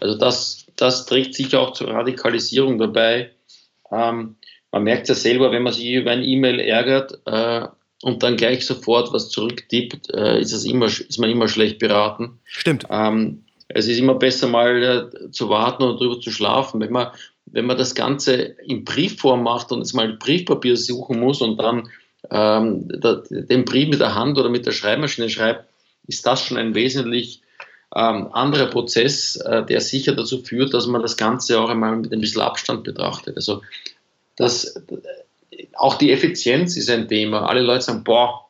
Also 0.01 0.17
das, 0.17 0.65
das 0.77 1.05
trägt 1.05 1.35
sicher 1.35 1.61
auch 1.61 1.75
zur 1.75 1.91
Radikalisierung 1.91 2.79
dabei. 2.79 3.33
Ähm, 3.93 4.37
man 4.73 4.85
merkt 4.85 5.09
ja 5.09 5.15
selber, 5.15 5.53
wenn 5.53 5.63
man 5.63 5.73
sich 5.73 5.91
über 5.93 6.11
ein 6.11 6.23
E-Mail 6.23 6.61
ärgert 6.61 7.21
äh, 7.27 7.67
und 8.03 8.23
dann 8.23 8.37
gleich 8.37 8.67
sofort 8.67 9.13
was 9.13 9.31
zurücktippt, 9.31 10.13
äh, 10.15 10.41
ist, 10.41 10.53
es 10.53 10.65
immer, 10.65 10.87
ist 10.87 11.19
man 11.19 11.31
immer 11.31 11.49
schlecht 11.49 11.79
beraten. 11.79 12.39
Stimmt. 12.45 12.85
Ähm, 12.91 13.45
es 13.69 13.89
ist 13.89 13.99
immer 13.99 14.15
besser, 14.15 14.49
mal 14.49 14.83
äh, 14.83 15.31
zu 15.31 15.49
warten 15.49 15.83
und 15.83 15.99
drüber 15.99 16.21
zu 16.21 16.31
schlafen. 16.31 16.81
Wenn 16.81 16.93
man, 16.93 17.09
wenn 17.47 17.67
man 17.67 17.79
das 17.79 17.95
Ganze 17.95 18.35
in 18.35 18.85
Briefform 18.85 19.43
macht 19.43 19.73
und 19.73 19.79
jetzt 19.79 19.95
mal 19.95 20.13
Briefpapier 20.13 20.77
suchen 20.77 21.21
muss 21.21 21.41
und 21.41 21.59
dann 21.59 21.89
ähm, 22.31 22.89
da, 23.01 23.23
den 23.31 23.65
Brief 23.65 23.89
mit 23.89 24.01
der 24.01 24.15
Hand 24.15 24.39
oder 24.39 24.49
mit 24.49 24.67
der 24.67 24.73
Schreibmaschine 24.73 25.31
schreibt, 25.31 25.65
ist 26.07 26.27
das 26.27 26.43
schon 26.43 26.57
ein 26.57 26.75
wesentlich 26.75 27.43
ähm, 27.95 28.29
anderer 28.33 28.67
Prozess, 28.67 29.37
äh, 29.37 29.65
der 29.65 29.81
sicher 29.81 30.15
dazu 30.15 30.43
führt, 30.43 30.75
dass 30.75 30.87
man 30.87 31.03
das 31.03 31.17
Ganze 31.17 31.61
auch 31.61 31.71
einmal 31.71 31.97
mit 31.97 32.13
ein 32.13 32.21
bisschen 32.21 32.43
Abstand 32.43 32.85
betrachtet. 32.85 33.37
Also 33.37 33.63
das, 34.37 34.83
auch 35.75 35.97
die 35.97 36.13
Effizienz 36.13 36.77
ist 36.77 36.91
ein 36.91 37.09
Thema. 37.09 37.49
Alle 37.49 37.63
Leute 37.63 37.85
sagen, 37.85 38.05
boah, 38.05 38.47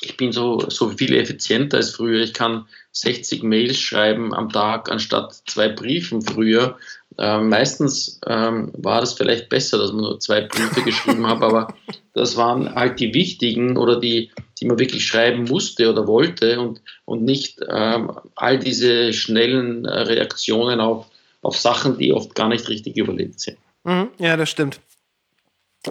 ich 0.00 0.16
bin 0.16 0.32
so, 0.32 0.60
so 0.68 0.90
viel 0.90 1.14
effizienter 1.14 1.78
als 1.78 1.90
früher. 1.90 2.22
Ich 2.22 2.32
kann 2.32 2.66
60 2.92 3.42
Mails 3.42 3.78
schreiben 3.78 4.34
am 4.34 4.50
Tag 4.50 4.90
anstatt 4.90 5.34
zwei 5.46 5.68
Briefen 5.68 6.22
früher. 6.22 6.78
Ähm, 7.18 7.48
meistens 7.48 8.20
ähm, 8.26 8.72
war 8.76 9.00
das 9.00 9.14
vielleicht 9.14 9.48
besser, 9.48 9.78
dass 9.78 9.92
man 9.92 10.02
nur 10.02 10.20
zwei 10.20 10.42
Briefe 10.42 10.82
geschrieben 10.82 11.26
hat, 11.26 11.42
aber 11.42 11.74
das 12.14 12.36
waren 12.36 12.74
halt 12.74 13.00
die 13.00 13.14
wichtigen 13.14 13.76
oder 13.76 14.00
die, 14.00 14.30
die 14.60 14.66
man 14.66 14.78
wirklich 14.78 15.06
schreiben 15.06 15.44
musste 15.44 15.90
oder 15.90 16.06
wollte 16.06 16.60
und, 16.60 16.80
und 17.04 17.24
nicht 17.24 17.60
ähm, 17.68 18.12
all 18.34 18.58
diese 18.58 19.12
schnellen 19.12 19.84
äh, 19.84 20.00
Reaktionen 20.00 20.80
auf, 20.80 21.06
auf 21.42 21.56
Sachen, 21.58 21.98
die 21.98 22.12
oft 22.12 22.34
gar 22.34 22.48
nicht 22.48 22.68
richtig 22.68 22.96
überlegt 22.96 23.40
sind. 23.40 23.58
Mhm, 23.84 24.10
ja, 24.18 24.36
das 24.36 24.50
stimmt. 24.50 24.80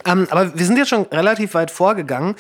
Ähm, 0.05 0.27
aber 0.29 0.57
wir 0.57 0.65
sind 0.65 0.77
jetzt 0.77 0.89
schon 0.89 1.03
relativ 1.03 1.53
weit 1.53 1.71
vorgegangen. 1.71 2.35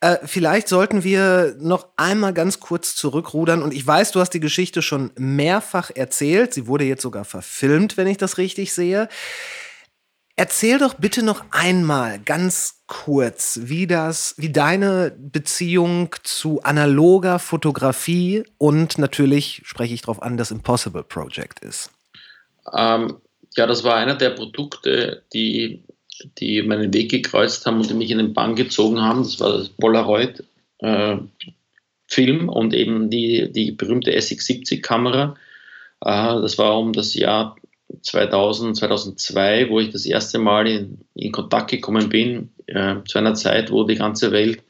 Äh, 0.00 0.18
vielleicht 0.24 0.68
sollten 0.68 1.04
wir 1.04 1.56
noch 1.58 1.88
einmal 1.96 2.32
ganz 2.32 2.60
kurz 2.60 2.94
zurückrudern. 2.94 3.62
Und 3.62 3.72
ich 3.72 3.86
weiß, 3.86 4.12
du 4.12 4.20
hast 4.20 4.30
die 4.30 4.40
Geschichte 4.40 4.82
schon 4.82 5.10
mehrfach 5.16 5.90
erzählt. 5.94 6.52
Sie 6.52 6.66
wurde 6.66 6.84
jetzt 6.84 7.02
sogar 7.02 7.24
verfilmt, 7.24 7.96
wenn 7.96 8.06
ich 8.06 8.16
das 8.16 8.38
richtig 8.38 8.72
sehe. 8.72 9.08
Erzähl 10.36 10.78
doch 10.78 10.94
bitte 10.94 11.22
noch 11.22 11.44
einmal 11.50 12.18
ganz 12.18 12.82
kurz, 12.86 13.60
wie 13.64 13.86
das, 13.86 14.34
wie 14.38 14.50
deine 14.50 15.14
Beziehung 15.18 16.16
zu 16.22 16.62
analoger 16.62 17.38
Fotografie 17.38 18.44
und 18.56 18.96
natürlich 18.96 19.60
spreche 19.66 19.92
ich 19.92 20.00
darauf 20.00 20.22
an, 20.22 20.38
das 20.38 20.50
Impossible 20.50 21.02
Project 21.02 21.60
ist. 21.60 21.90
Ähm, 22.74 23.18
ja, 23.54 23.66
das 23.66 23.84
war 23.84 23.96
einer 23.96 24.14
der 24.14 24.30
Produkte, 24.30 25.24
die 25.34 25.84
die 26.38 26.62
meinen 26.62 26.92
Weg 26.92 27.10
gekreuzt 27.10 27.66
haben 27.66 27.78
und 27.78 27.90
die 27.90 27.94
mich 27.94 28.10
in 28.10 28.18
den 28.18 28.34
Bann 28.34 28.54
gezogen 28.54 29.00
haben. 29.00 29.22
Das 29.22 29.40
war 29.40 29.58
das 29.58 29.68
Polaroid-Film 29.68 30.48
äh, 32.10 32.50
und 32.50 32.74
eben 32.74 33.10
die, 33.10 33.50
die 33.52 33.72
berühmte 33.72 34.16
SX70-Kamera. 34.16 35.34
Äh, 36.00 36.40
das 36.40 36.58
war 36.58 36.78
um 36.78 36.92
das 36.92 37.14
Jahr 37.14 37.56
2000, 38.02 38.76
2002, 38.76 39.68
wo 39.70 39.80
ich 39.80 39.90
das 39.90 40.06
erste 40.06 40.38
Mal 40.38 40.66
in, 40.68 40.98
in 41.14 41.32
Kontakt 41.32 41.70
gekommen 41.70 42.08
bin, 42.08 42.50
äh, 42.66 42.96
zu 43.06 43.18
einer 43.18 43.34
Zeit, 43.34 43.70
wo 43.70 43.84
die 43.84 43.96
ganze 43.96 44.32
Welt 44.32 44.62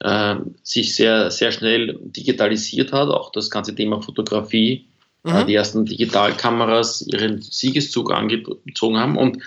äh, 0.00 0.36
sich 0.62 0.94
sehr, 0.94 1.30
sehr 1.30 1.52
schnell 1.52 1.98
digitalisiert 2.02 2.92
hat, 2.92 3.08
auch 3.08 3.32
das 3.32 3.50
ganze 3.50 3.74
Thema 3.74 4.00
Fotografie. 4.02 4.86
Äh, 5.26 5.42
mhm. 5.42 5.46
die 5.48 5.54
ersten 5.54 5.84
Digitalkameras 5.84 7.02
ihren 7.02 7.42
Siegeszug 7.42 8.12
angezogen 8.12 8.98
haben 8.98 9.16
und 9.16 9.42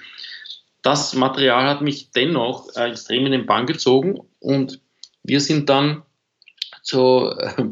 das 0.82 1.14
Material 1.14 1.68
hat 1.68 1.82
mich 1.82 2.12
dennoch 2.12 2.76
äh, 2.76 2.90
extrem 2.90 3.26
in 3.26 3.32
den 3.32 3.46
Bann 3.46 3.66
gezogen 3.66 4.20
und 4.40 4.80
wir 5.24 5.42
sind 5.42 5.70
dann 5.70 6.04
so 6.82 7.32
äh, 7.38 7.64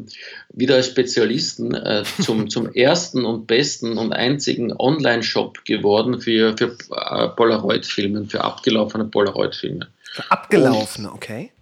wieder 0.52 0.76
als 0.76 0.86
Spezialisten 0.86 1.74
äh, 1.74 2.04
zum, 2.22 2.50
zum 2.50 2.72
ersten 2.74 3.24
und 3.24 3.46
besten 3.46 3.98
und 3.98 4.12
einzigen 4.12 4.72
Online-Shop 4.78 5.64
geworden 5.64 6.20
für, 6.20 6.56
für 6.56 6.76
äh, 6.90 7.28
Polaroid-Filme, 7.28 8.26
für 8.26 8.42
abgelaufene 8.42 9.04
Polaroid-Filme. 9.04 9.88
Für 10.12 10.30
abgelaufene, 10.30 11.12
okay. 11.12 11.52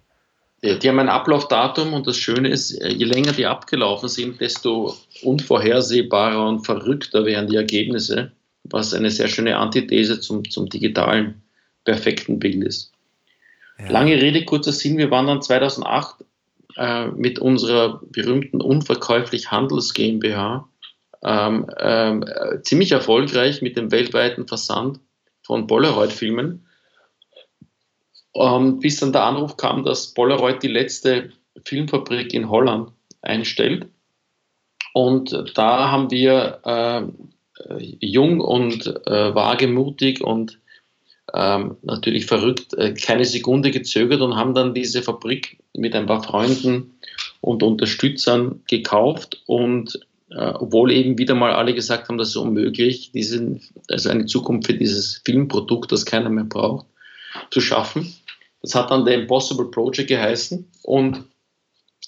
Die, 0.63 0.79
die 0.79 0.89
haben 0.89 0.99
ein 0.99 1.09
Ablaufdatum 1.09 1.93
und 1.93 2.07
das 2.07 2.17
Schöne 2.17 2.49
ist, 2.49 2.71
äh, 2.81 2.89
je 2.89 3.05
länger 3.05 3.31
die 3.31 3.45
abgelaufen 3.45 4.09
sind, 4.09 4.41
desto 4.41 4.95
unvorhersehbarer 5.21 6.47
und 6.47 6.65
verrückter 6.65 7.25
werden 7.25 7.47
die 7.47 7.55
Ergebnisse 7.55 8.31
was 8.69 8.93
eine 8.93 9.11
sehr 9.11 9.27
schöne 9.27 9.57
Antithese 9.57 10.19
zum, 10.19 10.49
zum 10.49 10.69
digitalen 10.69 11.41
perfekten 11.83 12.39
Bild 12.39 12.63
ist. 12.63 12.91
Ja. 13.79 13.91
Lange 13.91 14.21
Rede, 14.21 14.43
kurzer 14.45 14.71
Sinn, 14.71 14.97
wir 14.97 15.11
waren 15.11 15.27
dann 15.27 15.41
2008 15.41 16.25
äh, 16.77 17.07
mit 17.07 17.39
unserer 17.39 18.01
berühmten 18.11 18.61
Unverkäuflich 18.61 19.51
Handels 19.51 19.93
GmbH 19.93 20.67
ähm, 21.23 21.67
ähm, 21.79 22.23
äh, 22.23 22.61
ziemlich 22.61 22.91
erfolgreich 22.91 23.61
mit 23.61 23.77
dem 23.77 23.91
weltweiten 23.91 24.47
Versand 24.47 24.99
von 25.41 25.67
Polaroid-Filmen, 25.67 26.65
ähm, 28.35 28.79
bis 28.79 28.99
dann 28.99 29.13
der 29.13 29.23
Anruf 29.23 29.57
kam, 29.57 29.83
dass 29.83 30.13
Polaroid 30.13 30.61
die 30.61 30.67
letzte 30.67 31.31
Filmfabrik 31.65 32.33
in 32.33 32.49
Holland 32.49 32.91
einstellt. 33.21 33.87
Und 34.93 35.51
da 35.55 35.91
haben 35.91 36.11
wir 36.11 36.59
äh, 36.65 36.97
äh, 36.99 37.07
jung 37.99 38.39
und 38.39 38.87
äh, 39.07 39.35
wagemutig 39.35 40.21
und 40.21 40.59
ähm, 41.33 41.77
natürlich 41.81 42.25
verrückt, 42.25 42.73
äh, 42.73 42.93
keine 42.93 43.25
Sekunde 43.25 43.71
gezögert 43.71 44.21
und 44.21 44.35
haben 44.35 44.53
dann 44.53 44.73
diese 44.73 45.01
Fabrik 45.01 45.57
mit 45.73 45.93
ein 45.95 46.05
paar 46.05 46.23
Freunden 46.23 46.99
und 47.41 47.63
Unterstützern 47.63 48.61
gekauft 48.69 49.41
und 49.45 49.99
äh, 50.29 50.51
obwohl 50.53 50.91
eben 50.91 51.17
wieder 51.17 51.35
mal 51.35 51.53
alle 51.53 51.73
gesagt 51.73 52.07
haben, 52.07 52.17
das 52.17 52.29
ist 52.29 52.37
unmöglich, 52.37 53.11
diesen, 53.11 53.61
also 53.89 54.09
eine 54.09 54.25
Zukunft 54.25 54.67
für 54.67 54.73
dieses 54.73 55.21
Filmprodukt, 55.25 55.91
das 55.91 56.05
keiner 56.05 56.29
mehr 56.29 56.43
braucht, 56.45 56.85
zu 57.51 57.61
schaffen. 57.61 58.13
Das 58.61 58.75
hat 58.75 58.91
dann 58.91 59.05
der 59.05 59.15
Impossible 59.15 59.69
Project 59.69 60.09
geheißen 60.09 60.69
und 60.83 61.23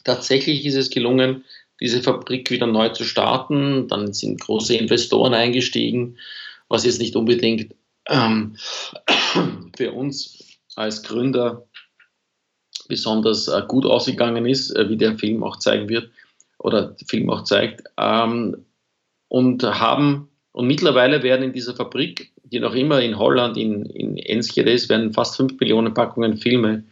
tatsächlich 0.03 0.65
ist 0.65 0.75
es 0.75 0.89
gelungen, 0.89 1.43
diese 1.79 2.01
Fabrik 2.03 2.51
wieder 2.51 2.67
neu 2.67 2.89
zu 2.89 3.03
starten. 3.03 3.87
Dann 3.87 4.13
sind 4.13 4.41
große 4.41 4.75
Investoren 4.75 5.33
eingestiegen, 5.33 6.17
was 6.67 6.85
jetzt 6.85 6.99
nicht 6.99 7.15
unbedingt 7.15 7.75
ähm, 8.07 8.55
für 9.77 9.93
uns 9.93 10.59
als 10.75 11.03
Gründer 11.03 11.67
besonders 12.87 13.47
äh, 13.47 13.61
gut 13.67 13.85
ausgegangen 13.85 14.45
ist, 14.45 14.71
äh, 14.75 14.89
wie 14.89 14.97
der 14.97 15.17
Film 15.17 15.43
auch 15.43 15.57
zeigen 15.57 15.89
wird 15.89 16.09
oder 16.57 16.87
der 16.87 17.07
Film 17.07 17.29
auch 17.29 17.43
zeigt. 17.43 17.83
Ähm, 17.97 18.65
und 19.27 19.63
haben 19.63 20.29
und 20.51 20.67
mittlerweile 20.67 21.23
werden 21.23 21.43
in 21.43 21.53
dieser 21.53 21.75
Fabrik, 21.75 22.33
die 22.43 22.59
noch 22.59 22.73
immer 22.73 23.01
in 23.01 23.17
Holland, 23.17 23.57
in, 23.57 23.85
in 23.85 24.17
Enschede 24.17 24.71
ist, 24.71 24.89
werden 24.89 25.13
fast 25.13 25.37
5 25.37 25.59
Millionen 25.59 25.93
Packungen 25.93 26.37
Filme 26.37 26.83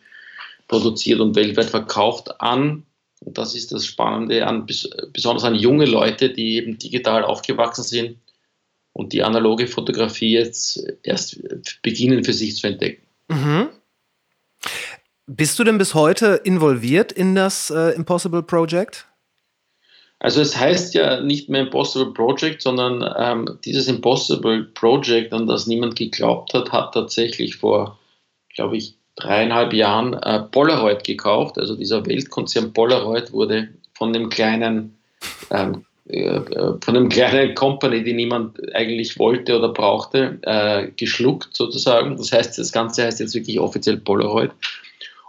produziert 0.68 1.20
und 1.20 1.36
weltweit 1.36 1.66
verkauft 1.66 2.40
an 2.40 2.84
und 3.20 3.38
das 3.38 3.56
ist 3.56 3.72
das 3.72 3.86
Spannende 3.86 4.46
an, 4.46 4.68
besonders 5.14 5.44
an 5.44 5.56
junge 5.56 5.86
Leute, 5.86 6.30
die 6.30 6.56
eben 6.56 6.78
digital 6.78 7.24
aufgewachsen 7.24 7.84
sind 7.84 8.18
und 8.94 9.14
die 9.14 9.24
analoge 9.24 9.68
Fotografie 9.68 10.34
jetzt 10.34 10.84
erst 11.04 11.42
beginnen 11.82 12.24
für 12.24 12.34
sich 12.34 12.56
zu 12.56 12.68
entdecken. 12.68 13.04
Mhm. 13.30 13.70
Bist 15.26 15.60
du 15.60 15.64
denn 15.64 15.78
bis 15.78 15.94
heute 15.94 16.42
involviert 16.44 17.12
in 17.12 17.36
das 17.36 17.70
äh, 17.70 17.90
Impossible 17.92 18.44
Project? 18.44 19.06
Also 20.20 20.42
es 20.42 20.58
heißt 20.58 20.94
ja 20.94 21.22
nicht 21.22 21.50
mehr 21.50 21.62
Impossible 21.62 22.14
Project, 22.14 22.62
sondern 22.62 23.14
ähm, 23.18 23.60
dieses 23.66 23.88
Impossible 23.88 24.64
Project, 24.74 25.34
an 25.34 25.46
das 25.46 25.68
niemand 25.68 25.96
geglaubt 25.96 26.54
hat, 26.54 26.72
hat 26.72 26.94
tatsächlich 26.94 27.58
vor, 27.58 28.00
glaube 28.56 28.78
ich, 28.78 28.96
dreieinhalb 29.18 29.74
Jahren 29.74 30.14
äh, 30.14 30.40
Polaroid 30.40 31.04
gekauft. 31.04 31.58
Also 31.58 31.76
dieser 31.76 32.06
Weltkonzern 32.06 32.72
Polaroid 32.72 33.34
wurde 33.34 33.70
von 33.94 34.14
dem 34.14 34.30
kleinen, 34.30 34.98
ähm, 35.52 35.84
äh, 36.08 36.40
von 36.82 36.94
dem 36.94 37.10
kleinen 37.10 37.56
Company, 37.56 38.04
die 38.04 38.14
niemand 38.14 38.58
eigentlich 38.74 39.20
wollte 39.20 39.58
oder 39.58 39.70
brauchte, 39.70 40.40
äh, 40.44 40.88
geschluckt 40.96 41.50
sozusagen. 41.54 42.16
Das 42.16 42.32
heißt, 42.32 42.58
das 42.58 42.72
Ganze 42.72 43.04
heißt 43.04 43.20
jetzt 43.20 43.36
wirklich 43.36 43.60
offiziell 43.60 43.98
Polaroid. 43.98 44.52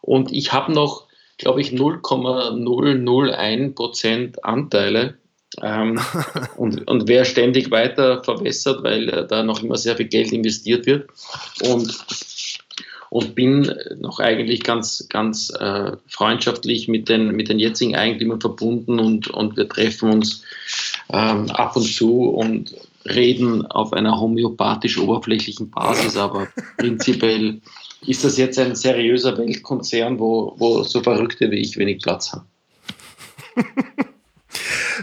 Und 0.03 0.33
ich 0.33 0.53
habe 0.53 0.72
noch, 0.72 1.05
glaube 1.38 1.61
ich, 1.61 1.72
0,001 1.72 3.74
Prozent 3.74 4.44
Anteile 4.44 5.14
ähm, 5.62 6.01
und, 6.57 6.87
und 6.88 7.09
wer 7.09 7.24
ständig 7.24 7.70
weiter 7.70 8.22
verwässert, 8.22 8.83
weil 8.85 9.09
äh, 9.09 9.27
da 9.27 9.42
noch 9.42 9.62
immer 9.62 9.77
sehr 9.77 9.96
viel 9.96 10.09
Geld 10.09 10.33
investiert 10.33 10.87
wird. 10.87 11.09
Und 11.62 11.96
und 13.11 13.35
bin 13.35 13.73
noch 13.99 14.18
eigentlich 14.18 14.62
ganz, 14.62 15.07
ganz 15.09 15.51
äh, 15.51 15.92
freundschaftlich 16.07 16.88
mit 16.88 17.09
den, 17.09 17.33
mit 17.35 17.49
den 17.49 17.59
jetzigen 17.59 17.97
Eigentümern 17.97 18.40
verbunden 18.40 18.99
und, 18.99 19.29
und 19.29 19.57
wir 19.57 19.68
treffen 19.68 20.11
uns 20.11 20.42
ähm, 21.11 21.51
ab 21.51 21.77
und 21.77 21.85
zu 21.85 22.25
und 22.25 22.75
reden 23.07 23.64
auf 23.66 23.92
einer 23.92 24.21
homöopathisch 24.21 24.99
oberflächlichen 24.99 25.71
Basis, 25.71 26.16
aber 26.16 26.49
prinzipiell 26.77 27.61
ist 28.07 28.25
das 28.25 28.37
jetzt 28.37 28.59
ein 28.59 28.77
seriöser 28.77 29.37
Weltkonzern, 29.38 30.18
wo, 30.18 30.55
wo 30.59 30.83
so 30.83 31.03
Verrückte 31.03 31.51
wie 31.51 31.59
ich 31.59 31.77
wenig 31.79 32.03
Platz 32.03 32.33
haben. 32.33 32.47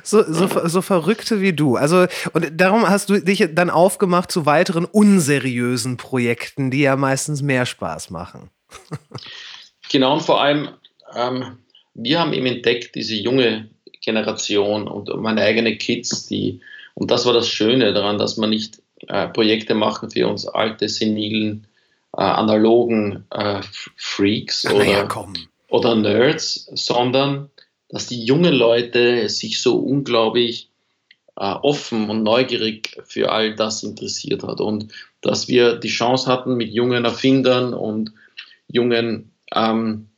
so, 0.04 0.24
so, 0.24 0.68
so 0.68 0.82
Verrückte 0.82 1.42
wie 1.42 1.54
du. 1.54 1.76
Also, 1.76 2.08
und 2.34 2.50
darum 2.54 2.88
hast 2.88 3.10
du 3.10 3.20
dich 3.22 3.48
dann 3.54 3.70
aufgemacht 3.70 4.32
zu 4.32 4.46
weiteren 4.46 4.86
unseriösen 4.86 5.98
Projekten, 5.98 6.72
die 6.72 6.82
ja 6.82 6.96
meistens 6.96 7.42
mehr 7.42 7.66
Spaß 7.66 8.10
machen. 8.10 8.50
genau, 9.92 10.14
und 10.14 10.22
vor 10.22 10.42
allem, 10.42 10.70
ähm, 11.16 11.58
wir 11.94 12.20
haben 12.20 12.34
eben 12.34 12.46
entdeckt, 12.46 12.96
diese 12.96 13.16
junge 13.16 13.70
Generation 14.02 14.88
und 14.88 15.10
meine 15.22 15.42
eigenen 15.42 15.78
Kids, 15.78 16.28
die, 16.28 16.62
und 16.94 17.12
das 17.12 17.26
war 17.26 17.34
das 17.34 17.48
Schöne 17.48 17.94
daran, 17.94 18.18
dass 18.18 18.38
man 18.38 18.50
nicht 18.50 18.82
äh, 19.08 19.28
Projekte 19.28 19.74
machen 19.76 20.12
für 20.12 20.28
uns 20.28 20.48
alte, 20.48 20.90
senilen 20.90 21.68
analogen 22.18 23.26
äh, 23.32 23.62
Freaks 23.98 24.66
oder, 24.66 25.08
komm. 25.08 25.34
oder 25.68 25.96
Nerds, 25.96 26.70
sondern 26.74 27.50
dass 27.96 28.08
die 28.08 28.26
jungen 28.26 28.54
Leute 28.54 29.30
sich 29.30 29.62
so 29.62 29.78
unglaublich 29.78 30.68
äh, 31.38 31.46
offen 31.46 32.10
und 32.10 32.24
neugierig 32.24 33.02
für 33.06 33.32
all 33.32 33.56
das 33.56 33.84
interessiert 33.84 34.44
hat 34.44 34.60
und 34.60 34.92
dass 35.22 35.48
wir 35.48 35.78
die 35.78 35.88
Chance 35.88 36.30
hatten, 36.30 36.58
mit 36.58 36.74
jungen 36.74 37.06
Erfindern 37.06 37.74
und 37.74 38.12
jungen 38.68 39.32
ähm, 39.54 40.10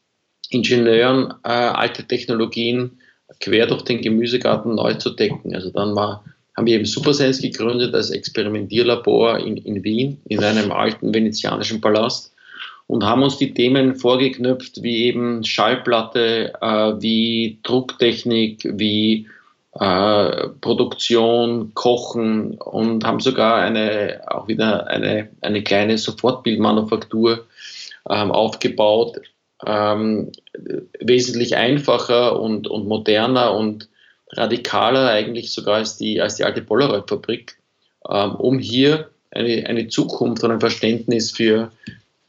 Ingenieuren 0.50 1.36
äh, 1.44 1.50
alte 1.50 2.04
Technologien 2.08 2.98
quer 3.42 3.68
durch 3.68 3.84
den 3.84 4.02
Gemüsegarten 4.02 4.74
neu 4.74 4.96
zu 4.96 5.12
decken. 5.12 5.54
Also 5.54 5.70
dann 5.70 5.96
war, 5.96 6.26
haben 6.56 6.66
wir 6.66 6.78
eben 6.78 6.86
Supersense 6.86 7.44
gegründet 7.44 7.94
als 7.94 8.10
Experimentierlabor 8.10 9.38
in, 9.38 9.56
in 9.56 9.84
Wien, 9.84 10.20
in 10.26 10.44
einem 10.44 10.72
alten 10.72 11.14
venezianischen 11.14 11.80
Palast 11.80 12.34
und 12.88 13.04
haben 13.04 13.24
uns 13.24 13.38
die 13.38 13.54
Themen 13.54 13.96
vorgeknüpft, 13.96 14.82
wie 14.82 15.06
eben 15.06 15.44
Schallplatte, 15.44 16.54
äh, 16.62 16.94
wie 17.02 17.60
Drucktechnik, 17.64 18.68
wie 18.74 19.28
äh, 19.80 20.48
Produktion, 20.62 21.74
Kochen 21.74 22.56
und 22.56 23.04
haben 23.06 23.20
sogar 23.20 23.58
eine, 23.58 24.22
auch 24.28 24.48
wieder 24.48 24.88
eine, 24.88 25.30
eine 25.42 25.64
kleine 25.64 25.98
Sofortbildmanufaktur 25.98 27.46
ähm, 28.10 28.32
aufgebaut, 28.32 29.18
ähm, 29.66 30.32
wesentlich 31.00 31.58
einfacher 31.58 32.40
und, 32.40 32.68
und 32.68 32.88
moderner 32.88 33.54
und 33.54 33.90
radikaler 34.32 35.10
eigentlich 35.10 35.52
sogar 35.52 35.76
als 35.76 35.98
die, 35.98 36.22
als 36.22 36.36
die 36.36 36.44
alte 36.46 36.62
Polaroid-Fabrik, 36.62 37.58
ähm, 38.10 38.36
um 38.36 38.60
hier 38.60 39.10
eine, 39.32 39.66
eine 39.68 39.88
Zukunft 39.90 40.44
und 40.44 40.52
ein 40.52 40.60
Verständnis 40.60 41.32
für, 41.32 41.72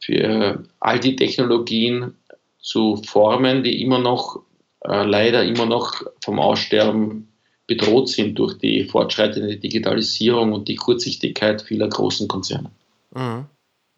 für 0.09 0.63
all 0.79 0.99
die 0.99 1.15
Technologien 1.15 2.15
zu 2.59 3.01
formen, 3.05 3.63
die 3.63 3.81
immer 3.83 3.99
noch, 3.99 4.41
äh, 4.81 5.03
leider 5.03 5.43
immer 5.43 5.67
noch 5.67 6.03
vom 6.23 6.39
Aussterben 6.39 7.27
bedroht 7.67 8.09
sind 8.09 8.39
durch 8.39 8.57
die 8.57 8.85
fortschreitende 8.85 9.57
Digitalisierung 9.57 10.53
und 10.53 10.67
die 10.67 10.75
Kurzsichtigkeit 10.75 11.61
vieler 11.61 11.87
großen 11.87 12.27
Konzerne. 12.27 12.71
Mhm. 13.13 13.45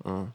Mhm. 0.04 0.34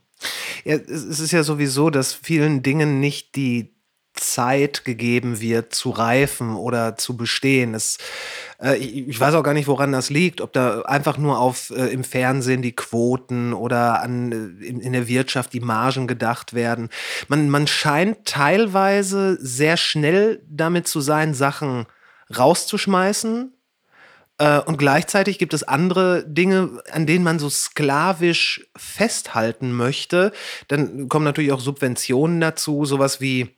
Ja, 0.65 0.77
es 0.77 1.21
ist 1.21 1.33
ja 1.33 1.43
sowieso, 1.43 1.91
dass 1.91 2.15
vielen 2.15 2.63
Dingen 2.63 2.99
nicht 2.99 3.37
die 3.37 3.76
Zeit 4.17 4.85
gegeben 4.85 5.41
wird, 5.41 5.75
zu 5.75 5.91
reifen 5.91 6.57
oder 6.57 6.97
zu 6.97 7.17
bestehen. 7.17 7.75
Es, 7.75 7.99
äh, 8.61 8.77
ich, 8.77 9.09
ich, 9.09 9.21
weiß 9.21 9.35
auch 9.35 9.43
gar 9.43 9.55
nicht, 9.55 9.69
woran 9.69 9.93
das 9.93 10.11
liegt, 10.11 10.41
ob 10.41 10.53
da 10.53 10.83
einfach 10.83 11.19
nur 11.19 11.39
auf 11.39 11.71
äh, 11.71 11.87
im 11.87 12.05
Fernsehen 12.05 12.63
die 12.63 12.75
Quoten 12.75 13.53
oder 13.53 14.03
an, 14.03 14.33
äh, 14.33 14.65
in, 14.67 14.81
in, 14.81 14.93
der 14.93 15.09
Wirtschaft 15.09 15.53
die 15.53 15.61
Margen 15.61 16.07
gedacht 16.07 16.55
werden. 16.55 16.89
Man, 17.29 17.49
man 17.51 17.67
scheint 17.67 18.25
teilweise 18.25 19.39
sehr 19.41 19.77
schnell 19.77 20.43
damit 20.49 20.89
zu 20.89 21.01
sein, 21.01 21.35
Sachen 21.35 21.87
rauszuschmeißen, 22.37 23.53
äh, 24.39 24.61
und 24.61 24.77
gleichzeitig 24.77 25.39
gibt 25.39 25.55
es 25.55 25.63
andere 25.63 26.25
Dinge, 26.27 26.83
an 26.91 27.07
denen 27.07 27.25
man 27.25 27.39
so 27.39 27.49
sklavisch 27.49 28.67
festhalten 28.77 29.73
möchte. 29.73 30.33
Dann 30.69 31.09
kommen 31.09 31.25
natürlich 31.25 31.53
auch 31.53 31.61
Subventionen 31.61 32.41
dazu, 32.41 32.85
sowas 32.85 33.21
wie 33.21 33.57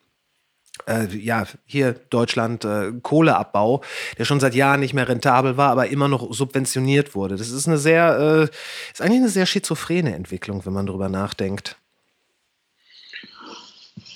äh, 0.86 1.06
ja, 1.16 1.46
hier 1.66 1.94
Deutschland 2.10 2.64
äh, 2.64 2.92
Kohleabbau, 3.02 3.82
der 4.18 4.24
schon 4.24 4.40
seit 4.40 4.54
Jahren 4.54 4.80
nicht 4.80 4.94
mehr 4.94 5.08
rentabel 5.08 5.56
war, 5.56 5.70
aber 5.70 5.88
immer 5.88 6.08
noch 6.08 6.32
subventioniert 6.32 7.14
wurde. 7.14 7.36
Das 7.36 7.50
ist 7.50 7.66
eine 7.66 7.78
sehr, 7.78 8.18
äh, 8.18 8.92
ist 8.92 9.02
eigentlich 9.02 9.20
eine 9.20 9.28
sehr 9.28 9.46
schizophrene 9.46 10.14
Entwicklung, 10.14 10.64
wenn 10.64 10.72
man 10.72 10.86
darüber 10.86 11.08
nachdenkt. 11.08 11.76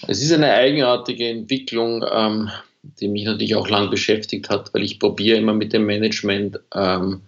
Es 0.08 0.22
ist 0.22 0.32
eine 0.32 0.52
eigenartige 0.52 1.28
Entwicklung. 1.28 2.04
Ähm 2.10 2.50
die 2.82 3.08
mich 3.08 3.24
natürlich 3.24 3.54
auch 3.54 3.68
lang 3.68 3.90
beschäftigt 3.90 4.50
hat, 4.50 4.74
weil 4.74 4.82
ich 4.82 4.98
probiere 4.98 5.38
immer 5.38 5.54
mit 5.54 5.72
dem 5.72 5.86
Management 5.86 6.58
ähm, 6.74 7.22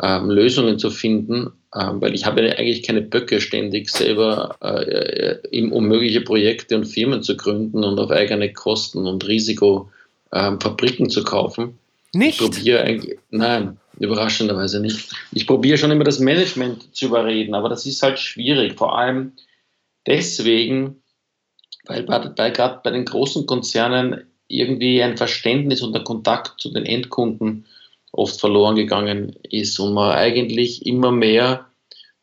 ähm, 0.00 0.30
Lösungen 0.30 0.78
zu 0.78 0.90
finden, 0.90 1.52
ähm, 1.78 2.00
weil 2.00 2.14
ich 2.14 2.24
habe 2.24 2.40
eigentlich 2.56 2.82
keine 2.82 3.02
Böcke 3.02 3.40
ständig 3.40 3.90
selber, 3.90 4.56
äh, 4.60 5.62
um 5.68 5.86
mögliche 5.86 6.22
Projekte 6.22 6.76
und 6.76 6.86
Firmen 6.86 7.22
zu 7.22 7.36
gründen 7.36 7.84
und 7.84 7.98
auf 7.98 8.10
eigene 8.10 8.52
Kosten 8.52 9.06
und 9.06 9.26
Risiko 9.26 9.90
ähm, 10.32 10.58
Fabriken 10.60 11.10
zu 11.10 11.22
kaufen. 11.22 11.78
Nicht? 12.14 12.40
Ich 12.40 12.50
probiere 12.50 12.80
eigentlich, 12.82 13.18
nein, 13.30 13.78
überraschenderweise 13.98 14.80
nicht. 14.80 15.10
Ich 15.32 15.46
probiere 15.46 15.76
schon 15.76 15.90
immer 15.90 16.04
das 16.04 16.18
Management 16.18 16.96
zu 16.96 17.06
überreden, 17.06 17.54
aber 17.54 17.68
das 17.68 17.84
ist 17.84 18.02
halt 18.02 18.18
schwierig, 18.18 18.74
vor 18.74 18.98
allem 18.98 19.32
deswegen, 20.06 21.02
weil, 21.84 22.08
weil 22.08 22.52
gerade 22.52 22.80
bei 22.82 22.90
den 22.90 23.04
großen 23.04 23.46
Konzernen 23.46 24.24
irgendwie 24.48 25.02
ein 25.02 25.18
Verständnis 25.18 25.82
und 25.82 25.92
der 25.92 26.04
Kontakt 26.04 26.60
zu 26.60 26.72
den 26.72 26.86
Endkunden 26.86 27.66
oft 28.12 28.40
verloren 28.40 28.76
gegangen 28.76 29.36
ist 29.42 29.78
und 29.78 29.92
man 29.92 30.12
eigentlich 30.12 30.86
immer 30.86 31.12
mehr 31.12 31.65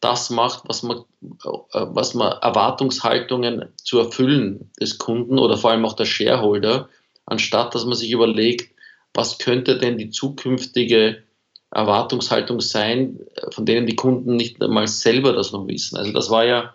das 0.04 0.30
macht, 0.30 0.64
was 0.68 0.84
man, 0.84 0.98
äh, 1.22 1.52
was 1.72 2.14
man 2.14 2.34
Erwartungshaltungen 2.42 3.70
zu 3.78 4.00
erfüllen 4.00 4.72
des 4.80 4.98
Kunden 4.98 5.40
oder 5.40 5.58
vor 5.58 5.72
allem 5.72 5.86
auch 5.86 5.94
der 5.94 6.06
Shareholder, 6.06 6.90
anstatt 7.26 7.74
dass 7.74 7.86
man 7.86 7.96
sich 7.96 8.12
überlegt, 8.12 8.74
was 9.14 9.38
könnte 9.38 9.78
denn 9.78 9.98
die 9.98 10.10
zukünftige 10.10 11.24
Erwartungshaltung 11.72 12.62
sein, 12.62 13.20
von 13.52 13.66
denen 13.66 13.88
die 13.88 13.96
Kunden 13.96 14.36
nicht 14.36 14.62
einmal 14.62 14.88
selber 14.88 15.34
das 15.34 15.52
noch 15.52 15.68
wissen. 15.68 15.98
Also 15.98 16.12
das 16.12 16.30
war 16.30 16.46
ja 16.46 16.74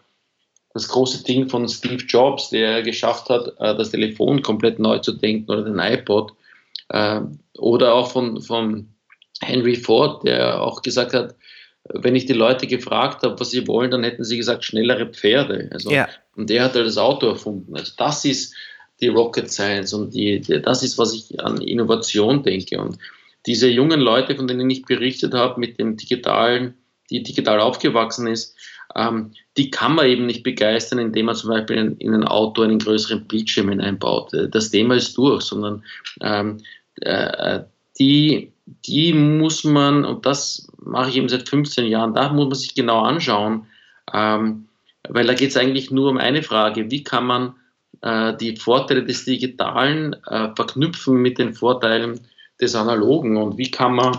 das 0.75 0.89
große 0.89 1.25
Ding 1.25 1.49
von 1.49 1.69
Steve 1.69 2.05
Jobs, 2.05 2.51
der 2.51 2.83
geschafft 2.83 3.29
hat, 3.31 3.49
äh, 3.59 3.77
das 3.77 3.91
Telefon 3.91 4.43
komplett 4.43 4.79
neu 4.79 4.99
zu 4.99 5.13
denken 5.13 5.51
oder 5.51 5.65
den 5.65 5.79
iPod. 5.79 6.33
Äh, 6.89 7.21
oder 7.59 7.95
auch 7.95 8.11
von, 8.11 8.41
von 8.41 8.95
Henry 9.41 9.77
Ford, 9.77 10.25
der 10.25 10.63
auch 10.63 10.83
gesagt 10.83 11.15
hat, 11.15 11.35
wenn 11.95 12.17
ich 12.17 12.27
die 12.27 12.33
Leute 12.33 12.67
gefragt 12.67 13.23
habe, 13.23 13.39
was 13.39 13.51
sie 13.51 13.67
wollen, 13.67 13.91
dann 13.91 14.05
hätten 14.05 14.25
sie 14.25 14.37
gesagt, 14.37 14.65
schnellere 14.65 15.07
Pferde. 15.07 15.69
Also, 15.73 15.91
ja. 15.91 16.09
Und 16.37 16.51
der 16.51 16.65
hat 16.65 16.75
halt 16.75 16.87
das 16.87 16.99
Auto 16.99 17.29
erfunden. 17.29 17.77
Also 17.77 17.93
das 17.97 18.25
ist 18.25 18.55
die 19.01 19.09
Rocket 19.09 19.51
Science 19.51 19.93
und 19.93 20.15
die, 20.15 20.41
die, 20.41 20.61
das 20.61 20.83
ist, 20.83 20.99
was 20.99 21.15
ich 21.15 21.41
an 21.41 21.61
Innovation 21.61 22.43
denke. 22.43 22.81
Und 22.81 22.99
diese 23.47 23.69
jungen 23.69 24.01
Leute, 24.01 24.37
von 24.37 24.47
denen 24.47 24.69
ich 24.71 24.85
berichtet 24.85 25.35
habe, 25.35 25.59
mit 25.61 25.79
dem 25.79 25.97
digitalen, 25.97 26.75
die 27.11 27.23
digital 27.23 27.61
aufgewachsen 27.61 28.27
ist, 28.27 28.57
ähm, 28.95 29.33
die 29.57 29.71
kann 29.71 29.95
man 29.95 30.07
eben 30.07 30.27
nicht 30.27 30.43
begeistern, 30.43 30.99
indem 30.99 31.27
man 31.27 31.35
zum 31.35 31.51
Beispiel 31.51 31.77
in, 31.77 31.97
in 31.99 32.15
ein 32.15 32.25
Auto 32.25 32.63
einen 32.63 32.79
größeren 32.79 33.27
Bildschirm 33.27 33.69
einbaut. 33.69 34.33
Äh, 34.35 34.49
das 34.49 34.71
Thema 34.71 34.95
ist 34.95 35.17
durch, 35.17 35.43
sondern 35.43 35.85
ähm, 36.21 36.59
äh, 37.01 37.61
die, 37.99 38.53
die 38.87 39.13
muss 39.13 39.65
man, 39.65 40.05
und 40.05 40.27
das 40.27 40.71
mache 40.83 41.11
ich 41.11 41.17
eben 41.17 41.29
seit 41.29 41.49
15 41.49 41.87
Jahren, 41.87 42.15
da 42.15 42.33
muss 42.33 42.47
man 42.47 42.55
sich 42.55 42.75
genau 42.75 43.03
anschauen, 43.03 43.67
ähm, 44.13 44.69
weil 45.09 45.27
da 45.27 45.35
geht 45.35 45.51
es 45.51 45.57
eigentlich 45.57 45.91
nur 45.91 46.11
um 46.11 46.19
eine 46.19 46.43
Frage, 46.43 46.91
wie 46.91 47.03
kann 47.03 47.27
man 47.27 47.55
äh, 48.03 48.37
die 48.37 48.57
Vorteile 48.57 49.05
des 49.05 49.25
Digitalen 49.25 50.15
äh, 50.27 50.51
verknüpfen 50.55 51.17
mit 51.17 51.39
den 51.39 51.55
Vorteilen 51.55 52.21
des 52.61 52.75
Analogen? 52.75 53.37
Und 53.37 53.59
wie 53.59 53.71
kann 53.71 53.95
man, 53.95 54.19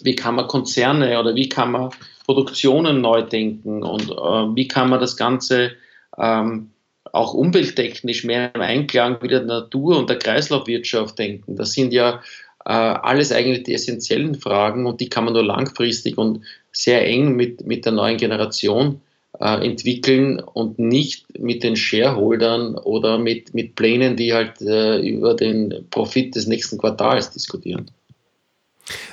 wie 0.00 0.14
kann 0.14 0.36
man 0.36 0.48
Konzerne 0.48 1.18
oder 1.18 1.34
wie 1.34 1.48
kann 1.48 1.72
man 1.72 1.90
Produktionen 2.26 3.00
neu 3.00 3.22
denken? 3.22 3.82
Und 3.82 4.10
äh, 4.10 4.56
wie 4.56 4.68
kann 4.68 4.90
man 4.90 5.00
das 5.00 5.16
Ganze 5.16 5.72
ähm, 6.18 6.70
auch 7.12 7.34
umwelttechnisch 7.34 8.24
mehr 8.24 8.54
im 8.54 8.60
Einklang 8.60 9.18
mit 9.20 9.30
der 9.30 9.42
Natur 9.42 9.98
und 9.98 10.08
der 10.08 10.18
Kreislaufwirtschaft 10.18 11.18
denken. 11.18 11.56
Das 11.56 11.72
sind 11.72 11.92
ja 11.92 12.22
alles 12.70 13.32
eigentlich 13.32 13.64
die 13.64 13.74
essentiellen 13.74 14.34
Fragen 14.36 14.86
und 14.86 15.00
die 15.00 15.08
kann 15.08 15.24
man 15.24 15.34
nur 15.34 15.44
langfristig 15.44 16.16
und 16.16 16.42
sehr 16.72 17.06
eng 17.06 17.34
mit, 17.34 17.66
mit 17.66 17.84
der 17.84 17.92
neuen 17.92 18.16
Generation 18.16 19.00
äh, 19.40 19.66
entwickeln 19.66 20.40
und 20.40 20.78
nicht 20.78 21.38
mit 21.38 21.62
den 21.62 21.76
Shareholdern 21.76 22.76
oder 22.76 23.18
mit, 23.18 23.54
mit 23.54 23.74
Plänen, 23.74 24.16
die 24.16 24.32
halt 24.32 24.60
äh, 24.60 25.00
über 25.00 25.34
den 25.34 25.86
Profit 25.90 26.34
des 26.34 26.46
nächsten 26.46 26.78
Quartals 26.78 27.30
diskutieren. 27.30 27.90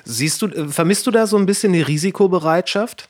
Siehst 0.03 0.41
du, 0.41 0.47
äh, 0.47 0.67
vermisst 0.67 1.07
du 1.07 1.12
da 1.12 1.25
so 1.25 1.38
ein 1.38 1.45
bisschen 1.45 1.73
die 1.73 1.81
Risikobereitschaft? 1.81 3.09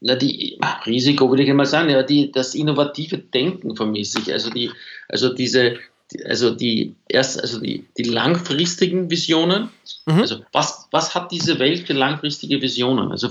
Na, 0.00 0.14
die 0.14 0.58
Risiko 0.86 1.28
würde 1.30 1.42
ich 1.42 1.52
mal 1.52 1.66
sagen, 1.66 1.90
ja, 1.90 2.02
die, 2.02 2.30
das 2.30 2.54
innovative 2.54 3.18
Denken 3.18 3.76
vermisse 3.76 4.20
ich. 4.20 4.32
Also 4.32 4.50
die, 4.50 4.70
also 5.08 5.32
diese, 5.32 5.78
also 6.24 6.54
die 6.54 6.94
erst, 7.08 7.40
also 7.40 7.60
die, 7.60 7.84
die 7.96 8.04
langfristigen 8.04 9.10
Visionen. 9.10 9.70
Mhm. 10.06 10.20
Also 10.20 10.40
was, 10.52 10.88
was 10.90 11.14
hat 11.14 11.32
diese 11.32 11.58
Welt 11.58 11.86
für 11.86 11.92
langfristige 11.92 12.60
Visionen? 12.62 13.10
Also 13.10 13.28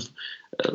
äh, 0.58 0.72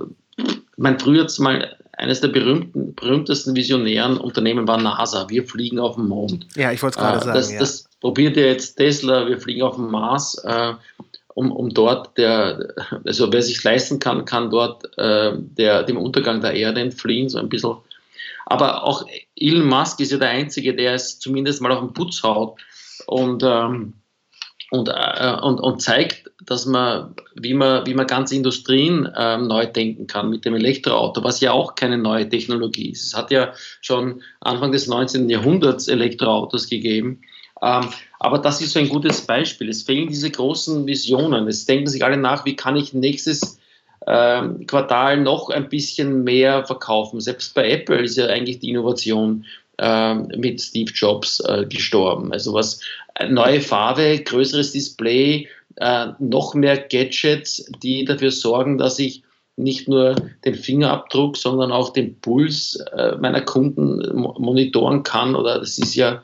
mein 0.78 1.00
früher 1.00 1.28
mal 1.40 1.78
eines 1.98 2.22
der 2.22 2.30
berühmten, 2.30 2.96
berühmtesten 2.96 3.56
visionären 3.56 4.18
Unternehmen 4.18 4.68
war 4.68 4.82
NASA. 4.82 5.30
Wir 5.30 5.44
fliegen 5.46 5.80
auf 5.80 5.96
den 5.96 6.08
Mond. 6.08 6.48
Ja, 6.56 6.72
ich 6.72 6.82
wollte 6.82 6.98
es 6.98 7.04
gerade 7.04 7.18
äh, 7.18 7.24
sagen. 7.24 7.38
Das, 7.38 7.52
ja. 7.52 7.60
das 7.60 7.90
probiert 8.00 8.38
ja 8.38 8.44
jetzt 8.44 8.76
Tesla, 8.76 9.28
wir 9.28 9.40
fliegen 9.40 9.62
auf 9.62 9.76
den 9.76 9.92
Mars. 9.92 10.36
Äh, 10.44 10.74
um, 11.34 11.52
um 11.52 11.70
dort 11.70 12.18
der, 12.18 12.74
also 13.06 13.32
wer 13.32 13.42
sich 13.42 13.64
leisten 13.64 14.00
kann, 14.00 14.26
kann 14.26 14.50
dort 14.50 14.98
äh, 14.98 15.32
der, 15.38 15.84
dem 15.84 15.98
Untergang 15.98 16.42
der 16.42 16.54
Erde 16.54 16.82
entfliehen, 16.82 17.30
so 17.30 17.38
ein 17.38 17.50
bisschen. 17.50 17.78
Aber 18.52 18.84
auch 18.84 19.06
Elon 19.38 19.66
Musk 19.66 20.02
ist 20.02 20.12
ja 20.12 20.18
der 20.18 20.30
Einzige, 20.30 20.76
der 20.76 20.94
es 20.94 21.20
zumindest 21.20 21.62
mal 21.62 21.72
auf 21.72 21.80
den 21.80 21.94
Putz 21.94 22.22
haut 22.22 22.60
und, 23.08 23.44
ähm, 23.44 23.94
und, 24.72 24.90
äh, 24.90 25.38
und, 25.42 25.62
und 25.62 25.82
zeigt, 25.82 26.30
dass 26.46 26.66
man, 26.66 27.16
wie 27.36 27.54
man, 27.54 27.86
wie 27.86 27.94
man 27.94 28.08
ganze 28.08 28.36
Industrien 28.36 29.06
äh, 29.06 29.38
neu 29.38 29.68
denken 29.68 30.06
kann 30.06 30.30
mit 30.30 30.44
dem 30.44 30.54
Elektroauto, 30.54 31.24
was 31.24 31.40
ja 31.40 31.54
auch 31.54 31.76
keine 31.76 31.98
neue 31.98 32.28
Technologie 32.28 32.90
ist. 32.90 33.08
Es 33.08 33.16
hat 33.16 33.32
ja 33.32 33.54
schon 33.80 34.22
Anfang 34.42 34.74
des 34.74 34.86
19. 34.86 35.30
Jahrhunderts 35.30 35.88
Elektroautos 35.88 36.68
gegeben. 36.68 37.22
Ähm, 37.62 37.88
aber 38.20 38.40
das 38.40 38.60
ist 38.60 38.74
so 38.74 38.80
ein 38.80 38.90
gutes 38.90 39.22
Beispiel. 39.22 39.70
Es 39.70 39.84
fehlen 39.84 40.10
diese 40.10 40.30
großen 40.30 40.86
Visionen. 40.86 41.48
Es 41.48 41.66
denken 41.66 41.88
sich 41.88 42.04
alle 42.04 42.18
nach, 42.18 42.44
wie 42.44 42.58
kann 42.58 42.76
ich 42.76 42.94
nächstes 42.94 43.61
ähm, 44.08 44.66
Quartal 44.68 45.18
noch 45.18 45.50
ein 45.50 45.70
bisschen 45.70 46.24
mehr 46.24 46.66
verkaufen. 46.66 47.22
Selbst 47.22 47.54
bei 47.54 47.70
Apple 47.72 48.02
ist 48.02 48.18
ja 48.18 48.28
eigentlich 48.28 48.60
die 48.60 48.70
Innovation 48.70 49.46
ähm, 49.78 50.28
mit 50.38 50.62
Steve 50.62 50.92
Jobs 50.94 51.40
äh, 51.42 51.66
gestorben. 51.66 52.32
Also 52.34 52.54
was 52.54 52.82
neue 53.30 53.62
Farbe, 53.62 54.20
größeres 54.24 54.72
Display, 54.72 55.48
äh, 55.78 56.08
noch 56.20 56.54
mehr 56.54 56.78
Gadgets, 56.78 57.70
die 57.84 58.06
dafür 58.06 58.32
sorgen, 58.32 58.78
dass 58.78 59.00
ich 59.00 59.24
nicht 59.58 59.88
nur 59.88 60.16
den 60.46 60.56
Fingerabdruck, 60.56 61.38
sondern 61.38 61.72
auch 61.72 61.94
den 61.94 62.20
Puls 62.20 62.76
äh, 62.96 63.16
meiner 63.18 63.42
Kunden 63.42 64.16
monitoren 64.16 65.04
kann. 65.04 65.36
Oder 65.36 65.60
das 65.60 65.78
ist 65.78 65.96
ja, 65.96 66.24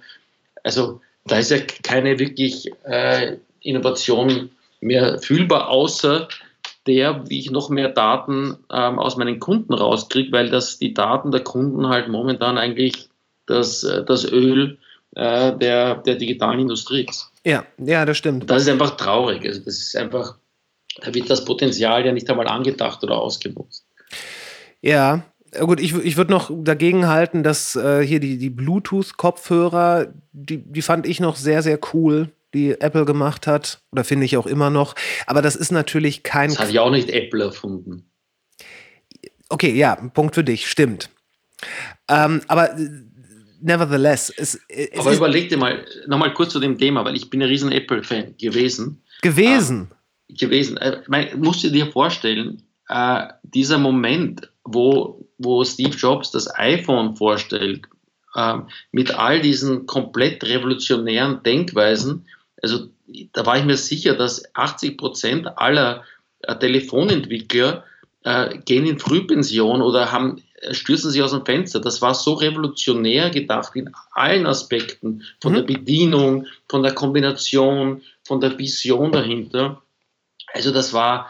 also 0.64 1.02
da 1.26 1.38
ist 1.38 1.52
ja 1.52 1.58
keine 1.84 2.20
wirklich 2.20 2.72
äh, 2.84 3.38
Innovation 3.62 4.50
mehr 4.82 5.20
fühlbar, 5.20 5.70
außer 5.70 6.28
der, 6.88 7.30
wie 7.30 7.40
ich 7.40 7.52
noch 7.52 7.70
mehr 7.70 7.90
Daten 7.90 8.58
ähm, 8.72 9.00
aus 9.00 9.18
meinen 9.18 9.40
Kunden 9.40 9.74
rauskriege, 9.74 10.32
weil 10.32 10.50
das 10.50 10.80
die 10.80 10.94
Daten 10.94 11.32
der 11.32 11.44
Kunden 11.44 11.90
halt 11.90 12.08
momentan 12.08 12.58
eigentlich 12.58 13.10
das, 13.46 13.84
äh, 13.84 14.04
das 14.04 14.32
Öl 14.32 14.78
äh, 15.16 15.56
der, 15.58 15.96
der 15.96 16.16
digitalen 16.16 16.62
Industrie 16.62 17.06
ist. 17.08 17.32
Ja, 17.46 17.66
ja, 17.78 18.06
das 18.06 18.18
stimmt. 18.18 18.50
Das 18.50 18.64
ist 18.64 18.70
einfach 18.70 18.98
traurig. 18.98 19.46
Also 19.46 19.62
das 19.62 19.78
ist 19.78 19.96
einfach, 19.96 20.36
da 21.02 21.14
wird 21.14 21.30
das 21.30 21.46
Potenzial 21.46 22.06
ja 22.06 22.12
nicht 22.12 22.30
einmal 22.30 22.48
angedacht 22.48 23.04
oder 23.04 23.18
ausgenutzt. 23.18 23.86
Ja, 24.82 25.24
Gut, 25.62 25.80
ich, 25.80 25.96
ich 25.96 26.18
würde 26.18 26.32
noch 26.32 26.52
dagegen 26.54 27.08
halten, 27.08 27.42
dass 27.42 27.76
äh, 27.76 28.02
hier 28.06 28.20
die, 28.20 28.38
die 28.38 28.50
Bluetooth-Kopfhörer, 28.50 30.08
die, 30.34 30.58
die 30.58 30.82
fand 30.82 31.08
ich 31.08 31.22
noch 31.22 31.38
sehr, 31.38 31.64
sehr 31.64 31.80
cool, 31.94 32.30
die 32.54 32.72
Apple 32.72 33.06
gemacht 33.06 33.48
hat. 33.48 33.82
Oder 33.92 34.04
finde 34.04 34.26
ich 34.26 34.38
auch 34.38 34.48
immer 34.48 34.70
noch. 34.70 34.96
Aber 35.26 35.42
das 35.42 35.56
ist 35.56 35.72
natürlich 35.72 36.24
kein. 36.24 36.50
Das 36.50 36.60
hat 36.60 36.72
ja 36.72 36.82
auch 36.82 36.92
nicht 36.92 37.10
Apple 37.10 37.44
erfunden. 37.44 38.10
Okay, 39.50 39.74
ja, 39.74 39.96
Punkt 39.96 40.36
für 40.36 40.44
dich, 40.44 40.70
stimmt. 40.70 41.10
Ähm, 42.10 42.42
aber 42.48 42.78
äh, 42.78 42.90
nevertheless, 43.62 44.32
es, 44.36 44.60
es 44.68 45.00
Aber 45.00 45.14
überleg 45.14 45.50
dir 45.50 45.58
mal, 45.58 45.86
nochmal 46.08 46.34
kurz 46.34 46.52
zu 46.52 46.60
dem 46.60 46.78
Thema, 46.78 47.06
weil 47.06 47.16
ich 47.16 47.30
bin 47.30 47.42
ein 47.42 47.48
riesen 47.48 47.72
Apple-Fan 47.72 48.36
gewesen. 48.38 49.04
Gewesen? 49.22 49.92
Äh, 50.30 50.34
gewesen. 50.34 50.78
Äh, 50.78 51.36
musst 51.36 51.64
du 51.64 51.70
dir 51.70 51.88
vorstellen, 51.92 52.64
äh, 52.90 53.28
dieser 53.44 53.78
Moment, 53.78 54.52
wo, 54.64 55.28
wo 55.38 55.64
Steve 55.64 55.96
Jobs 55.96 56.32
das 56.32 56.54
iPhone 56.58 57.16
vorstellt, 57.16 57.88
äh, 58.36 58.58
mit 58.92 59.18
all 59.18 59.42
diesen 59.42 59.86
komplett 59.86 60.44
revolutionären 60.44 61.42
Denkweisen, 61.44 62.26
also 62.62 62.88
da 63.34 63.46
war 63.46 63.58
ich 63.58 63.66
mir 63.66 63.78
sicher, 63.78 64.16
dass 64.16 64.44
80 64.56 64.98
Prozent 64.98 65.58
aller 65.58 66.04
äh, 66.42 66.56
Telefonentwickler 66.56 67.84
äh, 68.24 68.58
gehen 68.66 68.86
in 68.86 69.00
Frühpension 69.00 69.82
oder 69.82 70.12
haben, 70.12 70.44
äh, 70.62 70.74
stürzen 70.74 71.12
sich 71.12 71.22
aus 71.22 71.32
dem 71.32 71.46
Fenster. 71.46 71.80
Das 71.80 72.02
war 72.02 72.14
so 72.14 72.34
revolutionär 72.34 73.30
gedacht 73.30 73.76
in 73.76 73.92
allen 74.12 74.46
Aspekten, 74.46 75.24
von 75.42 75.54
mhm. 75.54 75.56
der 75.56 75.64
Bedienung, 75.64 76.48
von 76.68 76.84
der 76.84 76.94
Kombination, 76.94 78.02
von 78.24 78.42
der 78.42 78.58
Vision 78.58 79.12
dahinter. 79.12 79.82
Also 80.54 80.72
das 80.72 80.94
war, 80.94 81.30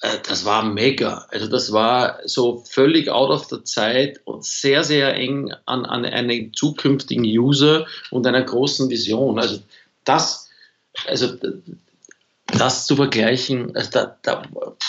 äh, 0.00 0.18
das 0.28 0.44
war 0.44 0.64
mega. 0.64 1.26
Also 1.30 1.46
das 1.46 1.72
war 1.72 2.18
so 2.24 2.64
völlig 2.68 3.08
out 3.10 3.30
of 3.30 3.44
the 3.44 3.62
Zeit 3.62 4.20
und 4.24 4.44
sehr, 4.44 4.84
sehr 4.84 5.14
eng 5.14 5.52
an, 5.66 5.86
an 5.86 6.04
einen 6.04 6.52
zukünftigen 6.52 7.24
User 7.24 7.86
und 8.10 8.26
einer 8.26 8.42
großen 8.42 8.90
Vision. 8.90 9.38
Also 9.38 9.60
das, 10.04 10.43
also 11.06 11.36
das 12.46 12.86
zu 12.86 12.96
vergleichen, 12.96 13.74
also 13.74 13.90
da, 13.90 14.16
da, 14.22 14.42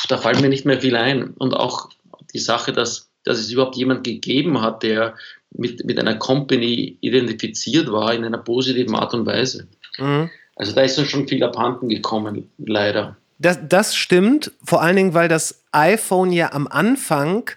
da 0.08 0.18
fällt 0.18 0.42
mir 0.42 0.50
nicht 0.50 0.66
mehr 0.66 0.82
viel 0.82 0.96
ein. 0.96 1.32
Und 1.32 1.54
auch 1.54 1.90
die 2.34 2.40
Sache, 2.40 2.74
dass, 2.74 3.10
dass 3.24 3.40
es 3.40 3.52
überhaupt 3.52 3.76
jemand 3.76 4.04
gegeben 4.04 4.62
hat, 4.62 4.84
der 4.84 5.16
mit, 5.52 5.86
mit 5.86 6.00
einer 6.00 6.16
Company 6.16 6.98
identifiziert 7.02 7.92
war 7.92 8.14
in 8.14 8.26
einer 8.26 8.38
positiven 8.38 8.96
Art 8.96 9.14
und 9.14 9.26
Weise. 9.26 9.68
Mhm. 9.98 10.30
Also 10.56 10.74
da 10.74 10.82
ist 10.82 10.98
uns 10.98 11.10
schon 11.10 11.28
viel 11.28 11.44
abhanden 11.44 11.90
gekommen, 11.90 12.50
leider. 12.58 13.18
Das, 13.40 13.60
das 13.68 13.96
stimmt, 13.96 14.52
vor 14.64 14.82
allen 14.82 14.96
Dingen, 14.96 15.14
weil 15.14 15.28
das 15.28 15.64
iPhone 15.72 16.32
ja 16.32 16.54
am 16.54 16.68
Anfang 16.68 17.50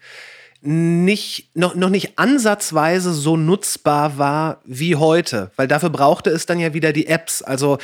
nicht, 0.71 1.57
noch, 1.57 1.75
noch 1.75 1.89
nicht 1.89 2.19
ansatzweise 2.19 3.15
so 3.15 3.39
nutzbar 3.39 4.19
war 4.19 4.61
wie 4.67 4.97
heute, 4.97 5.51
weil 5.57 5.67
dafür 5.67 5.89
brauchte 5.89 6.29
es 6.29 6.45
dann 6.45 6.61
ja 6.61 6.75
wieder 6.75 6.93
die 6.93 7.07
Apps. 7.07 7.41
Also, 7.41 7.79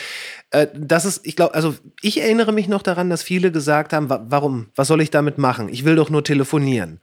äh, 0.51 0.66
das 0.75 1.07
ist, 1.07 1.27
ich 1.27 1.35
glaube, 1.35 1.55
also 1.55 1.75
ich 2.03 2.20
erinnere 2.20 2.53
mich 2.53 2.68
noch 2.68 2.83
daran, 2.83 3.09
dass 3.09 3.23
viele 3.23 3.51
gesagt 3.51 3.94
haben, 3.94 4.11
wa 4.11 4.27
warum, 4.29 4.68
was 4.77 4.88
soll 4.88 5.01
ich 5.01 5.11
damit 5.11 5.38
machen? 5.38 5.70
Ich 5.70 5.87
will 5.87 5.97
doch 5.97 6.11
nur 6.11 6.25
telefonieren. 6.25 7.01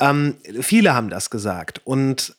Ähm, 0.00 0.34
viele 0.60 0.94
haben 0.94 1.10
das 1.10 1.30
gesagt. 1.30 1.80
Und 1.84 2.34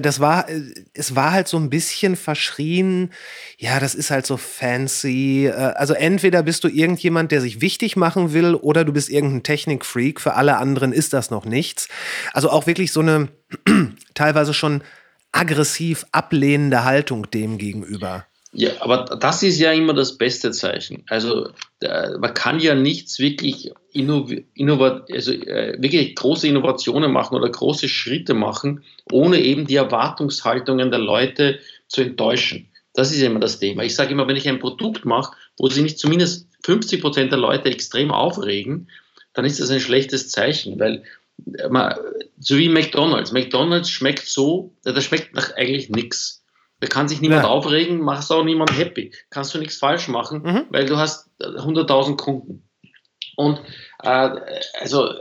das 0.00 0.20
war, 0.20 0.48
äh, 0.48 0.62
es 0.94 1.14
war 1.14 1.32
halt 1.32 1.48
so 1.48 1.58
ein 1.58 1.70
bisschen 1.70 2.16
verschrien, 2.16 3.10
ja, 3.58 3.80
das 3.80 3.94
ist 3.94 4.10
halt 4.10 4.26
so 4.26 4.36
fancy. 4.36 5.46
Äh, 5.46 5.52
also 5.52 5.94
entweder 5.94 6.42
bist 6.42 6.64
du 6.64 6.68
irgendjemand, 6.68 7.32
der 7.32 7.40
sich 7.40 7.60
wichtig 7.60 7.96
machen 7.96 8.32
will, 8.32 8.54
oder 8.54 8.84
du 8.84 8.92
bist 8.92 9.10
irgendein 9.10 9.42
Technikfreak. 9.42 10.20
Für 10.20 10.34
alle 10.34 10.56
anderen 10.56 10.92
ist 10.92 11.12
das 11.12 11.30
noch 11.30 11.44
nichts. 11.44 11.88
Also 12.32 12.50
auch 12.50 12.66
wirklich 12.66 12.92
so 12.92 13.00
eine 13.00 13.28
teilweise 14.14 14.54
schon 14.54 14.82
aggressiv 15.32 16.06
ablehnende 16.12 16.84
Haltung 16.84 17.30
dem 17.30 17.58
gegenüber. 17.58 18.26
Ja, 18.56 18.70
aber 18.80 19.04
das 19.18 19.42
ist 19.42 19.58
ja 19.58 19.72
immer 19.72 19.94
das 19.94 20.16
beste 20.16 20.52
Zeichen. 20.52 21.02
Also 21.08 21.48
man 21.82 22.34
kann 22.34 22.60
ja 22.60 22.76
nichts 22.76 23.18
wirklich, 23.18 23.72
also, 23.96 25.32
äh, 25.32 25.76
wirklich 25.78 26.14
große 26.14 26.46
Innovationen 26.46 27.10
machen 27.10 27.34
oder 27.34 27.50
große 27.50 27.88
Schritte 27.88 28.32
machen, 28.32 28.84
ohne 29.10 29.40
eben 29.40 29.66
die 29.66 29.74
Erwartungshaltungen 29.74 30.92
der 30.92 31.00
Leute 31.00 31.58
zu 31.88 32.02
enttäuschen. 32.02 32.70
Das 32.94 33.10
ist 33.10 33.22
immer 33.22 33.40
das 33.40 33.58
Thema. 33.58 33.82
Ich 33.82 33.96
sage 33.96 34.12
immer, 34.12 34.28
wenn 34.28 34.36
ich 34.36 34.48
ein 34.48 34.60
Produkt 34.60 35.04
mache, 35.04 35.36
wo 35.58 35.68
sich 35.68 35.82
nicht 35.82 35.98
zumindest 35.98 36.46
50 36.62 37.00
Prozent 37.00 37.32
der 37.32 37.40
Leute 37.40 37.68
extrem 37.70 38.12
aufregen, 38.12 38.88
dann 39.32 39.44
ist 39.44 39.58
das 39.58 39.70
ein 39.70 39.80
schlechtes 39.80 40.30
Zeichen, 40.30 40.78
weil 40.78 41.02
man, 41.68 41.94
so 42.38 42.56
wie 42.56 42.68
McDonald's. 42.68 43.32
McDonald's 43.32 43.90
schmeckt 43.90 44.28
so, 44.28 44.72
das 44.84 45.04
schmeckt 45.04 45.34
nach 45.34 45.56
eigentlich 45.56 45.90
nichts. 45.90 46.43
Da 46.84 46.90
kann 46.90 47.08
sich 47.08 47.22
niemand 47.22 47.44
ja. 47.44 47.48
aufregen, 47.48 47.98
machst 47.98 48.30
auch 48.30 48.44
niemand 48.44 48.76
happy. 48.76 49.10
Kannst 49.30 49.54
du 49.54 49.58
nichts 49.58 49.78
falsch 49.78 50.08
machen, 50.08 50.42
mhm. 50.42 50.66
weil 50.68 50.84
du 50.84 50.98
hast 50.98 51.30
100.000 51.40 52.18
Kunden. 52.18 52.68
Und 53.36 53.58
äh, 54.02 54.30
also, 54.80 55.14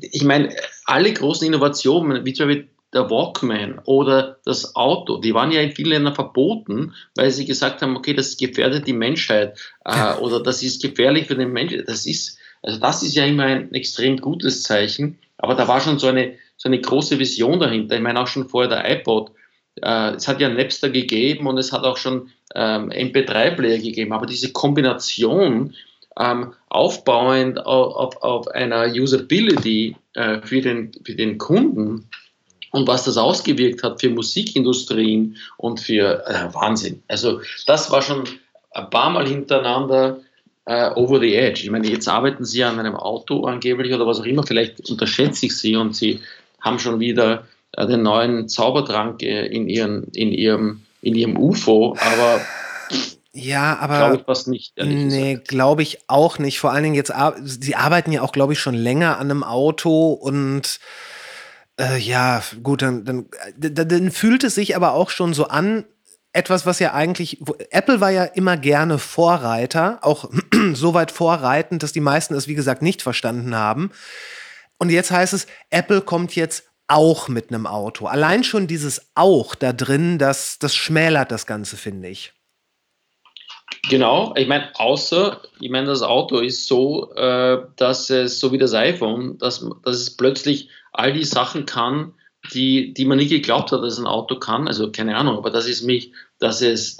ich 0.00 0.22
meine, 0.22 0.54
alle 0.84 1.12
großen 1.12 1.44
Innovationen, 1.44 2.24
wie 2.24 2.34
zum 2.34 2.46
Beispiel 2.46 2.68
der 2.92 3.10
Walkman 3.10 3.80
oder 3.84 4.38
das 4.44 4.76
Auto, 4.76 5.18
die 5.18 5.34
waren 5.34 5.50
ja 5.50 5.60
in 5.60 5.72
vielen 5.72 5.88
Ländern 5.90 6.14
verboten, 6.14 6.94
weil 7.16 7.32
sie 7.32 7.46
gesagt 7.46 7.82
haben, 7.82 7.96
okay, 7.96 8.14
das 8.14 8.36
gefährdet 8.36 8.86
die 8.86 8.92
Menschheit 8.92 9.58
äh, 9.84 10.14
oder 10.20 10.40
das 10.40 10.62
ist 10.62 10.80
gefährlich 10.80 11.26
für 11.26 11.34
den 11.34 11.52
Menschen. 11.52 11.82
Das 11.84 12.06
ist, 12.06 12.38
also 12.62 12.78
das 12.78 13.02
ist 13.02 13.16
ja 13.16 13.24
immer 13.24 13.42
ein 13.42 13.74
extrem 13.74 14.18
gutes 14.18 14.62
Zeichen, 14.62 15.18
aber 15.36 15.56
da 15.56 15.66
war 15.66 15.80
schon 15.80 15.98
so 15.98 16.06
eine, 16.06 16.34
so 16.56 16.68
eine 16.68 16.80
große 16.80 17.18
Vision 17.18 17.58
dahinter. 17.58 17.96
Ich 17.96 18.02
meine 18.02 18.20
auch 18.20 18.28
schon 18.28 18.48
vorher 18.48 18.70
der 18.70 18.88
iPod, 18.88 19.32
äh, 19.82 20.14
es 20.14 20.28
hat 20.28 20.40
ja 20.40 20.48
Napster 20.48 20.90
gegeben 20.90 21.46
und 21.46 21.58
es 21.58 21.72
hat 21.72 21.84
auch 21.84 21.96
schon 21.96 22.30
ähm, 22.54 22.90
MP3-Player 22.90 23.78
gegeben, 23.78 24.12
aber 24.12 24.26
diese 24.26 24.52
Kombination 24.52 25.74
ähm, 26.18 26.54
aufbauend 26.68 27.64
auf, 27.64 27.96
auf, 27.96 28.22
auf, 28.22 28.48
einer 28.48 28.86
Usability 28.86 29.96
äh, 30.14 30.40
für, 30.42 30.60
den, 30.60 30.92
für 31.04 31.14
den 31.14 31.38
Kunden 31.38 32.08
und 32.72 32.86
was 32.86 33.04
das 33.04 33.16
ausgewirkt 33.16 33.82
hat 33.82 34.00
für 34.00 34.10
Musikindustrien 34.10 35.36
und 35.56 35.80
für 35.80 36.26
äh, 36.26 36.52
Wahnsinn. 36.54 37.02
Also 37.08 37.40
das 37.66 37.90
war 37.90 38.02
schon 38.02 38.24
ein 38.72 38.90
paar 38.90 39.10
Mal 39.10 39.26
hintereinander 39.26 40.20
äh, 40.66 40.90
over 40.94 41.20
the 41.20 41.34
edge. 41.34 41.62
Ich 41.62 41.70
meine, 41.70 41.88
jetzt 41.88 42.08
arbeiten 42.08 42.44
Sie 42.44 42.62
an 42.62 42.78
einem 42.78 42.94
Auto 42.94 43.44
angeblich 43.44 43.94
oder 43.94 44.06
was 44.06 44.20
auch 44.20 44.26
immer, 44.26 44.42
vielleicht 44.42 44.90
unterschätze 44.90 45.46
ich 45.46 45.56
Sie 45.56 45.76
und 45.76 45.96
Sie 45.96 46.20
haben 46.60 46.78
schon 46.78 47.00
wieder 47.00 47.44
den 47.76 48.02
neuen 48.02 48.48
Zaubertrank 48.48 49.22
äh, 49.22 49.46
in, 49.46 49.68
ihren, 49.68 50.04
in, 50.14 50.32
ihrem, 50.32 50.82
in 51.02 51.14
ihrem 51.14 51.36
UFO, 51.36 51.96
aber 52.00 52.40
Ja, 53.32 53.78
aber. 53.78 53.98
Glaube 53.98 54.16
ich 54.16 54.22
fast 54.24 54.48
nicht. 54.48 54.72
Nee, 54.76 55.40
glaube 55.46 55.82
ich 55.82 55.98
auch 56.08 56.38
nicht. 56.38 56.58
Vor 56.58 56.72
allen 56.72 56.82
Dingen 56.82 56.94
jetzt, 56.94 57.12
sie 57.44 57.76
arbeiten 57.76 58.12
ja 58.12 58.22
auch, 58.22 58.32
glaube 58.32 58.54
ich, 58.54 58.58
schon 58.58 58.74
länger 58.74 59.18
an 59.18 59.30
einem 59.30 59.44
Auto 59.44 60.12
und 60.12 60.80
äh, 61.78 61.98
ja, 61.98 62.42
gut, 62.62 62.82
dann, 62.82 63.04
dann, 63.04 63.26
dann, 63.56 63.88
dann 63.88 64.10
fühlt 64.10 64.42
es 64.44 64.54
sich 64.54 64.74
aber 64.74 64.94
auch 64.94 65.10
schon 65.10 65.34
so 65.34 65.46
an, 65.46 65.84
etwas, 66.32 66.66
was 66.66 66.78
ja 66.78 66.92
eigentlich, 66.92 67.40
Apple 67.70 68.00
war 68.00 68.10
ja 68.10 68.24
immer 68.24 68.56
gerne 68.56 68.98
Vorreiter, 68.98 69.98
auch 70.02 70.30
so 70.74 70.94
weit 70.94 71.10
vorreitend, 71.10 71.82
dass 71.82 71.92
die 71.92 72.00
meisten 72.00 72.34
es, 72.34 72.48
wie 72.48 72.54
gesagt, 72.54 72.82
nicht 72.82 73.02
verstanden 73.02 73.54
haben. 73.54 73.90
Und 74.78 74.90
jetzt 74.90 75.10
heißt 75.10 75.32
es, 75.32 75.46
Apple 75.70 76.00
kommt 76.00 76.36
jetzt 76.36 76.67
auch 76.88 77.28
mit 77.28 77.50
einem 77.50 77.66
Auto. 77.66 78.06
Allein 78.06 78.44
schon 78.44 78.66
dieses 78.66 79.10
auch 79.14 79.54
da 79.54 79.72
drin, 79.72 80.18
das, 80.18 80.58
das 80.58 80.74
schmälert 80.74 81.30
das 81.30 81.46
Ganze, 81.46 81.76
finde 81.76 82.08
ich. 82.08 82.32
Genau, 83.88 84.34
ich 84.36 84.48
meine, 84.48 84.70
außer, 84.74 85.42
ich 85.60 85.70
meine, 85.70 85.86
das 85.86 86.02
Auto 86.02 86.38
ist 86.38 86.66
so, 86.66 87.12
äh, 87.14 87.62
dass 87.76 88.10
es, 88.10 88.40
so 88.40 88.52
wie 88.52 88.58
das 88.58 88.74
iPhone, 88.74 89.38
dass, 89.38 89.64
dass 89.84 89.96
es 89.96 90.16
plötzlich 90.16 90.68
all 90.92 91.12
die 91.12 91.24
Sachen 91.24 91.66
kann, 91.66 92.14
die, 92.52 92.94
die 92.94 93.04
man 93.04 93.18
nie 93.18 93.28
geglaubt 93.28 93.72
hat, 93.72 93.82
dass 93.82 93.98
ein 93.98 94.06
Auto 94.06 94.38
kann. 94.38 94.68
Also 94.68 94.90
keine 94.90 95.16
Ahnung, 95.16 95.36
aber 95.36 95.50
das 95.50 95.66
ist 95.66 95.82
mich, 95.82 96.12
dass 96.38 96.62
es, 96.62 96.96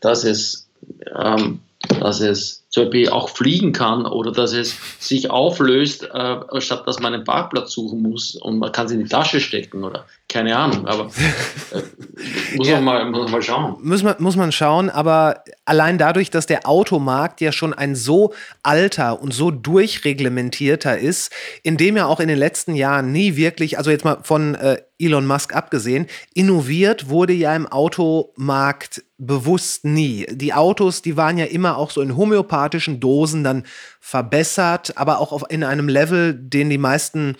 dass 0.00 0.24
es, 0.24 0.70
ähm, 1.14 1.60
dass 2.00 2.20
es 2.20 2.64
zum 2.68 2.84
Beispiel 2.84 3.08
auch 3.10 3.28
fliegen 3.28 3.72
kann 3.72 4.06
oder 4.06 4.32
dass 4.32 4.52
es 4.52 4.76
sich 4.98 5.30
auflöst, 5.30 6.04
äh, 6.04 6.60
statt 6.60 6.86
dass 6.86 7.00
man 7.00 7.14
einen 7.14 7.24
Parkplatz 7.24 7.72
suchen 7.72 8.02
muss 8.02 8.34
und 8.34 8.58
man 8.58 8.72
kann 8.72 8.86
es 8.86 8.92
in 8.92 9.00
die 9.00 9.08
Tasche 9.08 9.40
stecken 9.40 9.84
oder 9.84 10.06
keine 10.30 10.56
Ahnung. 10.56 10.86
Aber 10.86 11.04
äh, 11.72 12.56
muss, 12.56 12.68
ja. 12.68 12.80
man 12.80 12.84
mal, 12.84 13.10
muss 13.10 13.22
man 13.24 13.32
mal 13.32 13.42
schauen. 13.42 13.76
Muss 13.82 14.02
man, 14.02 14.14
muss 14.18 14.36
man 14.36 14.52
schauen, 14.52 14.90
aber 14.90 15.44
allein 15.64 15.98
dadurch, 15.98 16.30
dass 16.30 16.46
der 16.46 16.66
Automarkt 16.66 17.40
ja 17.40 17.52
schon 17.52 17.74
ein 17.74 17.94
so 17.94 18.32
alter 18.62 19.20
und 19.20 19.34
so 19.34 19.50
durchreglementierter 19.50 20.98
ist, 20.98 21.32
in 21.62 21.76
dem 21.76 21.96
ja 21.96 22.06
auch 22.06 22.20
in 22.20 22.28
den 22.28 22.38
letzten 22.38 22.74
Jahren 22.74 23.12
nie 23.12 23.36
wirklich, 23.36 23.78
also 23.78 23.90
jetzt 23.90 24.04
mal 24.04 24.18
von 24.22 24.54
äh, 24.54 24.78
Elon 24.98 25.26
Musk 25.26 25.54
abgesehen, 25.54 26.06
innoviert 26.34 27.08
wurde 27.08 27.32
ja 27.32 27.54
im 27.56 27.66
Automarkt 27.66 29.02
bewusst 29.18 29.84
nie. 29.84 30.26
Die 30.30 30.54
Autos, 30.54 31.02
die 31.02 31.16
waren 31.16 31.38
ja 31.38 31.46
immer 31.46 31.76
auch 31.76 31.90
so 31.90 32.00
in 32.00 32.16
homöopathischen 32.16 33.00
Dosen 33.00 33.44
dann 33.44 33.64
verbessert, 34.00 34.96
aber 34.96 35.20
auch 35.20 35.32
auf, 35.32 35.44
in 35.48 35.64
einem 35.64 35.88
Level, 35.88 36.34
den 36.34 36.70
die 36.70 36.78
meisten 36.78 37.36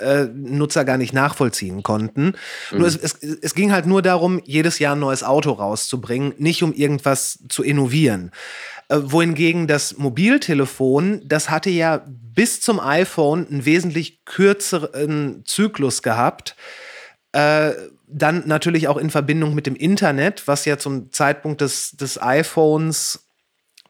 äh, 0.00 0.26
Nutzer 0.34 0.84
gar 0.84 0.96
nicht 0.96 1.12
nachvollziehen 1.12 1.82
konnten. 1.82 2.32
Mhm. 2.70 2.78
Nur 2.78 2.88
es, 2.88 2.96
es, 2.96 3.14
es 3.14 3.54
ging 3.54 3.72
halt 3.72 3.86
nur 3.86 4.02
darum, 4.02 4.40
jedes 4.44 4.78
Jahr 4.78 4.96
ein 4.96 5.00
neues 5.00 5.22
Auto 5.22 5.52
rauszubringen, 5.52 6.34
nicht 6.38 6.62
um 6.62 6.72
irgendwas 6.72 7.38
zu 7.48 7.62
innovieren. 7.62 8.30
Äh, 8.88 8.98
wohingegen 9.02 9.66
das 9.66 9.98
Mobiltelefon, 9.98 11.22
das 11.24 11.50
hatte 11.50 11.70
ja 11.70 12.04
bis 12.06 12.60
zum 12.60 12.80
iPhone 12.80 13.46
einen 13.46 13.64
wesentlich 13.64 14.24
kürzeren 14.24 15.42
Zyklus 15.44 16.02
gehabt. 16.02 16.56
Äh, 17.32 17.72
dann 18.08 18.48
natürlich 18.48 18.88
auch 18.88 18.96
in 18.96 19.10
Verbindung 19.10 19.54
mit 19.54 19.66
dem 19.66 19.76
Internet, 19.76 20.48
was 20.48 20.64
ja 20.64 20.78
zum 20.78 21.12
Zeitpunkt 21.12 21.60
des, 21.60 21.92
des 21.92 22.20
iPhones 22.20 23.26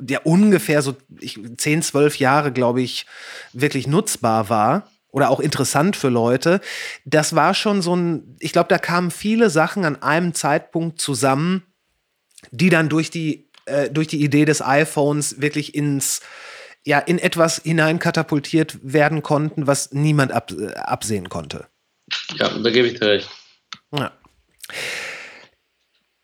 der 0.02 0.26
ungefähr 0.26 0.80
so 0.80 0.96
10, 1.56 1.82
12 1.82 2.18
Jahre, 2.18 2.52
glaube 2.52 2.80
ich, 2.80 3.04
wirklich 3.52 3.86
nutzbar 3.86 4.48
war 4.48 4.88
oder 5.12 5.30
auch 5.30 5.40
interessant 5.40 5.96
für 5.96 6.08
Leute. 6.08 6.60
Das 7.04 7.34
war 7.34 7.54
schon 7.54 7.82
so 7.82 7.94
ein, 7.94 8.36
ich 8.40 8.52
glaube, 8.52 8.68
da 8.68 8.78
kamen 8.78 9.10
viele 9.10 9.50
Sachen 9.50 9.84
an 9.84 10.02
einem 10.02 10.34
Zeitpunkt 10.34 11.00
zusammen, 11.00 11.64
die 12.50 12.70
dann 12.70 12.88
durch 12.88 13.10
die, 13.10 13.50
äh, 13.66 13.90
durch 13.90 14.06
die 14.06 14.22
Idee 14.22 14.44
des 14.44 14.62
iPhones 14.62 15.40
wirklich 15.40 15.74
ins, 15.74 16.20
ja, 16.84 16.98
in 16.98 17.18
etwas 17.18 17.60
hineinkatapultiert 17.62 18.78
werden 18.82 19.22
konnten, 19.22 19.66
was 19.66 19.92
niemand 19.92 20.32
ab, 20.32 20.52
äh, 20.52 20.72
absehen 20.74 21.28
konnte. 21.28 21.66
Ja, 22.34 22.48
da 22.48 22.70
gebe 22.70 22.88
ich 22.88 22.98
dir 22.98 23.06
recht. 23.06 23.30
Ja. 23.92 24.12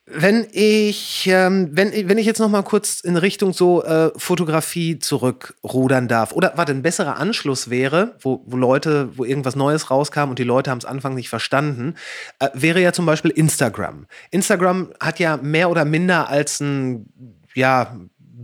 Wenn 0.08 0.46
ich, 0.52 1.26
ähm, 1.26 1.70
wenn, 1.72 1.90
wenn 2.08 2.16
ich 2.16 2.26
jetzt 2.26 2.38
noch 2.38 2.48
mal 2.48 2.62
kurz 2.62 3.00
in 3.00 3.16
Richtung 3.16 3.52
so 3.52 3.82
äh, 3.82 4.12
Fotografie 4.16 5.00
zurückrudern 5.00 6.06
darf, 6.06 6.30
oder 6.30 6.52
warte, 6.54 6.70
ein 6.70 6.82
besserer 6.82 7.16
Anschluss 7.16 7.70
wäre, 7.70 8.14
wo, 8.20 8.40
wo 8.46 8.56
Leute, 8.56 9.08
wo 9.16 9.24
irgendwas 9.24 9.56
Neues 9.56 9.90
rauskam 9.90 10.30
und 10.30 10.38
die 10.38 10.44
Leute 10.44 10.70
haben 10.70 10.78
es 10.78 10.84
Anfang 10.84 11.16
nicht 11.16 11.28
verstanden, 11.28 11.96
äh, 12.38 12.50
wäre 12.54 12.80
ja 12.80 12.92
zum 12.92 13.04
Beispiel 13.04 13.32
Instagram. 13.32 14.06
Instagram 14.30 14.92
hat 15.00 15.18
ja 15.18 15.38
mehr 15.38 15.70
oder 15.70 15.84
minder 15.84 16.28
als 16.28 16.60
ein, 16.60 17.06
ja, 17.54 17.96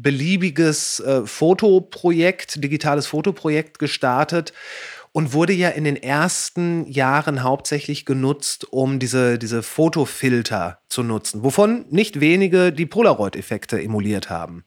beliebiges 0.02 0.98
äh, 0.98 1.24
Fotoprojekt, 1.24 2.62
digitales 2.62 3.06
Fotoprojekt 3.06 3.78
gestartet 3.78 4.52
und 5.12 5.34
wurde 5.34 5.52
ja 5.52 5.68
in 5.68 5.84
den 5.84 5.96
ersten 5.96 6.90
Jahren 6.90 7.42
hauptsächlich 7.42 8.06
genutzt, 8.06 8.66
um 8.70 8.98
diese, 8.98 9.38
diese 9.38 9.62
Fotofilter 9.62 10.80
zu 10.88 11.02
nutzen, 11.02 11.44
wovon 11.44 11.84
nicht 11.90 12.20
wenige 12.20 12.72
die 12.72 12.86
Polaroid-Effekte 12.86 13.80
emuliert 13.80 14.30
haben. 14.30 14.64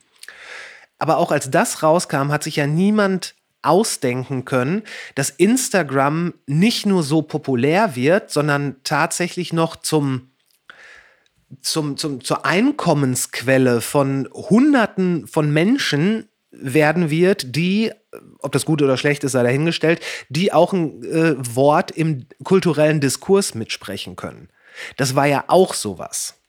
Aber 0.99 1.17
auch 1.17 1.31
als 1.31 1.49
das 1.49 1.83
rauskam, 1.83 2.31
hat 2.31 2.43
sich 2.43 2.55
ja 2.57 2.67
niemand 2.67 3.35
ausdenken 3.63 4.45
können, 4.45 4.83
dass 5.15 5.31
Instagram 5.31 6.35
nicht 6.45 6.85
nur 6.85 7.01
so 7.01 7.23
populär 7.23 7.95
wird, 7.95 8.29
sondern 8.29 8.75
tatsächlich 8.83 9.51
noch 9.51 9.75
zum, 9.75 10.29
zum, 11.61 11.97
zum, 11.97 12.23
zur 12.23 12.45
Einkommensquelle 12.45 13.81
von 13.81 14.29
Hunderten 14.31 15.27
von 15.27 15.51
Menschen 15.51 16.29
werden 16.59 17.09
wird, 17.09 17.55
die, 17.55 17.91
ob 18.39 18.51
das 18.51 18.65
gut 18.65 18.81
oder 18.81 18.97
schlecht 18.97 19.23
ist, 19.23 19.33
sei 19.33 19.43
dahingestellt, 19.43 19.99
die 20.29 20.53
auch 20.53 20.73
ein 20.73 21.03
äh, 21.03 21.35
Wort 21.55 21.91
im 21.91 22.25
kulturellen 22.43 23.01
Diskurs 23.01 23.55
mitsprechen 23.55 24.15
können. 24.15 24.49
Das 24.97 25.15
war 25.15 25.25
ja 25.25 25.45
auch 25.47 25.73
sowas. 25.73 26.39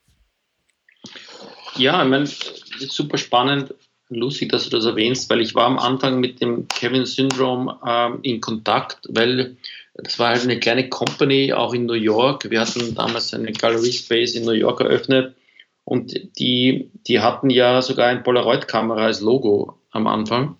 Ja, 1.76 2.02
ich 2.02 2.08
meine, 2.08 2.26
super 2.26 3.18
spannend, 3.18 3.74
lustig, 4.08 4.50
dass 4.50 4.64
du 4.64 4.70
das 4.70 4.86
erwähnst, 4.86 5.28
weil 5.30 5.40
ich 5.40 5.54
war 5.54 5.66
am 5.66 5.78
Anfang 5.78 6.20
mit 6.20 6.40
dem 6.40 6.68
Kevin 6.68 7.06
Syndrome 7.06 7.78
ähm, 7.86 8.18
in 8.22 8.40
Kontakt, 8.40 8.98
weil 9.08 9.56
das 9.94 10.18
war 10.18 10.28
halt 10.30 10.42
eine 10.42 10.58
kleine 10.58 10.88
Company, 10.88 11.52
auch 11.52 11.72
in 11.72 11.86
New 11.86 11.94
York. 11.94 12.50
Wir 12.50 12.60
hatten 12.60 12.94
damals 12.94 13.32
eine 13.32 13.52
Gallery 13.52 13.92
Space 13.92 14.34
in 14.34 14.44
New 14.44 14.52
York 14.52 14.80
eröffnet 14.80 15.34
und 15.84 16.14
die, 16.38 16.90
die 17.06 17.20
hatten 17.20 17.50
ja 17.50 17.80
sogar 17.80 18.08
ein 18.08 18.22
Polaroid-Kamera 18.22 19.06
als 19.06 19.20
Logo 19.20 19.78
am 19.96 20.06
Anfang. 20.06 20.56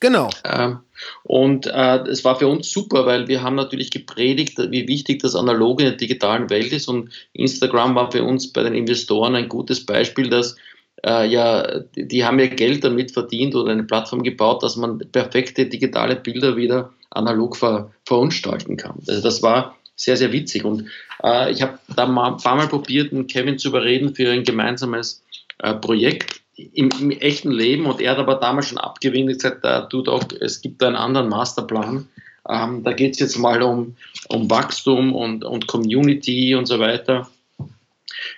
Genau. 0.00 0.30
Ähm, 0.44 0.78
und 1.24 1.66
äh, 1.66 1.98
es 2.08 2.24
war 2.24 2.38
für 2.38 2.46
uns 2.46 2.70
super, 2.70 3.06
weil 3.06 3.28
wir 3.28 3.42
haben 3.42 3.56
natürlich 3.56 3.90
gepredigt, 3.90 4.58
wie 4.58 4.86
wichtig 4.86 5.20
das 5.20 5.34
Analoge 5.34 5.84
in 5.84 5.90
der 5.90 5.98
digitalen 5.98 6.50
Welt 6.50 6.72
ist. 6.72 6.88
Und 6.88 7.10
Instagram 7.32 7.94
war 7.94 8.10
für 8.10 8.22
uns 8.22 8.52
bei 8.52 8.62
den 8.62 8.74
Investoren 8.74 9.34
ein 9.34 9.48
gutes 9.48 9.84
Beispiel, 9.84 10.30
dass 10.30 10.56
äh, 11.04 11.28
ja, 11.28 11.80
die, 11.96 12.24
haben 12.24 12.38
ja 12.38 12.46
Geld 12.46 12.84
damit 12.84 13.12
verdient 13.12 13.54
oder 13.54 13.72
eine 13.72 13.84
Plattform 13.84 14.22
gebaut, 14.22 14.62
dass 14.62 14.76
man 14.76 14.98
perfekte 14.98 15.66
digitale 15.66 16.16
Bilder 16.16 16.56
wieder 16.56 16.92
analog 17.10 17.56
ver, 17.56 17.92
verunstalten 18.04 18.76
kann. 18.76 19.00
Also 19.06 19.20
das 19.20 19.42
war 19.42 19.76
sehr, 19.96 20.16
sehr 20.16 20.32
witzig. 20.32 20.64
Und 20.64 20.86
äh, 21.24 21.50
ich 21.50 21.62
habe 21.62 21.78
da 21.94 22.06
mal 22.06 22.32
ein 22.32 22.36
paar 22.36 22.56
Mal 22.56 22.68
probiert, 22.68 23.12
Kevin 23.28 23.58
zu 23.58 23.68
überreden 23.68 24.14
für 24.14 24.30
ein 24.30 24.44
gemeinsames 24.44 25.24
äh, 25.58 25.74
Projekt 25.74 26.40
im, 26.58 26.90
im, 27.00 27.10
echten 27.10 27.50
Leben. 27.50 27.86
Und 27.86 28.00
er 28.00 28.12
hat 28.12 28.18
aber 28.18 28.34
damals 28.36 28.66
schon 28.66 28.78
abgewinkt 28.78 29.32
gesagt, 29.34 29.64
da, 29.64 29.82
du 29.82 30.02
doch, 30.02 30.24
es 30.40 30.60
gibt 30.60 30.82
einen 30.82 30.96
anderen 30.96 31.28
Masterplan. 31.28 32.08
Ähm, 32.48 32.82
da 32.82 32.92
geht 32.92 33.14
es 33.14 33.20
jetzt 33.20 33.38
mal 33.38 33.62
um, 33.62 33.96
um 34.28 34.50
Wachstum 34.50 35.14
und, 35.14 35.44
und 35.44 35.66
Community 35.66 36.54
und 36.54 36.66
so 36.66 36.78
weiter. 36.78 37.28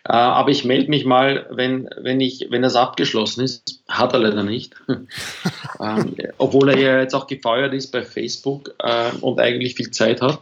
Äh, 0.04 0.12
aber 0.12 0.50
ich 0.50 0.64
melde 0.64 0.90
mich 0.90 1.04
mal, 1.04 1.46
wenn, 1.50 1.88
wenn, 1.96 2.20
ich, 2.20 2.48
wenn 2.50 2.62
das 2.62 2.76
abgeschlossen 2.76 3.44
ist. 3.44 3.82
Hat 3.88 4.12
er 4.12 4.20
leider 4.20 4.42
nicht. 4.42 4.74
ähm, 5.80 6.16
obwohl 6.38 6.70
er 6.70 6.78
ja 6.78 7.00
jetzt 7.00 7.14
auch 7.14 7.26
gefeuert 7.26 7.72
ist 7.72 7.90
bei 7.90 8.02
Facebook 8.02 8.74
äh, 8.78 9.10
und 9.20 9.40
eigentlich 9.40 9.74
viel 9.74 9.90
Zeit 9.90 10.20
hat 10.20 10.40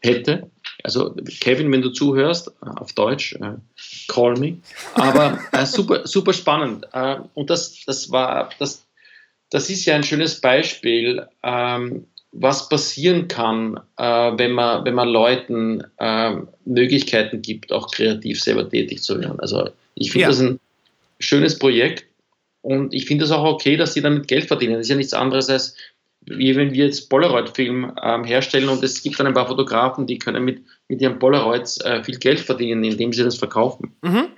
hätte. 0.00 0.50
Also 0.84 1.14
Kevin, 1.40 1.72
wenn 1.72 1.82
du 1.82 1.90
zuhörst, 1.90 2.48
äh, 2.62 2.66
auf 2.76 2.92
Deutsch, 2.92 3.34
äh, 3.34 3.54
call 4.06 4.36
me. 4.36 4.58
Aber 4.94 5.38
äh, 5.52 5.66
super, 5.66 6.06
super 6.06 6.32
spannend. 6.32 6.86
Äh, 6.92 7.16
und 7.34 7.50
das, 7.50 7.84
das 7.84 8.10
war, 8.10 8.50
das, 8.58 8.86
das 9.50 9.70
ist 9.70 9.84
ja 9.84 9.96
ein 9.96 10.04
schönes 10.04 10.40
Beispiel, 10.40 11.26
ähm, 11.42 12.06
was 12.32 12.68
passieren 12.68 13.26
kann, 13.26 13.80
äh, 13.96 14.04
wenn, 14.04 14.52
man, 14.52 14.84
wenn 14.84 14.94
man 14.94 15.08
Leuten 15.08 15.84
ähm, 15.98 16.48
Möglichkeiten 16.64 17.42
gibt, 17.42 17.72
auch 17.72 17.90
kreativ 17.90 18.40
selber 18.40 18.68
tätig 18.68 19.02
zu 19.02 19.18
werden. 19.18 19.40
Also 19.40 19.70
ich 19.94 20.12
finde 20.12 20.22
ja. 20.22 20.28
das 20.28 20.40
ein 20.40 20.60
schönes 21.18 21.58
Projekt 21.58 22.04
und 22.62 22.92
ich 22.94 23.06
finde 23.06 23.24
es 23.24 23.30
auch 23.30 23.44
okay, 23.44 23.76
dass 23.76 23.94
sie 23.94 24.02
damit 24.02 24.28
Geld 24.28 24.44
verdienen. 24.44 24.74
Das 24.74 24.82
ist 24.82 24.90
ja 24.90 24.96
nichts 24.96 25.14
anderes 25.14 25.48
als 25.48 25.74
wie 26.30 26.56
wenn 26.56 26.72
wir 26.72 26.86
jetzt 26.86 27.08
Polaroid-Film 27.08 27.92
ähm, 28.02 28.24
herstellen 28.24 28.68
und 28.68 28.82
es 28.82 29.02
gibt 29.02 29.18
dann 29.18 29.26
ein 29.26 29.34
paar 29.34 29.48
Fotografen, 29.48 30.06
die 30.06 30.18
können 30.18 30.44
mit, 30.44 30.62
mit 30.88 31.00
ihren 31.00 31.18
Polaroids 31.18 31.80
äh, 31.84 32.02
viel 32.04 32.18
Geld 32.18 32.40
verdienen, 32.40 32.84
indem 32.84 33.12
sie 33.12 33.24
das 33.24 33.36
verkaufen. 33.36 33.96
Mhm. 34.02 34.28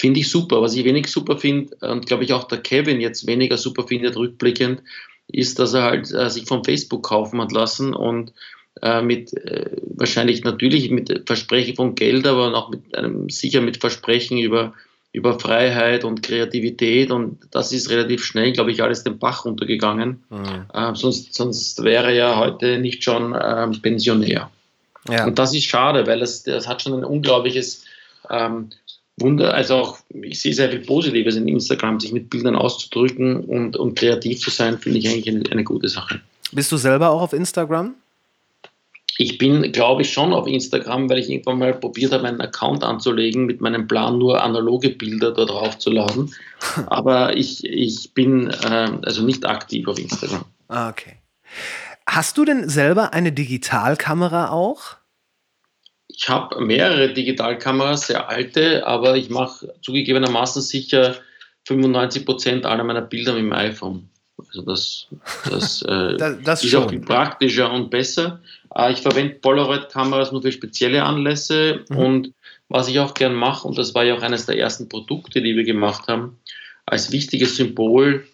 Finde 0.00 0.20
ich 0.20 0.28
super. 0.28 0.60
Was 0.60 0.74
ich 0.74 0.84
wenig 0.84 1.06
super 1.06 1.38
finde, 1.38 1.76
und 1.80 2.06
glaube 2.06 2.24
ich 2.24 2.32
auch 2.32 2.44
der 2.44 2.58
Kevin 2.58 3.00
jetzt 3.00 3.26
weniger 3.26 3.56
super 3.56 3.86
findet, 3.86 4.16
rückblickend, 4.16 4.82
ist, 5.28 5.58
dass 5.58 5.74
er 5.74 5.82
halt 5.82 6.12
äh, 6.12 6.30
sich 6.30 6.46
von 6.46 6.64
Facebook 6.64 7.04
kaufen 7.04 7.40
hat 7.40 7.52
lassen 7.52 7.94
und 7.94 8.32
äh, 8.80 9.02
mit 9.02 9.32
äh, 9.34 9.76
wahrscheinlich 9.82 10.44
natürlich 10.44 10.90
mit 10.90 11.22
Versprechen 11.26 11.76
von 11.76 11.94
Geld, 11.94 12.26
aber 12.26 12.54
auch 12.54 12.70
mit 12.70 12.96
einem 12.96 13.28
sicher 13.28 13.60
mit 13.60 13.78
Versprechen 13.78 14.38
über, 14.38 14.74
über 15.12 15.38
Freiheit 15.38 16.04
und 16.04 16.22
Kreativität 16.22 17.10
und 17.10 17.38
das 17.50 17.72
ist 17.72 17.90
relativ 17.90 18.24
schnell, 18.24 18.52
glaube 18.52 18.72
ich, 18.72 18.82
alles 18.82 19.04
den 19.04 19.18
Bach 19.18 19.44
runtergegangen. 19.44 20.24
Mhm. 20.30 20.64
Äh, 20.72 20.94
sonst, 20.94 21.34
sonst 21.34 21.82
wäre 21.84 22.06
er 22.06 22.14
ja 22.14 22.36
heute 22.38 22.78
nicht 22.78 23.04
schon 23.04 23.36
ähm, 23.38 23.80
Pensionär. 23.82 24.50
Ja. 25.08 25.26
Und 25.26 25.38
das 25.38 25.54
ist 25.54 25.64
schade, 25.64 26.06
weil 26.06 26.22
es 26.22 26.44
das 26.44 26.66
hat 26.66 26.80
schon 26.80 26.94
ein 26.94 27.04
unglaubliches 27.04 27.84
ähm, 28.30 28.70
Wunder, 29.18 29.52
also 29.54 29.74
auch, 29.74 29.98
ich 30.08 30.40
sehe 30.40 30.54
sehr 30.54 30.70
viel 30.70 30.80
Positives 30.80 31.36
in 31.36 31.46
Instagram, 31.46 32.00
sich 32.00 32.12
mit 32.12 32.30
Bildern 32.30 32.56
auszudrücken 32.56 33.44
und, 33.44 33.76
und 33.76 33.98
kreativ 33.98 34.40
zu 34.40 34.50
sein, 34.50 34.78
finde 34.78 34.98
ich 34.98 35.08
eigentlich 35.08 35.28
eine, 35.28 35.42
eine 35.50 35.64
gute 35.64 35.88
Sache. 35.88 36.20
Bist 36.52 36.72
du 36.72 36.76
selber 36.78 37.10
auch 37.10 37.20
auf 37.20 37.32
Instagram? 37.34 37.94
Ich 39.18 39.38
bin, 39.38 39.72
glaube 39.72 40.02
ich, 40.02 40.12
schon 40.12 40.32
auf 40.32 40.46
Instagram, 40.46 41.10
weil 41.10 41.18
ich 41.18 41.28
irgendwann 41.28 41.58
mal 41.58 41.74
probiert 41.74 42.12
habe, 42.12 42.26
einen 42.26 42.40
Account 42.40 42.82
anzulegen, 42.82 43.44
mit 43.44 43.60
meinem 43.60 43.86
Plan 43.86 44.18
nur 44.18 44.42
analoge 44.42 44.90
Bilder 44.90 45.32
dort 45.32 45.50
draufzuladen. 45.50 46.34
Aber 46.86 47.36
ich, 47.36 47.64
ich 47.64 48.14
bin 48.14 48.50
äh, 48.50 48.90
also 49.02 49.22
nicht 49.22 49.44
aktiv 49.44 49.86
auf 49.86 49.98
Instagram. 49.98 50.44
Ah, 50.68 50.88
okay. 50.88 51.16
Hast 52.06 52.38
du 52.38 52.44
denn 52.44 52.68
selber 52.68 53.12
eine 53.12 53.32
Digitalkamera 53.32 54.50
auch? 54.50 54.96
Ich 56.08 56.28
habe 56.28 56.60
mehrere 56.60 57.12
Digitalkameras, 57.12 58.08
sehr 58.08 58.28
alte, 58.28 58.86
aber 58.86 59.16
ich 59.16 59.30
mache 59.30 59.74
zugegebenermaßen 59.82 60.60
sicher 60.60 61.16
95 61.66 62.26
Prozent 62.26 62.66
aller 62.66 62.84
meiner 62.84 63.02
Bilder 63.02 63.32
mit 63.34 63.42
dem 63.42 63.52
iPhone. 63.52 64.10
Also 64.52 64.62
das, 64.62 65.06
das, 65.48 65.82
äh, 65.88 66.16
das, 66.16 66.42
das 66.42 66.64
ist 66.64 66.70
schon. 66.70 66.84
auch 66.84 67.06
praktischer 67.06 67.72
und 67.72 67.90
besser. 67.90 68.40
Äh, 68.74 68.92
ich 68.92 69.00
verwende 69.00 69.34
Polaroid-Kameras 69.36 70.32
nur 70.32 70.42
für 70.42 70.52
spezielle 70.52 71.02
Anlässe 71.02 71.84
mhm. 71.88 71.96
und 71.96 72.32
was 72.68 72.88
ich 72.88 73.00
auch 73.00 73.14
gern 73.14 73.34
mache, 73.34 73.68
und 73.68 73.76
das 73.76 73.94
war 73.94 74.04
ja 74.04 74.14
auch 74.14 74.22
eines 74.22 74.46
der 74.46 74.58
ersten 74.58 74.88
Produkte, 74.88 75.42
die 75.42 75.56
wir 75.56 75.64
gemacht 75.64 76.08
haben, 76.08 76.38
als 76.86 77.12
wichtiges 77.12 77.56
Symbol, 77.56 78.26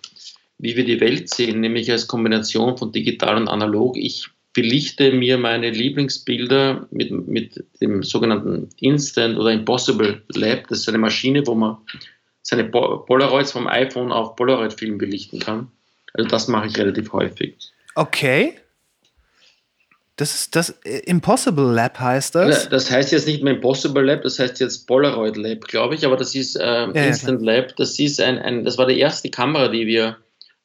wie 0.59 0.77
wir 0.77 0.85
die 0.85 1.01
Welt 1.01 1.29
sehen, 1.29 1.61
nämlich 1.61 1.91
als 1.91 2.07
Kombination 2.07 2.77
von 2.77 2.93
digital 2.93 3.37
und 3.37 3.49
analog. 3.49 3.97
Ich 3.97 4.29
belichte 4.53 5.13
mir 5.13 5.39
meine 5.39 5.71
Lieblingsbilder 5.71 6.89
mit, 6.91 7.11
mit 7.29 7.65
dem 7.81 8.03
sogenannten 8.03 8.69
Instant 8.81 9.39
oder 9.39 9.53
Impossible 9.53 10.23
Lab. 10.35 10.69
Das 10.69 10.81
ist 10.81 10.89
eine 10.89 10.99
Maschine, 10.99 11.47
wo 11.47 11.55
man 11.55 11.79
seine 12.43 12.65
Polaroids 12.65 13.53
vom 13.53 13.67
iPhone 13.67 14.11
auf 14.11 14.37
Polaroid-Film 14.37 14.99
belichten 14.99 15.39
kann. 15.39 15.69
Also 16.19 16.29
das 16.29 16.49
mache 16.49 16.67
ich 16.67 16.77
relativ 16.77 17.13
häufig. 17.13 17.57
Okay. 17.95 18.59
Das 20.17 20.35
ist 20.35 20.57
das 20.57 20.71
äh, 20.85 20.99
Impossible 21.07 21.73
Lab 21.73 22.01
heißt 22.01 22.35
das? 22.35 22.69
Das 22.69 22.91
heißt 22.91 23.13
jetzt 23.13 23.29
nicht 23.29 23.43
mehr 23.43 23.55
Impossible 23.55 24.03
Lab, 24.03 24.23
das 24.23 24.39
heißt 24.41 24.59
jetzt 24.59 24.87
Polaroid 24.89 25.37
Lab, 25.37 25.61
glaube 25.69 25.95
ich, 25.95 26.05
aber 26.05 26.17
das 26.17 26.35
ist 26.35 26.57
äh, 26.57 26.65
ja, 26.65 26.87
Instant 26.87 27.41
ja, 27.43 27.55
Lab. 27.55 27.77
Das 27.77 27.99
ist 28.01 28.21
ein, 28.21 28.39
ein, 28.39 28.65
das 28.65 28.77
war 28.79 28.87
die 28.87 28.99
erste 28.99 29.31
Kamera, 29.31 29.69
die 29.69 29.87
wir 29.87 30.17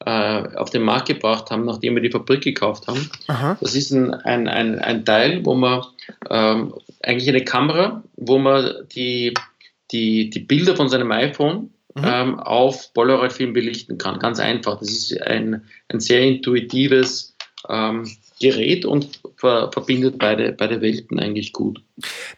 äh, 0.06 0.56
auf 0.56 0.72
den 0.72 0.82
Markt 0.82 1.08
gebracht 1.08 1.52
haben, 1.52 1.66
nachdem 1.66 1.94
wir 1.94 2.02
die 2.02 2.10
Fabrik 2.10 2.42
gekauft 2.42 2.88
haben. 2.88 3.10
Aha. 3.28 3.56
Das 3.62 3.76
ist 3.76 3.92
ein, 3.92 4.14
ein, 4.14 4.48
ein, 4.48 4.80
ein 4.80 5.06
Teil, 5.06 5.46
wo 5.46 5.54
man 5.54 5.84
ähm, 6.32 6.74
eigentlich 7.04 7.30
eine 7.30 7.44
Kamera, 7.44 8.04
wo 8.18 8.40
man 8.40 8.74
die, 8.96 9.36
die, 9.92 10.32
die 10.32 10.40
Bilder 10.40 10.76
von 10.76 10.90
seinem 10.90 11.12
iPhone 11.12 11.70
mhm. 11.96 12.04
ähm, 12.06 12.40
auf 12.40 12.94
Polaroid-Film 12.94 13.54
belichten 13.54 13.98
kann. 13.98 14.20
Ganz 14.20 14.40
einfach. 14.40 14.80
Das 14.80 14.90
ist 14.90 15.22
ein, 15.22 15.64
ein 15.90 16.00
sehr 16.00 16.22
intuitives 16.22 17.36
ähm, 17.70 18.10
Gerät 18.40 18.86
und 18.86 19.22
ver 19.38 19.72
verbindet 19.72 20.18
beide, 20.18 20.52
beide 20.52 20.82
Welten 20.82 21.20
eigentlich 21.20 21.54
gut. 21.54 21.82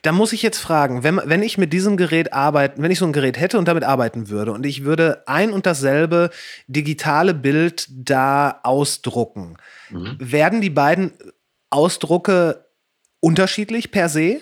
Da 0.04 0.12
muss 0.12 0.34
ich 0.34 0.44
jetzt 0.44 0.60
fragen, 0.60 1.04
wenn, 1.04 1.20
wenn 1.24 1.42
ich 1.42 1.58
mit 1.58 1.74
diesem 1.74 1.98
Gerät 1.98 2.32
arbeiten, 2.32 2.84
wenn 2.84 2.92
ich 2.92 3.00
so 3.00 3.06
ein 3.06 3.14
Gerät 3.14 3.40
hätte 3.40 3.58
und 3.58 3.68
damit 3.68 3.84
arbeiten 3.84 4.30
würde 4.30 4.52
und 4.52 4.66
ich 4.66 4.84
würde 4.84 5.24
ein 5.26 5.52
und 5.52 5.66
dasselbe 5.66 6.30
digitale 6.68 7.34
Bild 7.34 7.88
da 7.90 8.60
ausdrucken, 8.64 9.58
mhm. 9.90 10.18
werden 10.20 10.62
die 10.62 10.70
beiden 10.70 11.14
Ausdrucke 11.72 12.66
unterschiedlich 13.20 13.90
per 13.90 14.08
se? 14.10 14.42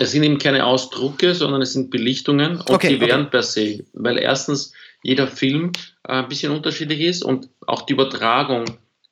Es 0.00 0.12
sind 0.12 0.22
eben 0.22 0.38
keine 0.38 0.64
Ausdrucke, 0.64 1.34
sondern 1.34 1.62
es 1.62 1.74
sind 1.74 1.90
Belichtungen 1.90 2.56
und 2.56 2.70
okay, 2.70 2.88
die 2.88 3.00
wären 3.00 3.22
okay. 3.22 3.30
per 3.30 3.42
se, 3.42 3.84
weil 3.92 4.18
erstens 4.18 4.72
jeder 5.02 5.26
Film 5.26 5.72
äh, 6.04 6.12
ein 6.12 6.28
bisschen 6.28 6.52
unterschiedlich 6.52 7.00
ist 7.00 7.22
und 7.22 7.48
auch 7.66 7.82
die 7.82 7.92
Übertragung 7.92 8.64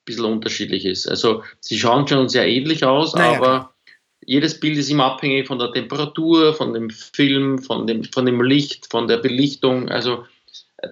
bisschen 0.09 0.25
unterschiedlich 0.25 0.85
ist. 0.85 1.07
Also 1.07 1.43
sie 1.59 1.77
schauen 1.77 2.07
schon 2.07 2.29
sehr 2.29 2.47
ähnlich 2.47 2.83
aus, 2.83 3.13
naja, 3.13 3.37
aber 3.37 3.73
jedes 4.25 4.59
Bild 4.59 4.77
ist 4.77 4.89
immer 4.89 5.05
abhängig 5.05 5.47
von 5.47 5.59
der 5.59 5.71
Temperatur, 5.71 6.53
von 6.53 6.73
dem 6.73 6.89
Film, 6.89 7.59
von 7.59 7.87
dem, 7.87 8.03
von 8.03 8.25
dem 8.25 8.41
Licht, 8.41 8.87
von 8.89 9.07
der 9.07 9.17
Belichtung. 9.17 9.89
Also 9.89 10.25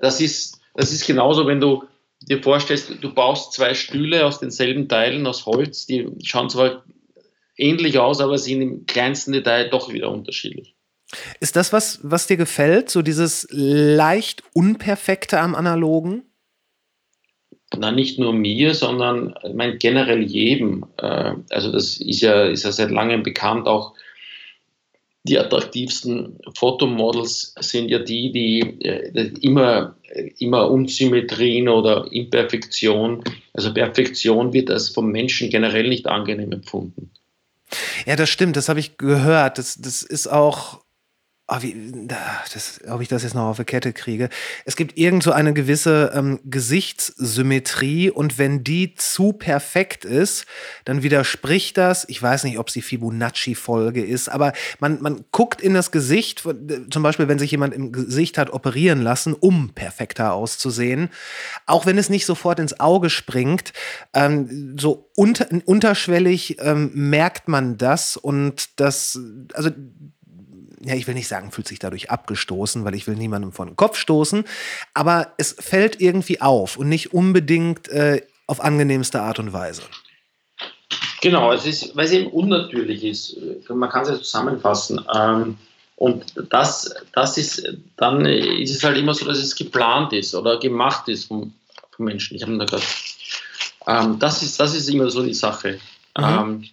das 0.02 0.22
ist, 0.22 0.62
das 0.76 0.92
ist 0.92 1.06
genauso, 1.06 1.48
wenn 1.48 1.60
du 1.60 1.84
dir 2.22 2.42
vorstellst, 2.42 2.92
du 3.02 3.14
baust 3.14 3.54
zwei 3.54 3.74
Stühle 3.74 4.26
aus 4.26 4.40
denselben 4.40 4.88
Teilen 4.88 5.28
aus 5.28 5.46
Holz, 5.46 5.86
die 5.86 6.08
schauen 6.24 6.50
zwar 6.50 6.84
ähnlich 7.58 8.00
aus, 8.00 8.22
aber 8.22 8.38
sind 8.38 8.62
im 8.62 8.86
kleinsten 8.86 9.32
Detail 9.32 9.70
doch 9.70 9.92
wieder 9.92 10.12
unterschiedlich. 10.12 10.76
Ist 11.40 11.56
das 11.56 11.72
was, 11.72 12.00
was 12.04 12.28
dir 12.28 12.38
gefällt, 12.38 12.90
so 12.90 13.02
dieses 13.02 13.48
leicht 13.50 14.44
Unperfekte 14.54 15.40
am 15.40 15.56
Analogen? 15.56 16.24
na, 17.76 17.92
nicht 17.92 18.18
nur 18.20 18.34
mir, 18.34 18.74
sondern 18.74 19.36
ich 19.44 19.54
meine, 19.54 19.78
generell 19.78 20.22
jedem. 20.22 20.86
Äh, 20.98 21.34
also 21.50 21.72
das 21.72 21.98
ist 21.98 22.22
ja, 22.22 22.46
ist 22.46 22.64
ja 22.64 22.72
seit 22.72 22.92
langem 22.92 23.24
bekannt, 23.24 23.68
auch 23.68 23.94
die 25.24 25.38
attraktivsten 25.38 26.38
Fotomodels 26.56 27.54
sind 27.60 27.90
ja 27.90 28.00
die, 28.00 28.32
die 28.32 28.60
äh, 28.82 29.32
immer, 29.42 29.98
immer 30.40 30.72
Unsymmetrien 30.72 31.68
oder 31.68 32.08
Imperfektion, 32.12 33.24
also 33.54 33.74
Perfektion 33.74 34.54
wird 34.54 34.72
als 34.72 34.90
vom 34.90 35.12
Menschen 35.12 35.50
generell 35.50 35.90
nicht 35.90 36.08
angenehm 36.08 36.54
empfunden. 36.54 37.12
Ja, 38.06 38.16
das 38.16 38.30
stimmt, 38.30 38.56
das 38.56 38.70
habe 38.70 38.80
ich 38.80 38.98
gehört. 38.98 39.58
Das, 39.58 39.76
das 39.76 40.04
ist 40.04 40.28
auch 40.28 40.82
Oh, 41.50 41.62
wie, 41.62 41.94
das, 42.54 42.82
ob 42.90 43.00
ich 43.00 43.08
das 43.08 43.24
jetzt 43.24 43.34
noch 43.34 43.44
auf 43.46 43.56
die 43.56 43.64
Kette 43.64 43.94
kriege. 43.94 44.28
Es 44.66 44.76
gibt 44.76 44.98
irgend 44.98 45.24
so 45.24 45.32
eine 45.32 45.54
gewisse 45.54 46.12
ähm, 46.14 46.42
Gesichtssymmetrie 46.44 48.10
und 48.10 48.38
wenn 48.38 48.66
die 48.66 48.96
zu 48.96 49.32
perfekt 49.32 50.04
ist, 50.04 50.46
dann 50.84 51.04
widerspricht 51.04 51.78
das. 51.78 52.04
Ich 52.10 52.22
weiß 52.22 52.44
nicht, 52.44 52.60
ob 52.60 52.68
es 52.68 52.74
die 52.74 52.82
Fibonacci-Folge 52.82 54.04
ist, 54.04 54.28
aber 54.28 54.52
man, 54.82 55.02
man 55.02 55.24
guckt 55.32 55.62
in 55.62 55.74
das 55.74 55.92
Gesicht, 55.92 56.44
zum 56.92 57.04
Beispiel, 57.04 57.30
wenn 57.30 57.40
sich 57.40 57.52
jemand 57.52 57.74
im 57.74 57.94
Gesicht 57.94 58.38
hat 58.38 58.50
operieren 58.50 59.02
lassen, 59.02 59.34
um 59.34 59.70
perfekter 59.70 60.34
auszusehen. 60.34 61.08
Auch 61.66 61.86
wenn 61.86 61.98
es 61.98 62.10
nicht 62.10 62.26
sofort 62.26 62.60
ins 62.60 62.82
Auge 62.82 63.10
springt, 63.10 63.72
ähm, 64.14 64.78
so 64.78 65.10
unter, 65.16 65.48
unterschwellig 65.64 66.58
ähm, 66.60 66.92
merkt 66.94 67.48
man 67.48 67.78
das 67.78 68.18
und 68.18 68.82
das, 68.82 69.18
also 69.54 69.70
ja, 70.88 70.96
ich 70.96 71.06
will 71.06 71.16
nicht 71.16 71.28
sagen, 71.28 71.52
fühlt 71.52 71.68
sich 71.68 71.80
dadurch 71.80 72.10
abgestoßen, 72.10 72.86
weil 72.86 72.96
ich 72.96 73.08
will 73.08 73.16
niemandem 73.16 73.52
vor 73.52 73.66
den 73.66 73.76
Kopf 73.76 73.98
stoßen, 73.98 74.46
aber 74.94 75.34
es 75.38 75.52
fällt 75.60 76.00
irgendwie 76.00 76.40
auf 76.40 76.78
und 76.78 76.88
nicht 76.88 77.14
unbedingt 77.14 77.90
äh, 77.90 78.22
auf 78.48 78.62
angenehmste 78.62 79.22
Art 79.22 79.40
und 79.40 79.52
Weise. 79.52 79.82
Genau, 81.22 81.52
es 81.52 81.66
ist, 81.66 81.96
weil 81.96 82.06
es 82.06 82.12
eben 82.14 82.28
unnatürlich 82.28 83.04
ist. 83.04 83.38
Man 83.68 83.90
kann 83.90 84.04
es 84.04 84.10
ja 84.10 84.18
zusammenfassen. 84.18 85.04
Ähm, 85.14 85.58
und 85.98 86.24
das, 86.52 86.94
das 87.12 87.38
ist, 87.38 87.68
dann 87.98 88.26
ist 88.26 88.76
es 88.76 88.84
halt 88.84 88.98
immer 88.98 89.14
so, 89.14 89.26
dass 89.26 89.40
es 89.40 89.56
geplant 89.56 90.14
ist 90.14 90.36
oder 90.36 90.60
gemacht 90.60 91.10
ist 91.10 91.26
vom, 91.26 91.54
vom 91.92 92.06
Menschen. 92.06 92.38
Ich 92.38 92.44
habe 92.44 92.58
da 92.58 92.66
gerade. 92.66 92.84
Ähm, 93.88 94.20
das, 94.20 94.44
ist, 94.44 94.60
das 94.60 94.76
ist 94.76 94.88
immer 94.90 95.10
so 95.10 95.24
die 95.24 95.34
Sache. 95.34 95.80
Mhm. 96.18 96.24
Ähm, 96.24 96.64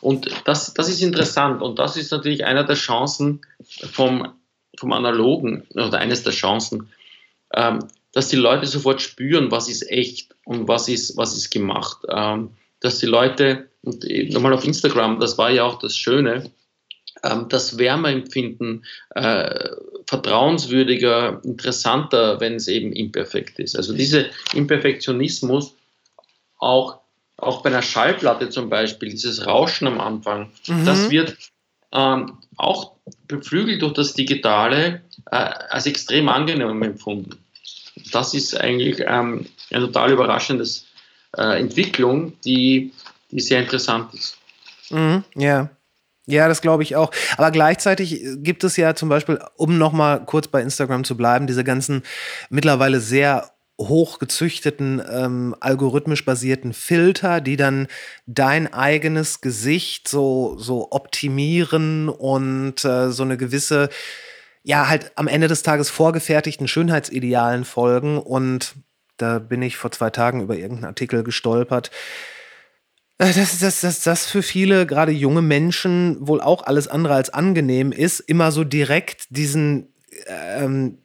und 0.00 0.30
das, 0.44 0.72
das 0.74 0.88
ist 0.88 1.02
interessant 1.02 1.62
und 1.62 1.78
das 1.78 1.96
ist 1.96 2.10
natürlich 2.10 2.44
einer 2.44 2.64
der 2.64 2.76
Chancen 2.76 3.40
vom, 3.92 4.32
vom 4.76 4.92
Analogen 4.92 5.66
oder 5.74 5.98
eines 5.98 6.22
der 6.22 6.32
Chancen, 6.32 6.88
ähm, 7.54 7.80
dass 8.12 8.28
die 8.28 8.36
Leute 8.36 8.66
sofort 8.66 9.02
spüren, 9.02 9.50
was 9.50 9.68
ist 9.68 9.88
echt 9.90 10.34
und 10.44 10.68
was 10.68 10.88
ist, 10.88 11.16
was 11.16 11.36
ist 11.36 11.50
gemacht. 11.50 11.98
Ähm, 12.08 12.50
dass 12.80 12.98
die 12.98 13.06
Leute, 13.06 13.68
und 13.82 14.04
nochmal 14.32 14.54
auf 14.54 14.64
Instagram, 14.64 15.20
das 15.20 15.36
war 15.38 15.50
ja 15.50 15.64
auch 15.64 15.78
das 15.78 15.96
Schöne, 15.96 16.50
ähm, 17.22 17.46
das 17.48 17.78
Wärmeempfinden 17.78 18.84
äh, 19.14 19.70
vertrauenswürdiger, 20.06 21.40
interessanter, 21.44 22.40
wenn 22.40 22.54
es 22.54 22.68
eben 22.68 22.92
imperfekt 22.92 23.58
ist. 23.58 23.76
Also 23.76 23.94
dieser 23.94 24.24
Imperfektionismus 24.54 25.74
auch 26.58 26.99
auch 27.42 27.62
bei 27.62 27.70
einer 27.70 27.82
Schallplatte 27.82 28.50
zum 28.50 28.68
Beispiel, 28.68 29.10
dieses 29.10 29.46
Rauschen 29.46 29.86
am 29.86 30.00
Anfang, 30.00 30.50
mhm. 30.66 30.84
das 30.84 31.10
wird 31.10 31.36
ähm, 31.92 32.38
auch 32.56 32.92
beflügelt 33.26 33.82
durch 33.82 33.94
das 33.94 34.14
Digitale 34.14 35.02
äh, 35.30 35.36
als 35.36 35.86
extrem 35.86 36.28
angenehm 36.28 36.82
empfunden. 36.82 37.36
Das 38.12 38.34
ist 38.34 38.58
eigentlich 38.58 39.00
ähm, 39.06 39.46
eine 39.70 39.86
total 39.86 40.12
überraschende 40.12 40.64
äh, 41.36 41.60
Entwicklung, 41.60 42.32
die, 42.44 42.92
die 43.30 43.40
sehr 43.40 43.60
interessant 43.60 44.14
ist. 44.14 44.36
Mhm, 44.90 45.24
ja. 45.34 45.70
Ja, 46.26 46.46
das 46.46 46.60
glaube 46.60 46.84
ich 46.84 46.94
auch. 46.94 47.10
Aber 47.36 47.50
gleichzeitig 47.50 48.22
gibt 48.36 48.62
es 48.62 48.76
ja 48.76 48.94
zum 48.94 49.08
Beispiel, 49.08 49.40
um 49.56 49.78
nochmal 49.78 50.24
kurz 50.24 50.46
bei 50.46 50.62
Instagram 50.62 51.02
zu 51.02 51.16
bleiben, 51.16 51.48
diese 51.48 51.64
ganzen 51.64 52.04
mittlerweile 52.50 53.00
sehr 53.00 53.50
hochgezüchteten, 53.88 55.02
ähm, 55.10 55.56
algorithmisch 55.60 56.24
basierten 56.24 56.72
Filter, 56.72 57.40
die 57.40 57.56
dann 57.56 57.88
dein 58.26 58.72
eigenes 58.72 59.40
Gesicht 59.40 60.08
so, 60.08 60.56
so 60.58 60.92
optimieren 60.92 62.08
und 62.08 62.84
äh, 62.84 63.10
so 63.10 63.22
eine 63.22 63.36
gewisse, 63.36 63.88
ja, 64.62 64.88
halt 64.88 65.12
am 65.16 65.28
Ende 65.28 65.48
des 65.48 65.62
Tages 65.62 65.90
vorgefertigten 65.90 66.68
Schönheitsidealen 66.68 67.64
folgen. 67.64 68.18
Und 68.18 68.74
da 69.16 69.38
bin 69.38 69.62
ich 69.62 69.76
vor 69.76 69.90
zwei 69.90 70.10
Tagen 70.10 70.42
über 70.42 70.56
irgendeinen 70.56 70.86
Artikel 70.86 71.24
gestolpert. 71.24 71.90
Äh, 73.18 73.32
dass 73.32 73.58
das, 73.58 73.80
das, 73.80 74.02
das 74.02 74.26
für 74.26 74.42
viele, 74.42 74.86
gerade 74.86 75.12
junge 75.12 75.42
Menschen, 75.42 76.16
wohl 76.20 76.40
auch 76.40 76.64
alles 76.64 76.88
andere 76.88 77.14
als 77.14 77.30
angenehm 77.30 77.92
ist, 77.92 78.20
immer 78.20 78.52
so 78.52 78.64
direkt 78.64 79.26
diesen 79.30 79.94
ähm, 80.26 80.98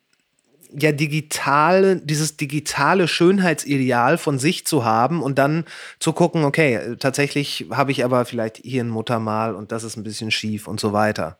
ja 0.77 0.91
digitale, 0.91 1.97
dieses 1.97 2.37
digitale 2.37 3.07
Schönheitsideal 3.07 4.17
von 4.17 4.39
sich 4.39 4.65
zu 4.65 4.83
haben 4.83 5.21
und 5.21 5.37
dann 5.37 5.65
zu 5.99 6.13
gucken, 6.13 6.43
okay, 6.43 6.95
tatsächlich 6.99 7.65
habe 7.71 7.91
ich 7.91 8.03
aber 8.03 8.25
vielleicht 8.25 8.57
hier 8.57 8.83
ein 8.83 8.89
Muttermal 8.89 9.55
und 9.55 9.71
das 9.71 9.83
ist 9.83 9.97
ein 9.97 10.03
bisschen 10.03 10.31
schief 10.31 10.67
und 10.67 10.79
so 10.79 10.93
weiter. 10.93 11.39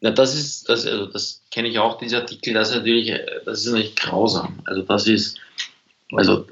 Ja, 0.00 0.10
das 0.10 0.34
ist, 0.34 0.68
das, 0.68 0.86
also 0.86 1.06
das 1.06 1.42
kenne 1.50 1.68
ich 1.68 1.78
auch, 1.78 1.98
dieser 1.98 2.18
Artikel, 2.20 2.54
das 2.54 2.70
ist 2.70 2.76
natürlich, 2.76 3.12
das 3.44 3.60
ist 3.60 3.66
natürlich 3.66 3.96
grausam. 3.96 4.60
Also 4.66 4.82
das 4.82 5.06
ist, 5.06 5.38
also 6.12 6.46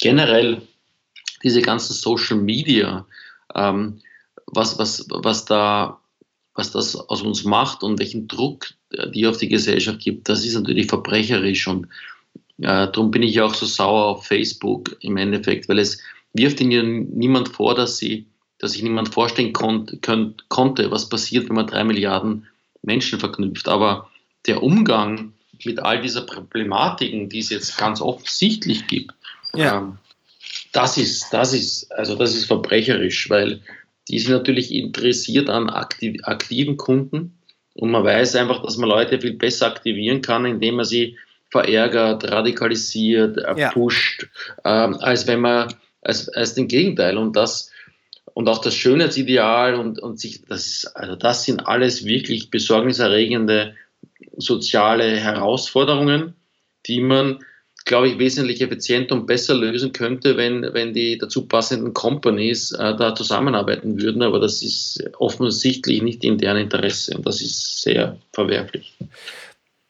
generell 0.00 0.62
diese 1.42 1.62
ganzen 1.62 1.92
Social 1.92 2.38
Media, 2.38 3.06
ähm, 3.54 4.00
was, 4.46 4.78
was, 4.78 5.06
was 5.10 5.44
da 5.44 6.00
was 6.58 6.72
das 6.72 6.96
aus 6.96 7.22
uns 7.22 7.44
macht 7.44 7.84
und 7.84 8.00
welchen 8.00 8.26
Druck 8.26 8.70
die 9.14 9.28
auf 9.28 9.36
die 9.36 9.48
Gesellschaft 9.48 10.00
gibt, 10.00 10.28
das 10.28 10.44
ist 10.44 10.54
natürlich 10.54 10.88
verbrecherisch 10.88 11.68
und 11.68 11.86
äh, 12.58 12.90
darum 12.90 13.12
bin 13.12 13.22
ich 13.22 13.40
auch 13.40 13.54
so 13.54 13.64
sauer 13.64 14.06
auf 14.06 14.26
Facebook 14.26 14.96
im 15.00 15.16
Endeffekt, 15.16 15.68
weil 15.68 15.78
es 15.78 16.02
wirft 16.32 16.60
ihnen 16.60 17.16
niemand 17.16 17.48
vor, 17.48 17.76
dass 17.76 17.98
sie, 17.98 18.26
dass 18.58 18.72
sich 18.72 18.82
niemand 18.82 19.14
vorstellen 19.14 19.52
kon 19.52 19.86
könnt, 20.00 20.48
konnte, 20.48 20.90
was 20.90 21.08
passiert, 21.08 21.48
wenn 21.48 21.54
man 21.54 21.68
drei 21.68 21.84
Milliarden 21.84 22.48
Menschen 22.82 23.20
verknüpft. 23.20 23.68
Aber 23.68 24.10
der 24.48 24.60
Umgang 24.60 25.34
mit 25.64 25.78
all 25.78 26.02
dieser 26.02 26.22
Problematiken, 26.22 27.28
die 27.28 27.38
es 27.38 27.50
jetzt 27.50 27.78
ganz 27.78 28.00
offensichtlich 28.00 28.88
gibt, 28.88 29.14
ja. 29.54 29.78
ähm, 29.78 29.98
das 30.72 30.96
ist, 30.96 31.32
das 31.32 31.52
ist, 31.52 31.92
also 31.92 32.16
das 32.16 32.34
ist 32.34 32.46
verbrecherisch, 32.46 33.30
weil 33.30 33.60
die 34.08 34.18
sind 34.18 34.32
natürlich 34.32 34.72
interessiert 34.72 35.48
an 35.48 35.70
aktiv, 35.70 36.20
aktiven 36.24 36.76
Kunden 36.76 37.38
und 37.74 37.90
man 37.90 38.04
weiß 38.04 38.36
einfach, 38.36 38.62
dass 38.62 38.76
man 38.76 38.88
Leute 38.88 39.20
viel 39.20 39.34
besser 39.34 39.66
aktivieren 39.66 40.20
kann, 40.22 40.44
indem 40.44 40.76
man 40.76 40.84
sie 40.84 41.16
verärgert, 41.50 42.30
radikalisiert, 42.30 43.38
äh, 43.38 43.60
ja. 43.60 43.70
pusht, 43.70 44.28
ähm, 44.64 44.96
als 45.00 45.26
wenn 45.26 45.40
man 45.40 45.72
als, 46.02 46.28
als 46.28 46.54
den 46.54 46.68
Gegenteil. 46.68 47.16
Und 47.16 47.36
das 47.36 47.70
und 48.34 48.48
auch 48.48 48.60
das 48.60 48.74
Schönheitsideal 48.74 49.74
und, 49.74 50.00
und 50.00 50.20
sich, 50.20 50.44
das 50.44 50.66
ist, 50.66 50.96
also 50.96 51.16
das 51.16 51.44
sind 51.44 51.66
alles 51.66 52.04
wirklich 52.04 52.50
besorgniserregende 52.50 53.74
soziale 54.36 55.16
Herausforderungen, 55.16 56.34
die 56.86 57.00
man 57.00 57.40
glaube 57.88 58.08
ich, 58.08 58.18
wesentlich 58.18 58.60
effizienter 58.60 59.16
und 59.16 59.26
besser 59.26 59.54
lösen 59.54 59.92
könnte, 59.92 60.36
wenn, 60.36 60.62
wenn 60.74 60.92
die 60.92 61.18
dazu 61.18 61.48
passenden 61.48 61.94
Companies 61.94 62.70
äh, 62.72 62.94
da 62.94 63.14
zusammenarbeiten 63.14 64.00
würden. 64.00 64.22
Aber 64.22 64.38
das 64.38 64.62
ist 64.62 65.02
offensichtlich 65.18 66.02
nicht 66.02 66.22
in 66.22 66.38
deren 66.38 66.58
Interesse 66.58 67.16
und 67.16 67.26
das 67.26 67.40
ist 67.40 67.82
sehr 67.82 68.18
verwerflich. 68.32 68.94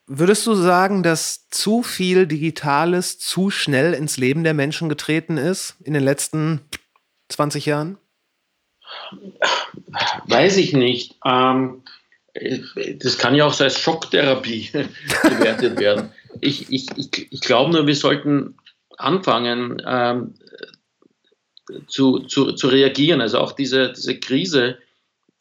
Würdest 0.06 0.46
du 0.46 0.54
sagen, 0.54 1.02
dass 1.02 1.48
zu 1.50 1.82
viel 1.82 2.26
Digitales 2.26 3.18
zu 3.18 3.50
schnell 3.50 3.92
ins 3.92 4.16
Leben 4.16 4.44
der 4.44 4.54
Menschen 4.54 4.88
getreten 4.88 5.36
ist 5.36 5.74
in 5.84 5.92
den 5.92 6.02
letzten 6.02 6.60
20 7.28 7.66
Jahren? 7.66 7.98
Weiß 10.26 10.56
ich 10.56 10.72
nicht. 10.72 11.16
Ähm, 11.26 11.82
das 13.00 13.18
kann 13.18 13.34
ja 13.34 13.44
auch 13.44 13.52
so 13.52 13.64
als 13.64 13.78
Schocktherapie 13.78 14.70
bewertet 15.22 15.78
werden 15.80 16.10
ich, 16.40 16.70
ich, 16.70 16.86
ich, 16.96 17.32
ich 17.32 17.40
glaube 17.40 17.72
nur, 17.72 17.86
wir 17.86 17.94
sollten 17.94 18.56
anfangen 18.96 19.82
ähm, 19.86 20.34
zu, 21.86 22.20
zu, 22.20 22.52
zu 22.52 22.68
reagieren. 22.68 23.20
Also 23.20 23.38
auch 23.38 23.52
diese, 23.52 23.92
diese 23.92 24.18
Krise, 24.18 24.78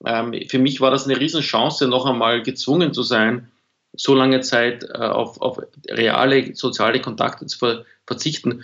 ähm, 0.06 0.34
für 0.48 0.60
mich 0.60 0.82
war 0.82 0.92
das 0.92 1.06
eine 1.06 1.20
Riesenchance, 1.20 1.88
noch 1.88 2.06
einmal 2.06 2.42
gezwungen 2.44 2.94
zu 2.94 3.04
sein, 3.04 3.52
so 3.94 4.14
lange 4.14 4.42
Zeit 4.42 4.84
äh, 4.84 4.98
auf, 4.98 5.42
auf 5.42 5.60
reale 5.90 6.56
soziale 6.56 7.02
Kontakte 7.02 7.46
zu 7.48 7.58
ver 7.58 7.86
verzichten, 8.06 8.64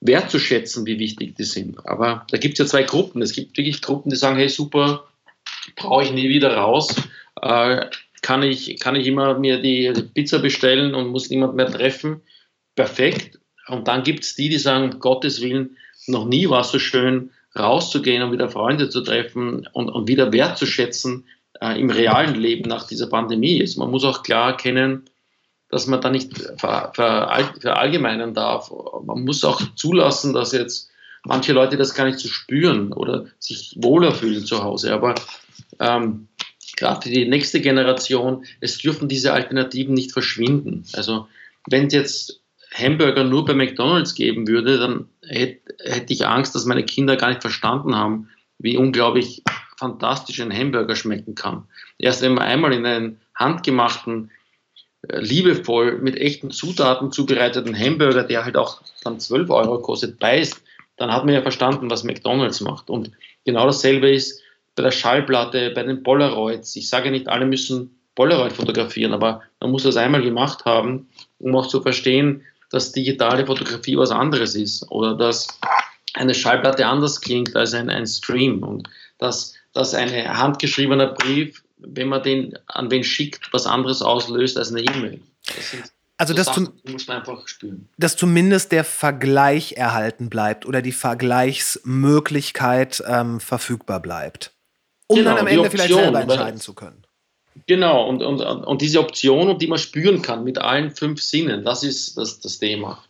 wertzuschätzen, 0.00 0.84
wie 0.84 0.98
wichtig 0.98 1.36
die 1.36 1.44
sind. 1.44 1.86
Aber 1.86 2.26
da 2.30 2.36
gibt 2.36 2.54
es 2.54 2.58
ja 2.58 2.66
zwei 2.66 2.82
Gruppen. 2.82 3.22
Es 3.22 3.32
gibt 3.32 3.56
wirklich 3.56 3.80
Gruppen, 3.80 4.10
die 4.10 4.16
sagen, 4.16 4.36
hey 4.36 4.50
super, 4.50 5.04
brauche 5.76 6.04
ich 6.04 6.12
nie 6.12 6.28
wieder 6.28 6.54
raus. 6.54 6.94
Äh, 7.40 7.86
kann 8.24 8.42
ich, 8.42 8.80
kann 8.80 8.96
ich 8.96 9.06
immer 9.06 9.38
mir 9.38 9.60
die 9.60 9.92
Pizza 10.14 10.38
bestellen 10.38 10.94
und 10.94 11.08
muss 11.08 11.28
niemand 11.28 11.56
mehr 11.56 11.70
treffen. 11.70 12.22
Perfekt. 12.74 13.38
Und 13.68 13.86
dann 13.86 14.02
gibt 14.02 14.24
es 14.24 14.34
die, 14.34 14.48
die 14.48 14.58
sagen, 14.58 14.98
Gottes 14.98 15.42
Willen, 15.42 15.76
noch 16.06 16.24
nie 16.24 16.48
war 16.48 16.62
es 16.62 16.70
so 16.70 16.78
schön, 16.78 17.30
rauszugehen 17.54 18.22
und 18.22 18.32
wieder 18.32 18.48
Freunde 18.48 18.88
zu 18.88 19.02
treffen 19.02 19.68
und, 19.74 19.90
und 19.90 20.08
wieder 20.08 20.32
wertzuschätzen 20.32 21.26
äh, 21.60 21.78
im 21.78 21.90
realen 21.90 22.34
Leben 22.34 22.66
nach 22.66 22.86
dieser 22.86 23.08
Pandemie 23.08 23.60
ist. 23.60 23.76
Man 23.76 23.90
muss 23.90 24.04
auch 24.04 24.22
klar 24.22 24.52
erkennen, 24.52 25.04
dass 25.68 25.86
man 25.86 26.00
da 26.00 26.08
nicht 26.08 26.32
ver, 26.56 26.92
ver, 26.94 27.52
verallgemeinern 27.60 28.32
darf. 28.32 28.72
Man 29.04 29.24
muss 29.24 29.44
auch 29.44 29.60
zulassen, 29.76 30.32
dass 30.32 30.52
jetzt 30.52 30.90
manche 31.24 31.52
Leute 31.52 31.76
das 31.76 31.94
gar 31.94 32.06
nicht 32.06 32.20
so 32.20 32.28
spüren 32.28 32.94
oder 32.94 33.26
sich 33.38 33.76
wohler 33.76 34.12
fühlen 34.12 34.46
zu 34.46 34.64
Hause. 34.64 34.94
Aber 34.94 35.14
ähm, 35.78 36.28
gerade 36.76 37.02
für 37.02 37.10
die 37.10 37.28
nächste 37.28 37.60
Generation, 37.60 38.44
es 38.60 38.78
dürfen 38.78 39.08
diese 39.08 39.32
Alternativen 39.32 39.94
nicht 39.94 40.12
verschwinden. 40.12 40.84
Also 40.94 41.28
wenn 41.68 41.86
es 41.86 41.94
jetzt 41.94 42.40
Hamburger 42.74 43.24
nur 43.24 43.44
bei 43.44 43.54
McDonald's 43.54 44.14
geben 44.14 44.48
würde, 44.48 44.78
dann 44.78 45.08
hätte, 45.26 45.74
hätte 45.84 46.12
ich 46.12 46.26
Angst, 46.26 46.54
dass 46.54 46.64
meine 46.64 46.84
Kinder 46.84 47.16
gar 47.16 47.28
nicht 47.28 47.42
verstanden 47.42 47.94
haben, 47.94 48.28
wie 48.58 48.76
unglaublich 48.76 49.42
fantastisch 49.76 50.40
ein 50.40 50.52
Hamburger 50.52 50.96
schmecken 50.96 51.34
kann. 51.34 51.64
Erst 51.98 52.22
wenn 52.22 52.34
man 52.34 52.44
einmal 52.44 52.72
in 52.72 52.86
einen 52.86 53.20
handgemachten, 53.34 54.30
äh, 55.08 55.20
liebevoll 55.20 55.98
mit 55.98 56.16
echten 56.16 56.50
Zutaten 56.50 57.12
zubereiteten 57.12 57.78
Hamburger, 57.78 58.24
der 58.24 58.44
halt 58.44 58.56
auch 58.56 58.80
dann 59.02 59.20
12 59.20 59.50
Euro 59.50 59.80
kostet, 59.80 60.18
beißt, 60.18 60.62
dann 60.96 61.12
hat 61.12 61.24
man 61.24 61.34
ja 61.34 61.42
verstanden, 61.42 61.90
was 61.90 62.04
McDonald's 62.04 62.60
macht. 62.60 62.90
Und 62.90 63.10
genau 63.44 63.66
dasselbe 63.66 64.10
ist 64.10 64.40
bei 64.74 64.82
der 64.82 64.90
Schallplatte, 64.90 65.70
bei 65.70 65.82
den 65.82 66.02
Polaroids. 66.02 66.74
Ich 66.76 66.88
sage 66.88 67.10
nicht, 67.10 67.28
alle 67.28 67.46
müssen 67.46 67.98
Polaroid 68.14 68.52
fotografieren, 68.52 69.12
aber 69.12 69.42
man 69.60 69.70
muss 69.70 69.82
das 69.84 69.96
einmal 69.96 70.22
gemacht 70.22 70.64
haben, 70.64 71.08
um 71.38 71.54
auch 71.56 71.66
zu 71.66 71.82
verstehen, 71.82 72.42
dass 72.70 72.92
digitale 72.92 73.46
Fotografie 73.46 73.96
was 73.96 74.10
anderes 74.10 74.54
ist 74.54 74.90
oder 74.90 75.16
dass 75.16 75.58
eine 76.14 76.34
Schallplatte 76.34 76.86
anders 76.86 77.20
klingt 77.20 77.54
als 77.56 77.74
ein, 77.74 77.90
ein 77.90 78.06
Stream 78.06 78.62
und 78.62 78.88
dass, 79.18 79.54
dass 79.72 79.94
ein 79.94 80.12
handgeschriebener 80.12 81.08
Brief, 81.08 81.62
wenn 81.78 82.08
man 82.08 82.22
den 82.22 82.56
an 82.66 82.90
wen 82.90 83.04
schickt, 83.04 83.52
was 83.52 83.66
anderes 83.66 84.02
auslöst 84.02 84.56
als 84.56 84.70
eine 84.70 84.80
E-Mail. 84.80 85.20
Also, 86.16 86.32
so 86.32 86.36
dass, 86.36 86.52
zum, 86.52 86.72
muss 86.84 87.08
man 87.08 87.16
einfach 87.18 87.48
spüren. 87.48 87.88
dass 87.98 88.14
zumindest 88.16 88.70
der 88.70 88.84
Vergleich 88.84 89.72
erhalten 89.72 90.30
bleibt 90.30 90.64
oder 90.64 90.80
die 90.80 90.92
Vergleichsmöglichkeit 90.92 93.02
ähm, 93.06 93.40
verfügbar 93.40 94.00
bleibt 94.00 94.53
um 95.06 95.16
genau, 95.16 95.30
dann 95.30 95.38
am 95.40 95.46
Ende 95.46 95.60
Option, 95.60 95.78
vielleicht 95.78 95.94
selber 95.94 96.20
entscheiden 96.20 96.60
zu 96.60 96.74
können. 96.74 97.06
Genau, 97.66 98.08
und, 98.08 98.22
und, 98.22 98.40
und 98.40 98.82
diese 98.82 99.00
Option, 99.00 99.58
die 99.58 99.66
man 99.66 99.78
spüren 99.78 100.22
kann 100.22 100.44
mit 100.44 100.58
allen 100.58 100.90
fünf 100.90 101.22
Sinnen, 101.22 101.64
das 101.64 101.84
ist 101.84 102.16
das, 102.16 102.40
das 102.40 102.58
Thema. 102.58 103.02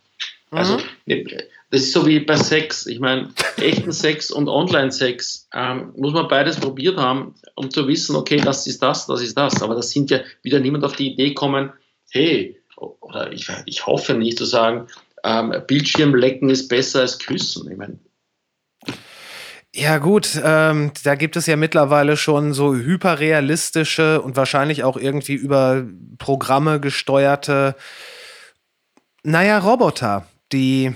Also, 0.51 0.77
mhm. 0.77 0.83
Also, 1.09 1.45
das 1.71 1.81
ist 1.81 1.93
so 1.93 2.05
wie 2.05 2.19
bei 2.19 2.37
Sex. 2.37 2.85
Ich 2.85 2.99
meine, 2.99 3.33
echten 3.57 3.91
Sex 3.91 4.31
und 4.31 4.47
Online-Sex 4.47 5.49
ähm, 5.53 5.93
muss 5.97 6.13
man 6.13 6.27
beides 6.27 6.57
probiert 6.57 6.97
haben, 6.97 7.35
um 7.55 7.71
zu 7.71 7.87
wissen, 7.87 8.15
okay, 8.15 8.37
das 8.37 8.67
ist 8.67 8.81
das, 8.81 9.07
das 9.07 9.21
ist 9.21 9.37
das. 9.37 9.61
Aber 9.61 9.75
das 9.75 9.89
sind 9.89 10.11
ja 10.11 10.19
wieder 10.43 10.59
niemand 10.59 10.83
auf 10.83 10.95
die 10.95 11.11
Idee 11.11 11.33
kommen, 11.33 11.73
hey, 12.11 12.61
oder 12.77 13.31
ich, 13.31 13.47
ich 13.65 13.85
hoffe 13.85 14.13
nicht 14.13 14.37
zu 14.37 14.45
sagen, 14.45 14.87
ähm, 15.23 15.53
Bildschirmlecken 15.67 16.49
ist 16.49 16.67
besser 16.67 17.01
als 17.01 17.17
Küssen. 17.19 17.69
Ich 17.71 17.77
meine, 17.77 17.99
Ja 19.77 19.97
gut, 19.97 20.41
ähm, 20.41 20.91
da 21.03 21.15
gibt 21.15 21.35
es 21.35 21.47
ja 21.47 21.57
mittlerweile 21.57 22.15
schon 22.15 22.53
so 22.53 22.73
hyperrealistische 22.73 24.21
und 24.21 24.37
wahrscheinlich 24.37 24.85
auch 24.85 24.95
irgendwie 24.95 25.33
über 25.33 25.85
Programme 26.17 26.79
gesteuerte, 26.79 27.75
naja, 29.23 29.59
Roboter, 29.59 30.27
die... 30.53 30.93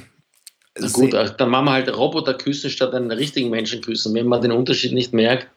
Na 0.80 0.88
gut, 0.88 1.13
dann 1.13 1.49
machen 1.49 1.65
wir 1.65 1.73
halt 1.73 1.93
Roboter 1.93 2.36
küssen 2.36 2.69
statt 2.69 2.93
einen 2.93 3.11
richtigen 3.11 3.49
Menschen 3.49 3.82
küssen. 3.82 4.13
Wenn 4.13 4.27
man 4.27 4.41
den 4.41 4.53
Unterschied 4.53 4.93
nicht 4.93 5.11
merkt, 5.11 5.49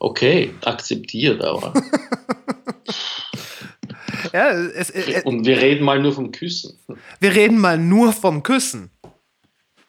okay, 0.00 0.52
akzeptiert, 0.64 1.44
aber... 1.44 1.72
ja, 4.32 4.48
es, 4.48 4.90
es, 4.90 5.22
und 5.22 5.46
wir 5.46 5.62
reden 5.62 5.84
mal 5.84 6.00
nur 6.00 6.12
vom 6.12 6.32
Küssen. 6.32 6.76
Wir 7.20 7.36
reden 7.36 7.58
mal 7.58 7.78
nur 7.78 8.12
vom 8.12 8.42
Küssen. 8.42 8.90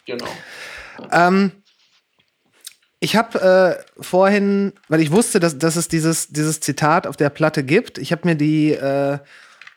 Genau. 0.06 0.28
Ähm, 1.12 1.52
ich 3.04 3.18
habe 3.18 3.78
äh, 3.78 4.02
vorhin, 4.02 4.72
weil 4.88 5.02
ich 5.02 5.12
wusste, 5.12 5.42
dass, 5.42 5.58
dass 5.58 5.76
es 5.76 5.90
dieses, 5.90 6.30
dieses 6.30 6.62
Zitat 6.62 7.06
auf 7.06 7.18
der 7.18 7.30
Platte 7.30 7.66
gibt, 7.66 7.98
ich 7.98 8.14
habe 8.14 8.22
mir 8.26 8.36
die 8.36 8.72
äh, 8.72 9.18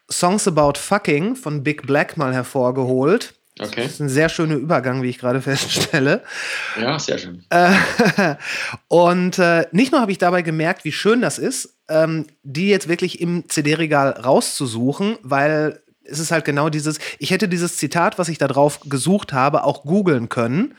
Songs 0.09 0.47
About 0.47 0.75
Fucking 0.79 1.35
von 1.35 1.65
Big 1.65 1.89
Black 1.89 2.17
mal 2.17 2.33
hervorgeholt. 2.33 3.35
Okay. 3.59 3.83
Das 3.83 3.95
ist 3.95 4.01
ein 4.01 4.09
sehr 4.09 4.29
schöner 4.29 4.55
Übergang, 4.55 5.03
wie 5.03 5.09
ich 5.09 5.19
gerade 5.19 5.41
feststelle. 5.43 6.23
Ja, 6.81 7.01
sehr 7.01 7.19
schön. 7.19 7.45
Äh, 7.51 7.75
und 8.87 9.41
äh, 9.41 9.67
nicht 9.73 9.91
nur 9.91 10.01
habe 10.01 10.13
ich 10.13 10.19
dabei 10.19 10.43
gemerkt, 10.43 10.85
wie 10.85 10.93
schön 10.93 11.21
das 11.21 11.41
ist, 11.41 11.75
ähm, 11.89 12.27
die 12.45 12.69
jetzt 12.69 12.87
wirklich 12.87 13.21
im 13.21 13.49
CD-Regal 13.49 14.11
rauszusuchen, 14.11 15.19
weil 15.23 15.81
es 16.05 16.21
ist 16.21 16.31
halt 16.31 16.45
genau 16.45 16.69
dieses, 16.69 17.01
ich 17.19 17.33
hätte 17.33 17.49
dieses 17.49 17.77
Zitat, 17.77 18.21
was 18.21 18.29
ich 18.29 18.39
da 18.39 18.47
drauf 18.47 18.79
gesucht 18.85 19.33
habe, 19.33 19.65
auch 19.65 19.83
googeln 19.83 20.29
können 20.29 20.77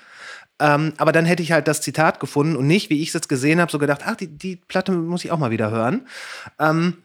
ähm, 0.60 0.94
aber 0.98 1.12
dann 1.12 1.26
hätte 1.26 1.44
ich 1.44 1.52
halt 1.52 1.68
das 1.68 1.82
Zitat 1.82 2.20
gefunden 2.20 2.56
und 2.56 2.68
nicht, 2.68 2.90
wie 2.90 3.02
ich 3.02 3.10
es 3.10 3.14
jetzt 3.14 3.30
gesehen 3.30 3.62
habe, 3.62 3.72
so 3.72 3.80
gedacht, 3.80 4.02
ach, 4.06 4.16
die, 4.16 4.28
die 4.28 4.56
Platte 4.56 4.92
muss 4.92 5.24
ich 5.24 5.32
auch 5.32 5.38
mal 5.38 5.52
wieder 5.52 5.70
hören. 5.70 6.08
Ähm, 6.60 6.98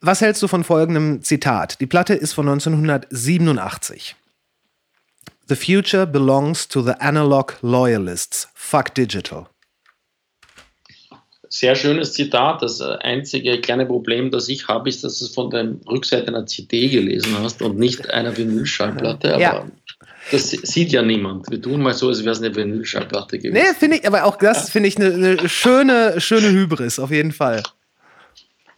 was 0.00 0.20
hältst 0.20 0.42
du 0.42 0.48
von 0.48 0.64
folgendem 0.64 1.22
Zitat? 1.22 1.80
Die 1.80 1.86
Platte 1.86 2.14
ist 2.14 2.32
von 2.32 2.48
1987. 2.48 4.16
The 5.48 5.56
future 5.56 6.06
belongs 6.06 6.68
to 6.68 6.82
the 6.82 6.94
analog 6.98 7.56
loyalists. 7.62 8.48
Fuck 8.54 8.94
digital. 8.94 9.46
Sehr 11.48 11.74
schönes 11.74 12.14
Zitat. 12.14 12.62
Das 12.62 12.80
einzige 12.80 13.60
kleine 13.60 13.84
Problem, 13.84 14.30
das 14.30 14.48
ich 14.48 14.68
habe, 14.68 14.88
ist, 14.88 15.04
dass 15.04 15.18
du 15.18 15.26
es 15.26 15.34
von 15.34 15.50
der 15.50 15.74
Rückseite 15.86 16.28
einer 16.28 16.46
CD 16.46 16.88
gelesen 16.88 17.36
hast 17.38 17.60
und 17.60 17.78
nicht 17.78 18.08
einer 18.10 18.34
Vinylschallplatte. 18.36 19.36
Ja. 19.38 19.66
Das 20.30 20.50
sieht 20.50 20.92
ja 20.92 21.02
niemand. 21.02 21.50
Wir 21.50 21.60
tun 21.60 21.82
mal 21.82 21.94
so, 21.94 22.08
als 22.08 22.20
wäre 22.20 22.30
es 22.30 22.40
eine 22.40 22.54
Vinylschallplatte 22.54 23.38
gewesen. 23.38 23.54
Nee, 23.54 23.74
finde 23.78 23.98
ich, 23.98 24.06
aber 24.06 24.24
auch 24.24 24.36
das 24.36 24.70
finde 24.70 24.88
ich 24.88 24.96
eine, 24.96 25.12
eine 25.12 25.48
schöne, 25.48 26.20
schöne 26.20 26.50
Hybris, 26.50 26.98
auf 26.98 27.10
jeden 27.10 27.32
Fall. 27.32 27.62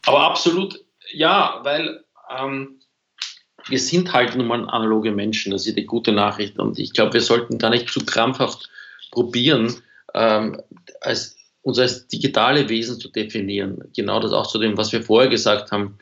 Aber 0.07 0.22
absolut, 0.22 0.81
ja, 1.12 1.61
weil 1.62 2.05
ähm, 2.39 2.81
wir 3.68 3.79
sind 3.79 4.12
halt 4.12 4.37
nun 4.37 4.47
mal 4.47 4.68
analoge 4.68 5.12
Menschen, 5.12 5.53
das 5.53 5.66
ist 5.66 5.77
die 5.77 5.87
gute 5.87 6.12
Nachricht. 6.12 6.59
Und 6.59 6.79
ich 6.79 6.93
glaube, 6.93 7.14
wir 7.14 7.20
sollten 7.20 7.59
da 7.59 7.70
nicht 7.70 7.89
zu 7.89 8.05
krampfhaft 8.05 8.70
probieren, 9.11 9.75
ähm, 10.14 10.61
als, 11.01 11.37
uns 11.62 11.79
als 11.79 12.07
digitale 12.09 12.68
Wesen 12.68 13.01
zu 13.01 13.09
definieren. 13.09 13.79
Genau 13.97 14.20
das 14.20 14.33
auch 14.33 14.47
zu 14.47 14.59
dem, 14.59 14.77
was 14.77 14.93
wir 14.93 15.03
vorher 15.03 15.31
gesagt 15.31 15.72
haben. 15.72 15.99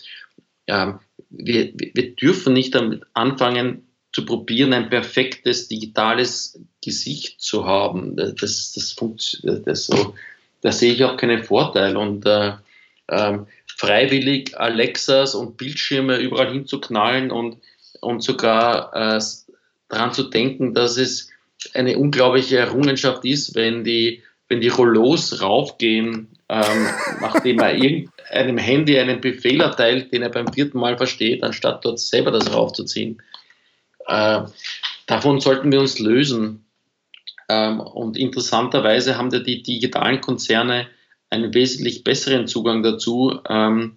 Ähm, 0.67 0.99
wir, 1.31 1.73
wir 1.75 2.15
dürfen 2.15 2.53
nicht 2.53 2.75
damit 2.75 3.03
anfangen, 3.15 3.87
zu 4.13 4.25
probieren, 4.25 4.73
ein 4.73 4.91
perfektes 4.91 5.69
digitales 5.69 6.61
Gesicht 6.85 7.41
zu 7.41 7.67
haben. 7.67 8.17
Das, 8.17 8.73
das, 8.75 8.93
funktioniert, 8.93 9.67
das 9.67 9.87
so, 9.87 10.15
da 10.61 10.71
sehe 10.71 10.93
ich 10.93 11.05
auch 11.05 11.17
keinen 11.17 11.43
Vorteil. 11.43 11.97
Und 11.97 12.27
äh, 12.27 12.53
äh, 13.09 13.39
freiwillig 13.67 14.59
Alexas 14.59 15.35
und 15.35 15.57
Bildschirme 15.57 16.19
überall 16.19 16.53
hinzuknallen 16.53 17.31
und, 17.31 17.57
und 18.01 18.23
sogar 18.23 18.95
äh, 18.95 19.21
daran 19.89 20.13
zu 20.13 20.25
denken, 20.25 20.75
dass 20.75 20.97
es 20.99 21.31
eine 21.75 21.99
unglaubliche 21.99 22.59
Errungenschaft 22.59 23.25
ist, 23.25 23.55
wenn 23.55 23.85
die, 23.85 24.23
wenn 24.49 24.61
die 24.61 24.69
Rollos 24.69 25.41
raufgehen, 25.41 26.29
ähm, 26.49 26.87
nachdem 27.21 27.61
er 27.61 27.75
irgendeinem 27.75 28.59
Handy 28.59 28.99
einen 28.99 29.21
Befehl 29.21 29.61
erteilt, 29.61 30.13
den 30.13 30.23
er 30.23 30.29
beim 30.29 30.53
vierten 30.53 30.79
Mal 30.79 30.97
versteht, 30.97 31.43
anstatt 31.43 31.85
dort 31.85 31.99
selber 31.99 32.31
das 32.31 32.53
raufzuziehen. 32.53 33.23
Äh, 34.13 34.43
davon 35.07 35.41
sollten 35.41 35.73
wir 35.73 35.81
uns 35.81 35.99
lösen. 35.99 36.65
Ähm, 37.49 37.81
und 37.81 38.17
interessanterweise 38.17 39.17
haben 39.17 39.31
die 39.31 39.63
digitalen 39.63 40.21
Konzerne 40.21 40.87
einen 41.31 41.55
wesentlich 41.55 42.05
besseren 42.05 42.47
Zugang 42.47 42.83
dazu. 42.83 43.41
Ähm, 43.49 43.97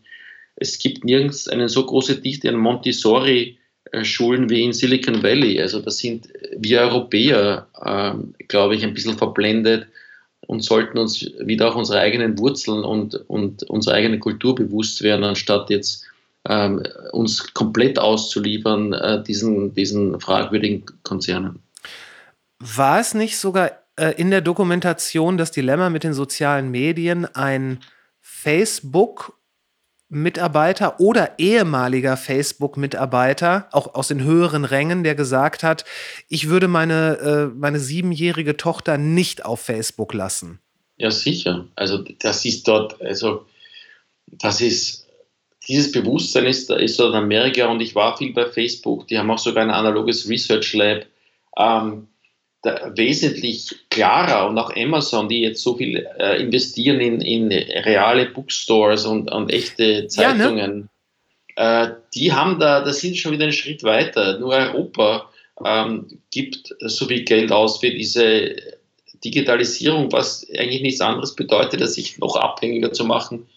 es 0.56 0.80
gibt 0.80 1.04
nirgends 1.04 1.50
eine 1.50 1.68
so 1.68 1.86
große 1.86 2.22
Dichte 2.22 2.48
an 2.48 2.56
Montessori-Schulen 2.56 4.50
wie 4.50 4.64
in 4.64 4.72
Silicon 4.72 5.22
Valley. 5.22 5.62
Also 5.62 5.82
da 5.82 5.92
sind 5.92 6.30
wir 6.58 6.82
Europäer, 6.82 7.68
ähm, 7.86 8.36
glaube 8.48 8.76
ich, 8.76 8.84
ein 8.84 8.94
bisschen 8.94 9.18
verblendet 9.18 9.88
und 10.48 10.64
sollten 10.64 10.98
uns 10.98 11.30
wieder 11.40 11.70
auch 11.70 11.76
unsere 11.76 12.00
eigenen 12.00 12.40
Wurzeln 12.40 12.86
und, 12.86 13.16
und 13.28 13.64
unsere 13.64 13.98
eigene 13.98 14.20
Kultur 14.20 14.56
bewusst 14.56 15.02
werden, 15.02 15.26
anstatt 15.26 15.70
jetzt 15.70 16.06
ähm, 16.48 16.84
uns 17.12 17.54
komplett 17.54 18.00
auszuliefern, 18.00 18.94
äh, 18.94 19.24
diesen, 19.24 19.74
diesen 19.74 20.20
fragwürdigen 20.20 20.86
Konzernen. 21.04 21.60
War 22.60 23.00
es 23.00 23.14
nicht 23.14 23.38
sogar 23.38 23.72
äh, 23.98 24.12
in 24.18 24.32
der 24.32 24.42
Dokumentation 24.42 25.38
das 25.38 25.52
Dilemma 25.52 25.90
mit 25.90 26.04
den 26.04 26.14
sozialen 26.14 26.72
Medien 26.72 27.26
ein 27.26 27.80
Facebook 28.22 29.34
Mitarbeiter 30.08 31.00
oder 31.00 31.40
ehemaliger 31.40 32.16
Facebook-Mitarbeiter, 32.16 33.68
auch 33.72 33.96
aus 33.96 34.10
den 34.10 34.24
höheren 34.24 34.64
Rängen, 34.64 35.04
der 35.04 35.16
gesagt 35.16 35.64
hat, 35.64 35.84
ich 36.30 36.48
würde 36.48 36.68
meine, 36.68 37.18
äh, 37.18 37.56
meine 37.58 37.80
siebenjährige 37.80 38.56
Tochter 38.56 38.98
nicht 38.98 39.46
auf 39.46 39.62
Facebook 39.62 40.14
lassen. 40.14 40.60
Ja, 40.98 41.10
sicher. 41.10 41.68
Also 41.76 42.04
das 42.20 42.46
ist 42.46 42.68
dort, 42.68 43.02
also 43.02 43.46
das 44.28 44.62
ist 44.62 45.05
dieses 45.68 45.92
Bewusstsein 45.92 46.46
ist, 46.46 46.70
ist 46.70 47.00
dort 47.00 47.14
in 47.14 47.20
Amerika 47.20 47.68
und 47.68 47.82
ich 47.82 47.96
war 47.96 48.18
viel 48.18 48.34
bei 48.34 48.46
Facebook, 48.46 49.08
die 49.08 49.18
haben 49.18 49.32
auch 49.32 49.40
sogar 49.40 49.64
ein 49.64 49.72
analoges 49.72 50.30
Research 50.30 50.74
Lab, 50.74 51.06
ähm, 51.58 52.08
wesentlich 52.96 53.76
klarer 53.90 54.50
und 54.50 54.58
auch 54.58 54.76
Amazon, 54.76 55.30
die 55.30 55.42
jetzt 55.42 55.62
so 55.62 55.76
viel 55.76 56.08
äh, 56.18 56.42
investieren 56.42 57.00
in, 57.00 57.22
in 57.22 57.52
reale 57.52 58.26
Bookstores 58.28 59.06
und, 59.06 59.32
und 59.32 59.52
echte 59.52 60.08
Zeitungen, 60.08 60.90
ja, 61.58 61.84
ne? 61.84 61.90
äh, 61.90 61.94
die 62.16 62.34
haben 62.34 62.60
da, 62.60 62.82
da 62.82 62.92
sind 62.92 63.18
schon 63.18 63.34
wieder 63.34 63.44
einen 63.44 63.54
Schritt 63.54 63.84
weiter. 63.84 64.40
Nur 64.40 64.54
Europa 64.54 65.30
ähm, 65.64 66.20
gibt 66.32 66.76
so 66.80 67.06
viel 67.06 67.24
Geld 67.24 67.52
aus 67.52 67.80
für 67.80 67.92
diese 67.92 68.56
Digitalisierung, 69.24 70.12
was 70.12 70.48
eigentlich 70.58 70.82
nichts 70.82 71.02
anderes 71.02 71.36
bedeutet, 71.36 71.82
als 71.82 71.94
sich 71.94 72.18
noch 72.18 72.36
abhängiger 72.36 72.92
zu 72.92 73.06
machen 73.06 73.48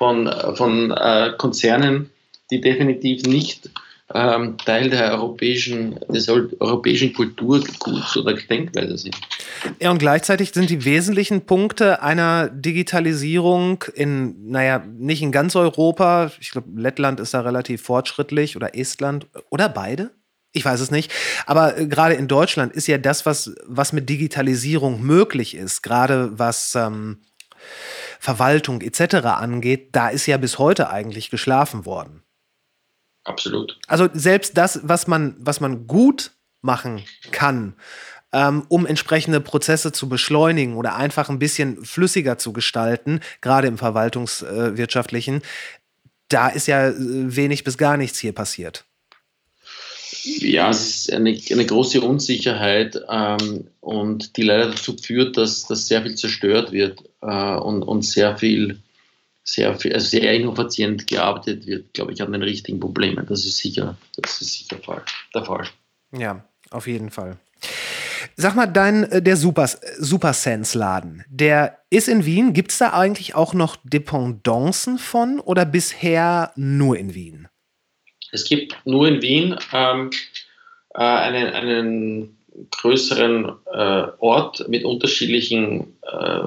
von, 0.00 0.32
von 0.54 0.92
äh, 0.92 1.32
Konzernen, 1.36 2.08
die 2.50 2.62
definitiv 2.62 3.24
nicht 3.24 3.68
ähm, 4.14 4.56
Teil 4.56 4.88
der 4.88 5.12
europäischen, 5.12 6.00
des 6.08 6.26
europäischen 6.30 7.12
Kulturguts 7.12 8.16
oder 8.16 8.32
Denkweise 8.32 8.96
sind. 8.96 9.14
Ja, 9.78 9.90
und 9.90 9.98
gleichzeitig 9.98 10.52
sind 10.52 10.70
die 10.70 10.86
wesentlichen 10.86 11.42
Punkte 11.42 12.02
einer 12.02 12.48
Digitalisierung 12.48 13.84
in, 13.94 14.50
naja, 14.50 14.82
nicht 14.96 15.20
in 15.20 15.32
ganz 15.32 15.54
Europa, 15.54 16.32
ich 16.40 16.50
glaube, 16.50 16.68
Lettland 16.80 17.20
ist 17.20 17.34
da 17.34 17.42
relativ 17.42 17.82
fortschrittlich 17.82 18.56
oder 18.56 18.74
Estland 18.74 19.26
oder 19.50 19.68
beide? 19.68 20.12
Ich 20.52 20.64
weiß 20.64 20.80
es 20.80 20.90
nicht. 20.90 21.12
Aber 21.44 21.76
äh, 21.76 21.86
gerade 21.86 22.14
in 22.14 22.26
Deutschland 22.26 22.72
ist 22.72 22.86
ja 22.86 22.96
das, 22.96 23.26
was, 23.26 23.54
was 23.66 23.92
mit 23.92 24.08
Digitalisierung 24.08 25.02
möglich 25.02 25.54
ist, 25.54 25.82
gerade 25.82 26.38
was 26.38 26.74
ähm, 26.74 27.18
Verwaltung 28.20 28.82
etc. 28.82 29.14
angeht, 29.24 29.88
da 29.92 30.10
ist 30.10 30.26
ja 30.26 30.36
bis 30.36 30.58
heute 30.58 30.90
eigentlich 30.90 31.30
geschlafen 31.30 31.86
worden. 31.86 32.22
Absolut. 33.24 33.78
Also 33.88 34.08
selbst 34.12 34.56
das, 34.56 34.80
was 34.82 35.06
man, 35.06 35.34
was 35.38 35.60
man 35.60 35.86
gut 35.86 36.32
machen 36.60 37.02
kann, 37.32 37.74
ähm, 38.32 38.64
um 38.68 38.86
entsprechende 38.86 39.40
Prozesse 39.40 39.90
zu 39.90 40.08
beschleunigen 40.08 40.76
oder 40.76 40.96
einfach 40.96 41.30
ein 41.30 41.38
bisschen 41.38 41.82
flüssiger 41.84 42.36
zu 42.36 42.52
gestalten, 42.52 43.20
gerade 43.40 43.68
im 43.68 43.78
verwaltungswirtschaftlichen, 43.78 45.42
da 46.28 46.48
ist 46.48 46.66
ja 46.66 46.88
äh, 46.88 46.94
wenig 46.96 47.64
bis 47.64 47.78
gar 47.78 47.96
nichts 47.96 48.18
hier 48.18 48.34
passiert. 48.34 48.84
Ja, 50.24 50.70
es 50.70 51.08
ist 51.08 51.12
eine, 51.12 51.38
eine 51.50 51.66
große 51.66 52.00
Unsicherheit 52.00 53.00
ähm, 53.08 53.66
und 53.80 54.36
die 54.36 54.42
leider 54.42 54.70
dazu 54.70 54.96
führt, 54.96 55.36
dass, 55.36 55.66
dass 55.66 55.88
sehr 55.88 56.02
viel 56.02 56.14
zerstört 56.14 56.72
wird 56.72 57.02
äh, 57.22 57.56
und, 57.56 57.82
und 57.82 58.04
sehr 58.04 58.36
viel, 58.36 58.80
sehr 59.44 59.78
viel, 59.78 59.94
also 59.94 60.06
sehr 60.06 60.32
innovazient 60.34 61.06
gearbeitet 61.06 61.66
wird, 61.66 61.94
glaube 61.94 62.12
ich, 62.12 62.22
an 62.22 62.32
den 62.32 62.42
richtigen 62.42 62.80
Problemen. 62.80 63.24
Das 63.26 63.44
ist 63.44 63.58
sicher, 63.58 63.96
das 64.16 64.40
ist 64.40 64.58
sicher 64.58 64.78
Fall, 64.82 65.02
der 65.34 65.44
Fall. 65.44 65.66
Ja, 66.16 66.44
auf 66.70 66.86
jeden 66.86 67.10
Fall. 67.10 67.38
Sag 68.36 68.54
mal, 68.54 68.66
dein, 68.66 69.04
äh, 69.04 69.22
der 69.22 69.36
Super, 69.36 69.68
Super 69.98 70.32
Sense 70.32 70.78
Laden, 70.78 71.24
der 71.28 71.78
ist 71.90 72.08
in 72.08 72.24
Wien. 72.24 72.52
Gibt 72.52 72.72
es 72.72 72.78
da 72.78 72.92
eigentlich 72.92 73.34
auch 73.34 73.54
noch 73.54 73.76
Dependancen 73.84 74.98
von 74.98 75.40
oder 75.40 75.64
bisher 75.64 76.52
nur 76.56 76.98
in 76.98 77.14
Wien? 77.14 77.48
Es 78.32 78.44
gibt 78.44 78.76
nur 78.84 79.08
in 79.08 79.22
Wien 79.22 79.56
ähm, 79.72 80.10
äh, 80.94 81.02
einen, 81.02 81.46
einen 81.48 82.36
größeren 82.70 83.52
äh, 83.72 84.06
Ort 84.18 84.68
mit 84.68 84.84
unterschiedlichen 84.84 85.94
äh, 86.02 86.40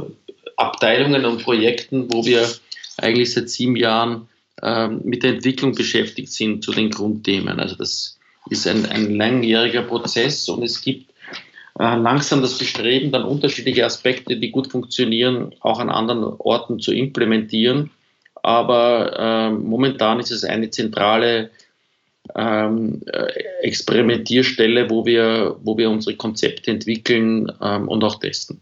Abteilungen 0.57 1.25
und 1.25 1.43
Projekten, 1.43 2.11
wo 2.11 2.25
wir 2.25 2.47
eigentlich 2.97 3.33
seit 3.33 3.49
sieben 3.49 3.75
Jahren 3.75 4.27
äh, 4.61 4.87
mit 4.87 5.23
der 5.23 5.31
Entwicklung 5.31 5.73
beschäftigt 5.73 6.31
sind 6.31 6.63
zu 6.63 6.71
den 6.71 6.89
Grundthemen. 6.89 7.59
Also 7.59 7.75
das 7.75 8.19
ist 8.49 8.67
ein, 8.67 8.85
ein 8.85 9.15
langjähriger 9.15 9.81
Prozess 9.81 10.47
und 10.49 10.63
es 10.63 10.81
gibt 10.81 11.11
äh, 11.79 11.95
langsam 11.95 12.41
das 12.41 12.57
Bestreben, 12.57 13.11
dann 13.11 13.23
unterschiedliche 13.23 13.85
Aspekte, 13.85 14.37
die 14.37 14.51
gut 14.51 14.71
funktionieren, 14.71 15.55
auch 15.61 15.79
an 15.79 15.89
anderen 15.89 16.23
Orten 16.23 16.79
zu 16.79 16.93
implementieren. 16.93 17.89
Aber 18.43 19.17
äh, 19.17 19.51
momentan 19.51 20.19
ist 20.19 20.31
es 20.31 20.43
eine 20.43 20.69
zentrale 20.69 21.49
ähm, 22.35 23.01
äh, 23.07 23.27
Experimentierstelle, 23.61 24.89
wo 24.89 25.05
wir, 25.05 25.57
wo 25.61 25.77
wir 25.77 25.89
unsere 25.89 26.15
Konzepte 26.15 26.71
entwickeln 26.71 27.51
ähm, 27.61 27.87
und 27.87 28.03
auch 28.03 28.19
testen. 28.19 28.61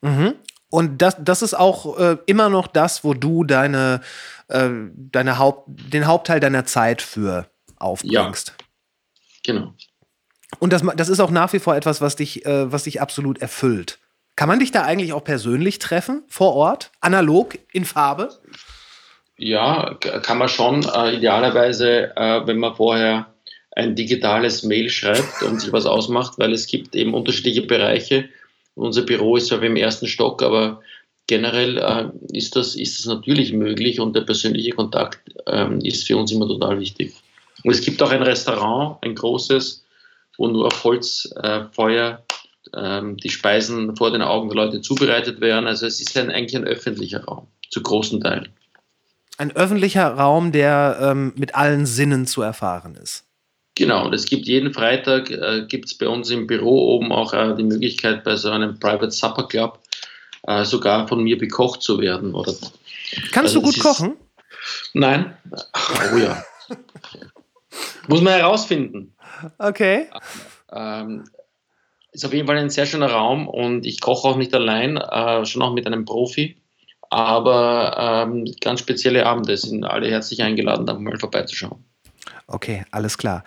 Mhm. 0.00 0.34
Und 0.70 1.02
das, 1.02 1.16
das 1.20 1.42
ist 1.42 1.54
auch 1.54 1.98
äh, 1.98 2.16
immer 2.26 2.48
noch 2.48 2.66
das, 2.66 3.04
wo 3.04 3.12
du 3.12 3.44
deine, 3.44 4.00
äh, 4.48 4.70
deine 4.94 5.38
Haupt, 5.38 5.64
den 5.66 6.06
Hauptteil 6.06 6.40
deiner 6.40 6.64
Zeit 6.64 7.02
für 7.02 7.46
aufbringst. 7.76 8.54
Ja, 8.58 8.64
genau. 9.44 9.74
Und 10.58 10.72
das, 10.72 10.82
das 10.96 11.08
ist 11.08 11.20
auch 11.20 11.30
nach 11.30 11.52
wie 11.52 11.58
vor 11.58 11.76
etwas, 11.76 12.00
was 12.00 12.16
dich, 12.16 12.46
äh, 12.46 12.72
was 12.72 12.84
dich 12.84 13.00
absolut 13.00 13.40
erfüllt. 13.42 13.98
Kann 14.34 14.48
man 14.48 14.60
dich 14.60 14.72
da 14.72 14.82
eigentlich 14.82 15.12
auch 15.12 15.24
persönlich 15.24 15.78
treffen, 15.78 16.22
vor 16.28 16.54
Ort, 16.54 16.90
analog, 17.00 17.58
in 17.72 17.84
Farbe? 17.84 18.30
Ja, 19.38 19.94
kann 19.94 20.38
man 20.38 20.48
schon. 20.48 20.84
Äh, 20.84 21.16
idealerweise, 21.16 22.16
äh, 22.16 22.46
wenn 22.46 22.58
man 22.58 22.74
vorher 22.74 23.32
ein 23.74 23.94
digitales 23.94 24.62
Mail 24.62 24.90
schreibt 24.90 25.42
und 25.42 25.60
sich 25.60 25.72
was 25.72 25.86
ausmacht, 25.86 26.34
weil 26.38 26.52
es 26.52 26.66
gibt 26.66 26.94
eben 26.94 27.14
unterschiedliche 27.14 27.62
Bereiche. 27.62 28.28
Unser 28.74 29.02
Büro 29.02 29.36
ist 29.36 29.50
ja 29.50 29.58
im 29.58 29.76
ersten 29.76 30.06
Stock, 30.06 30.42
aber 30.42 30.82
generell 31.26 31.78
äh, 31.78 32.36
ist, 32.36 32.56
das, 32.56 32.74
ist 32.74 32.98
das 32.98 33.06
natürlich 33.06 33.52
möglich 33.52 34.00
und 34.00 34.14
der 34.14 34.22
persönliche 34.22 34.72
Kontakt 34.72 35.20
ähm, 35.46 35.80
ist 35.80 36.06
für 36.06 36.16
uns 36.16 36.32
immer 36.32 36.46
total 36.46 36.78
wichtig. 36.80 37.14
Und 37.64 37.72
es 37.72 37.80
gibt 37.80 38.02
auch 38.02 38.10
ein 38.10 38.22
Restaurant, 38.22 38.98
ein 39.02 39.14
großes, 39.14 39.84
wo 40.36 40.48
nur 40.48 40.66
auf 40.66 40.84
Holzfeuer 40.84 42.22
ähm, 42.74 43.16
die 43.16 43.30
Speisen 43.30 43.96
vor 43.96 44.10
den 44.10 44.22
Augen 44.22 44.48
der 44.48 44.56
Leute 44.56 44.80
zubereitet 44.80 45.40
werden. 45.40 45.66
Also 45.66 45.86
es 45.86 46.00
ist 46.00 46.16
ein, 46.18 46.30
eigentlich 46.30 46.56
ein 46.56 46.64
öffentlicher 46.64 47.24
Raum, 47.24 47.46
zu 47.70 47.82
großen 47.82 48.20
Teilen. 48.20 48.48
Ein 49.42 49.56
öffentlicher 49.56 50.06
Raum, 50.06 50.52
der 50.52 50.98
ähm, 51.02 51.32
mit 51.34 51.56
allen 51.56 51.84
Sinnen 51.84 52.28
zu 52.28 52.42
erfahren 52.42 52.94
ist. 52.94 53.24
Genau, 53.74 54.04
und 54.04 54.14
es 54.14 54.26
gibt 54.26 54.46
jeden 54.46 54.72
Freitag, 54.72 55.32
äh, 55.32 55.66
gibt 55.66 55.86
es 55.86 55.98
bei 55.98 56.06
uns 56.06 56.30
im 56.30 56.46
Büro 56.46 56.94
oben 56.94 57.10
auch 57.10 57.32
äh, 57.32 57.52
die 57.56 57.64
Möglichkeit, 57.64 58.22
bei 58.22 58.36
so 58.36 58.50
einem 58.50 58.78
Private 58.78 59.10
Supper 59.10 59.48
Club 59.48 59.80
äh, 60.44 60.64
sogar 60.64 61.08
von 61.08 61.24
mir 61.24 61.36
bekocht 61.36 61.82
zu 61.82 61.98
werden. 61.98 62.36
Oder, 62.36 62.52
Kannst 63.32 63.56
also 63.56 63.58
du 63.58 63.62
gut 63.62 63.80
kochen? 63.80 64.14
Nein. 64.92 65.36
Oh 66.12 66.16
ja. 66.18 66.44
Muss 68.06 68.20
man 68.20 68.34
herausfinden. 68.34 69.12
Okay. 69.58 70.08
Ähm, 70.70 71.24
ist 72.12 72.24
auf 72.24 72.32
jeden 72.32 72.46
Fall 72.46 72.58
ein 72.58 72.70
sehr 72.70 72.86
schöner 72.86 73.10
Raum 73.10 73.48
und 73.48 73.86
ich 73.86 74.00
koche 74.00 74.28
auch 74.28 74.36
nicht 74.36 74.54
allein, 74.54 74.98
äh, 74.98 75.44
schon 75.46 75.62
auch 75.62 75.74
mit 75.74 75.88
einem 75.88 76.04
Profi. 76.04 76.61
Aber 77.12 78.24
ähm, 78.26 78.54
ganz 78.62 78.80
spezielle 78.80 79.26
Abende 79.26 79.54
sind 79.58 79.84
alle 79.84 80.08
herzlich 80.08 80.42
eingeladen, 80.42 80.86
da 80.86 80.94
mal 80.94 81.18
vorbeizuschauen. 81.18 81.84
Okay, 82.46 82.84
alles 82.90 83.18
klar. 83.18 83.44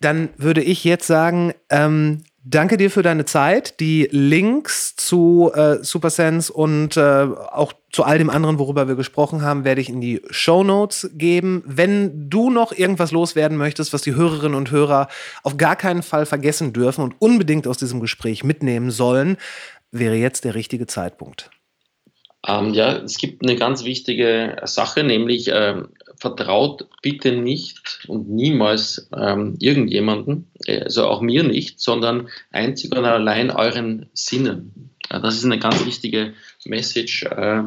Dann 0.00 0.30
würde 0.38 0.60
ich 0.60 0.82
jetzt 0.82 1.06
sagen, 1.06 1.54
ähm, 1.70 2.24
danke 2.42 2.76
dir 2.76 2.90
für 2.90 3.04
deine 3.04 3.26
Zeit. 3.26 3.78
Die 3.78 4.08
Links 4.10 4.96
zu 4.96 5.52
äh, 5.54 5.84
Supersense 5.84 6.52
und 6.52 6.96
äh, 6.96 7.28
auch 7.52 7.74
zu 7.92 8.02
all 8.02 8.18
dem 8.18 8.28
anderen, 8.28 8.58
worüber 8.58 8.88
wir 8.88 8.96
gesprochen 8.96 9.42
haben, 9.42 9.62
werde 9.62 9.80
ich 9.80 9.88
in 9.88 10.00
die 10.00 10.20
Show 10.30 10.64
Notes 10.64 11.10
geben. 11.14 11.62
Wenn 11.64 12.28
du 12.28 12.50
noch 12.50 12.72
irgendwas 12.72 13.12
loswerden 13.12 13.56
möchtest, 13.56 13.92
was 13.92 14.02
die 14.02 14.16
Hörerinnen 14.16 14.56
und 14.58 14.72
Hörer 14.72 15.06
auf 15.44 15.58
gar 15.58 15.76
keinen 15.76 16.02
Fall 16.02 16.26
vergessen 16.26 16.72
dürfen 16.72 17.04
und 17.04 17.14
unbedingt 17.20 17.68
aus 17.68 17.78
diesem 17.78 18.00
Gespräch 18.00 18.42
mitnehmen 18.42 18.90
sollen, 18.90 19.36
wäre 19.92 20.16
jetzt 20.16 20.44
der 20.44 20.56
richtige 20.56 20.88
Zeitpunkt. 20.88 21.50
Ähm, 22.46 22.74
ja, 22.74 22.98
es 22.98 23.16
gibt 23.16 23.42
eine 23.42 23.56
ganz 23.56 23.84
wichtige 23.84 24.56
Sache, 24.64 25.02
nämlich 25.02 25.50
ähm, 25.52 25.88
vertraut 26.16 26.86
bitte 27.02 27.32
nicht 27.32 28.04
und 28.06 28.28
niemals 28.28 29.08
ähm, 29.16 29.56
irgendjemanden, 29.60 30.50
äh, 30.66 30.80
also 30.80 31.06
auch 31.06 31.20
mir 31.20 31.42
nicht, 31.42 31.80
sondern 31.80 32.28
einzig 32.52 32.94
und 32.94 33.04
allein 33.04 33.50
euren 33.50 34.06
Sinnen. 34.12 34.90
Ja, 35.10 35.20
das 35.20 35.36
ist 35.36 35.44
eine 35.44 35.58
ganz 35.58 35.84
wichtige 35.86 36.34
Message, 36.64 37.24
äh, 37.24 37.62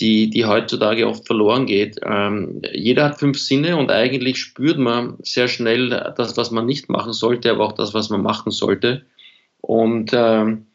die, 0.00 0.28
die 0.28 0.44
heutzutage 0.44 1.06
oft 1.06 1.26
verloren 1.26 1.66
geht. 1.66 2.00
Ähm, 2.04 2.62
jeder 2.72 3.04
hat 3.04 3.20
fünf 3.20 3.38
Sinne 3.38 3.76
und 3.76 3.92
eigentlich 3.92 4.38
spürt 4.38 4.78
man 4.78 5.18
sehr 5.22 5.46
schnell 5.46 5.90
das, 6.16 6.36
was 6.36 6.50
man 6.50 6.66
nicht 6.66 6.88
machen 6.88 7.12
sollte, 7.12 7.50
aber 7.52 7.64
auch 7.64 7.72
das, 7.72 7.94
was 7.94 8.10
man 8.10 8.22
machen 8.22 8.50
sollte. 8.50 9.04
Und 9.60 10.10
ähm, 10.12 10.52
äh, 10.52 10.73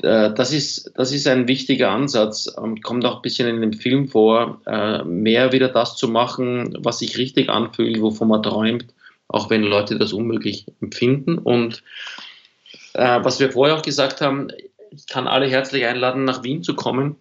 das 0.00 0.52
ist, 0.52 0.92
das 0.94 1.12
ist 1.12 1.26
ein 1.26 1.48
wichtiger 1.48 1.90
Ansatz 1.90 2.46
und 2.46 2.82
kommt 2.84 3.04
auch 3.04 3.16
ein 3.16 3.22
bisschen 3.22 3.48
in 3.48 3.60
dem 3.60 3.72
Film 3.72 4.06
vor, 4.06 4.60
äh, 4.66 5.02
mehr 5.02 5.52
wieder 5.52 5.68
das 5.68 5.96
zu 5.96 6.08
machen, 6.08 6.76
was 6.80 7.00
sich 7.00 7.18
richtig 7.18 7.48
anfühlt, 7.48 8.00
wovon 8.00 8.28
man 8.28 8.42
träumt, 8.42 8.86
auch 9.26 9.50
wenn 9.50 9.62
Leute 9.62 9.98
das 9.98 10.12
unmöglich 10.12 10.66
empfinden. 10.80 11.38
Und 11.38 11.82
äh, 12.94 13.24
was 13.24 13.40
wir 13.40 13.50
vorher 13.50 13.76
auch 13.76 13.82
gesagt 13.82 14.20
haben, 14.20 14.48
ich 14.92 15.06
kann 15.06 15.26
alle 15.26 15.48
herzlich 15.48 15.84
einladen, 15.84 16.24
nach 16.24 16.44
Wien 16.44 16.62
zu 16.62 16.74
kommen, 16.74 17.16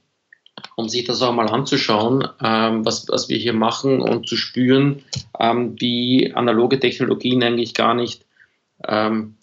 um 0.75 0.87
sich 0.87 1.05
das 1.05 1.21
auch 1.21 1.33
mal 1.33 1.49
anzuschauen, 1.49 2.27
ähm, 2.43 2.85
was, 2.85 3.07
was 3.09 3.27
wir 3.27 3.37
hier 3.37 3.53
machen 3.53 4.01
und 4.01 4.27
zu 4.27 4.37
spüren, 4.37 5.03
ähm, 5.39 5.75
wie 5.79 6.31
analoge 6.33 6.79
Technologien 6.79 7.43
eigentlich 7.43 7.73
gar 7.73 7.95
nicht 7.95 8.25
ähm, 8.87 9.36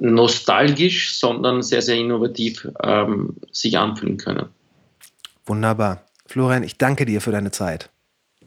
nostalgisch, 0.00 1.18
sondern 1.18 1.62
sehr, 1.62 1.82
sehr 1.82 1.96
innovativ 1.96 2.68
ähm, 2.82 3.36
sich 3.50 3.78
anfühlen 3.78 4.16
können. 4.16 4.46
Wunderbar. 5.46 6.04
Florian, 6.26 6.62
ich 6.62 6.78
danke 6.78 7.04
dir 7.04 7.20
für 7.20 7.32
deine 7.32 7.50
Zeit. 7.50 7.90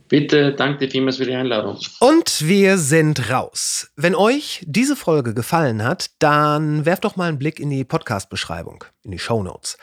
Bitte, 0.09 0.53
danke 0.53 0.86
dir 0.86 0.91
vielmals 0.91 1.17
für 1.17 1.25
die 1.25 1.34
Einladung. 1.34 1.78
Und 1.99 2.47
wir 2.47 2.78
sind 2.78 3.30
raus. 3.30 3.91
Wenn 3.97 4.15
euch 4.15 4.63
diese 4.65 4.95
Folge 4.95 5.34
gefallen 5.34 5.84
hat, 5.84 6.11
dann 6.19 6.86
werft 6.86 7.03
doch 7.03 7.17
mal 7.17 7.28
einen 7.28 7.39
Blick 7.39 7.59
in 7.59 7.69
die 7.69 7.84
Podcast-Beschreibung, 7.84 8.86
in 9.03 9.11
die 9.11 9.19
Show 9.19 9.43
Notes. 9.43 9.78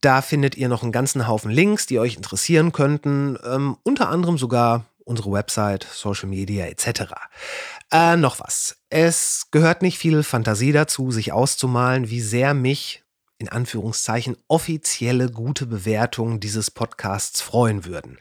Da 0.00 0.20
findet 0.20 0.56
ihr 0.56 0.68
noch 0.68 0.82
einen 0.82 0.90
ganzen 0.90 1.28
Haufen 1.28 1.52
Links, 1.52 1.86
die 1.86 2.00
euch 2.00 2.16
interessieren 2.16 2.72
könnten, 2.72 3.38
ähm, 3.44 3.76
unter 3.84 4.08
anderem 4.08 4.36
sogar 4.36 4.84
unsere 5.04 5.30
Website, 5.30 5.86
Social 5.90 6.28
Media 6.28 6.66
etc. 6.66 7.12
Äh, 7.92 8.16
noch 8.16 8.40
was. 8.40 8.77
Es 8.90 9.48
gehört 9.50 9.82
nicht 9.82 9.98
viel 9.98 10.22
Fantasie 10.22 10.72
dazu, 10.72 11.10
sich 11.10 11.32
auszumalen, 11.32 12.08
wie 12.08 12.20
sehr 12.20 12.54
mich 12.54 13.02
in 13.38 13.48
Anführungszeichen 13.48 14.36
offizielle 14.48 15.30
gute 15.30 15.66
Bewertungen 15.66 16.40
dieses 16.40 16.70
Podcasts 16.70 17.40
freuen 17.40 17.84
würden. 17.84 18.18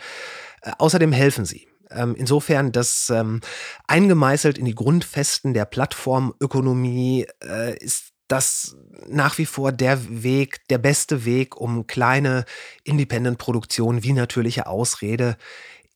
Äh, 0.61 0.71
außerdem 0.77 1.11
helfen 1.11 1.45
sie. 1.45 1.67
Ähm, 1.89 2.15
insofern, 2.15 2.71
das 2.71 3.09
ähm, 3.09 3.41
eingemeißelt 3.87 4.57
in 4.57 4.65
die 4.65 4.75
Grundfesten 4.75 5.53
der 5.53 5.65
Plattformökonomie 5.65 7.27
äh, 7.43 7.77
ist 7.77 8.11
das 8.27 8.75
nach 9.07 9.37
wie 9.37 9.45
vor 9.45 9.71
der 9.71 10.23
Weg, 10.23 10.67
der 10.67 10.79
beste 10.79 11.23
Weg, 11.23 11.55
um 11.55 11.87
kleine 11.87 12.43
Independent-Produktionen 12.83 14.03
wie 14.03 14.11
natürliche 14.11 14.67
Ausrede 14.67 15.37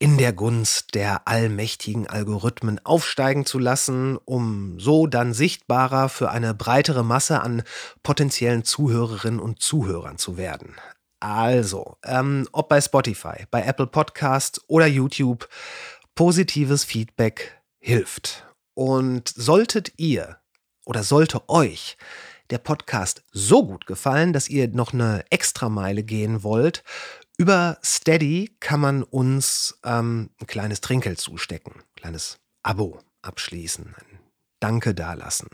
in 0.02 0.18
der 0.18 0.34
Gunst 0.34 0.95
der 0.95 1.28
allmächtigen 1.28 2.08
Algorithmen 2.08 2.84
aufsteigen 2.84 3.45
zu 3.45 3.60
lassen, 3.60 4.18
um 4.26 4.80
so 4.80 5.06
dann 5.06 5.32
sichtbarer 5.32 6.10
für 6.10 6.32
eine 6.32 6.56
breitere 6.56 7.04
Masse 7.04 7.41
an 7.41 7.62
potenziellen 8.02 8.64
Zuhörerinnen 8.64 9.39
und 9.39 9.62
Zuhörern 9.62 10.18
zu 10.18 10.38
werden. 10.38 10.74
Also, 11.20 11.97
ähm, 12.04 12.47
ob 12.52 12.68
bei 12.68 12.82
Spotify, 12.82 13.45
bei 13.52 13.62
Apple 13.62 13.86
Podcasts 13.86 14.60
oder 14.66 14.88
YouTube, 14.88 15.47
positives 16.16 16.84
Feedback 16.84 17.62
hilft. 17.80 18.47
Und 18.74 19.30
solltet 19.30 19.93
ihr 19.97 20.38
oder 20.84 21.04
sollte 21.04 21.47
euch 21.47 21.95
der 22.49 22.58
Podcast 22.58 23.24
so 23.32 23.66
gut 23.68 23.86
gefallen, 23.86 24.34
dass 24.34 24.49
ihr 24.49 24.68
noch 24.68 24.93
eine 24.93 25.24
Extrameile 25.30 26.02
gehen 26.02 26.41
wollt, 26.41 26.84
über 27.41 27.79
Steady 27.83 28.55
kann 28.59 28.79
man 28.79 29.01
uns 29.01 29.79
ähm, 29.83 30.29
ein 30.39 30.45
kleines 30.45 30.79
Trinkgeld 30.81 31.19
zustecken, 31.19 31.73
ein 31.73 31.95
kleines 31.95 32.37
Abo 32.61 32.99
abschließen, 33.23 33.85
ein 33.85 34.19
Danke 34.59 34.93
dalassen. 34.93 35.47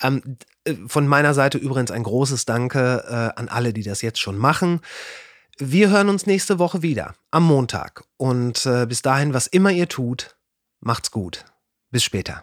Ähm, 0.00 0.38
Äh, 0.68 0.76
von 0.86 1.06
meiner 1.06 1.34
Seite 1.34 1.58
übrigens 1.58 1.90
ein 1.90 2.02
großes 2.02 2.44
Danke 2.44 3.04
äh, 3.08 3.38
an 3.40 3.48
alle, 3.48 3.72
die 3.72 3.82
das 3.82 4.02
jetzt 4.02 4.20
schon 4.20 4.36
machen. 4.36 4.80
Wir 5.58 5.90
hören 5.90 6.08
uns 6.08 6.26
nächste 6.26 6.58
Woche 6.58 6.82
wieder, 6.82 7.14
am 7.30 7.44
Montag. 7.44 8.04
Und 8.16 8.64
äh, 8.66 8.86
bis 8.86 9.02
dahin, 9.02 9.34
was 9.34 9.46
immer 9.46 9.72
ihr 9.72 9.88
tut, 9.88 10.36
macht's 10.80 11.10
gut. 11.10 11.44
Bis 11.90 12.04
später. 12.04 12.42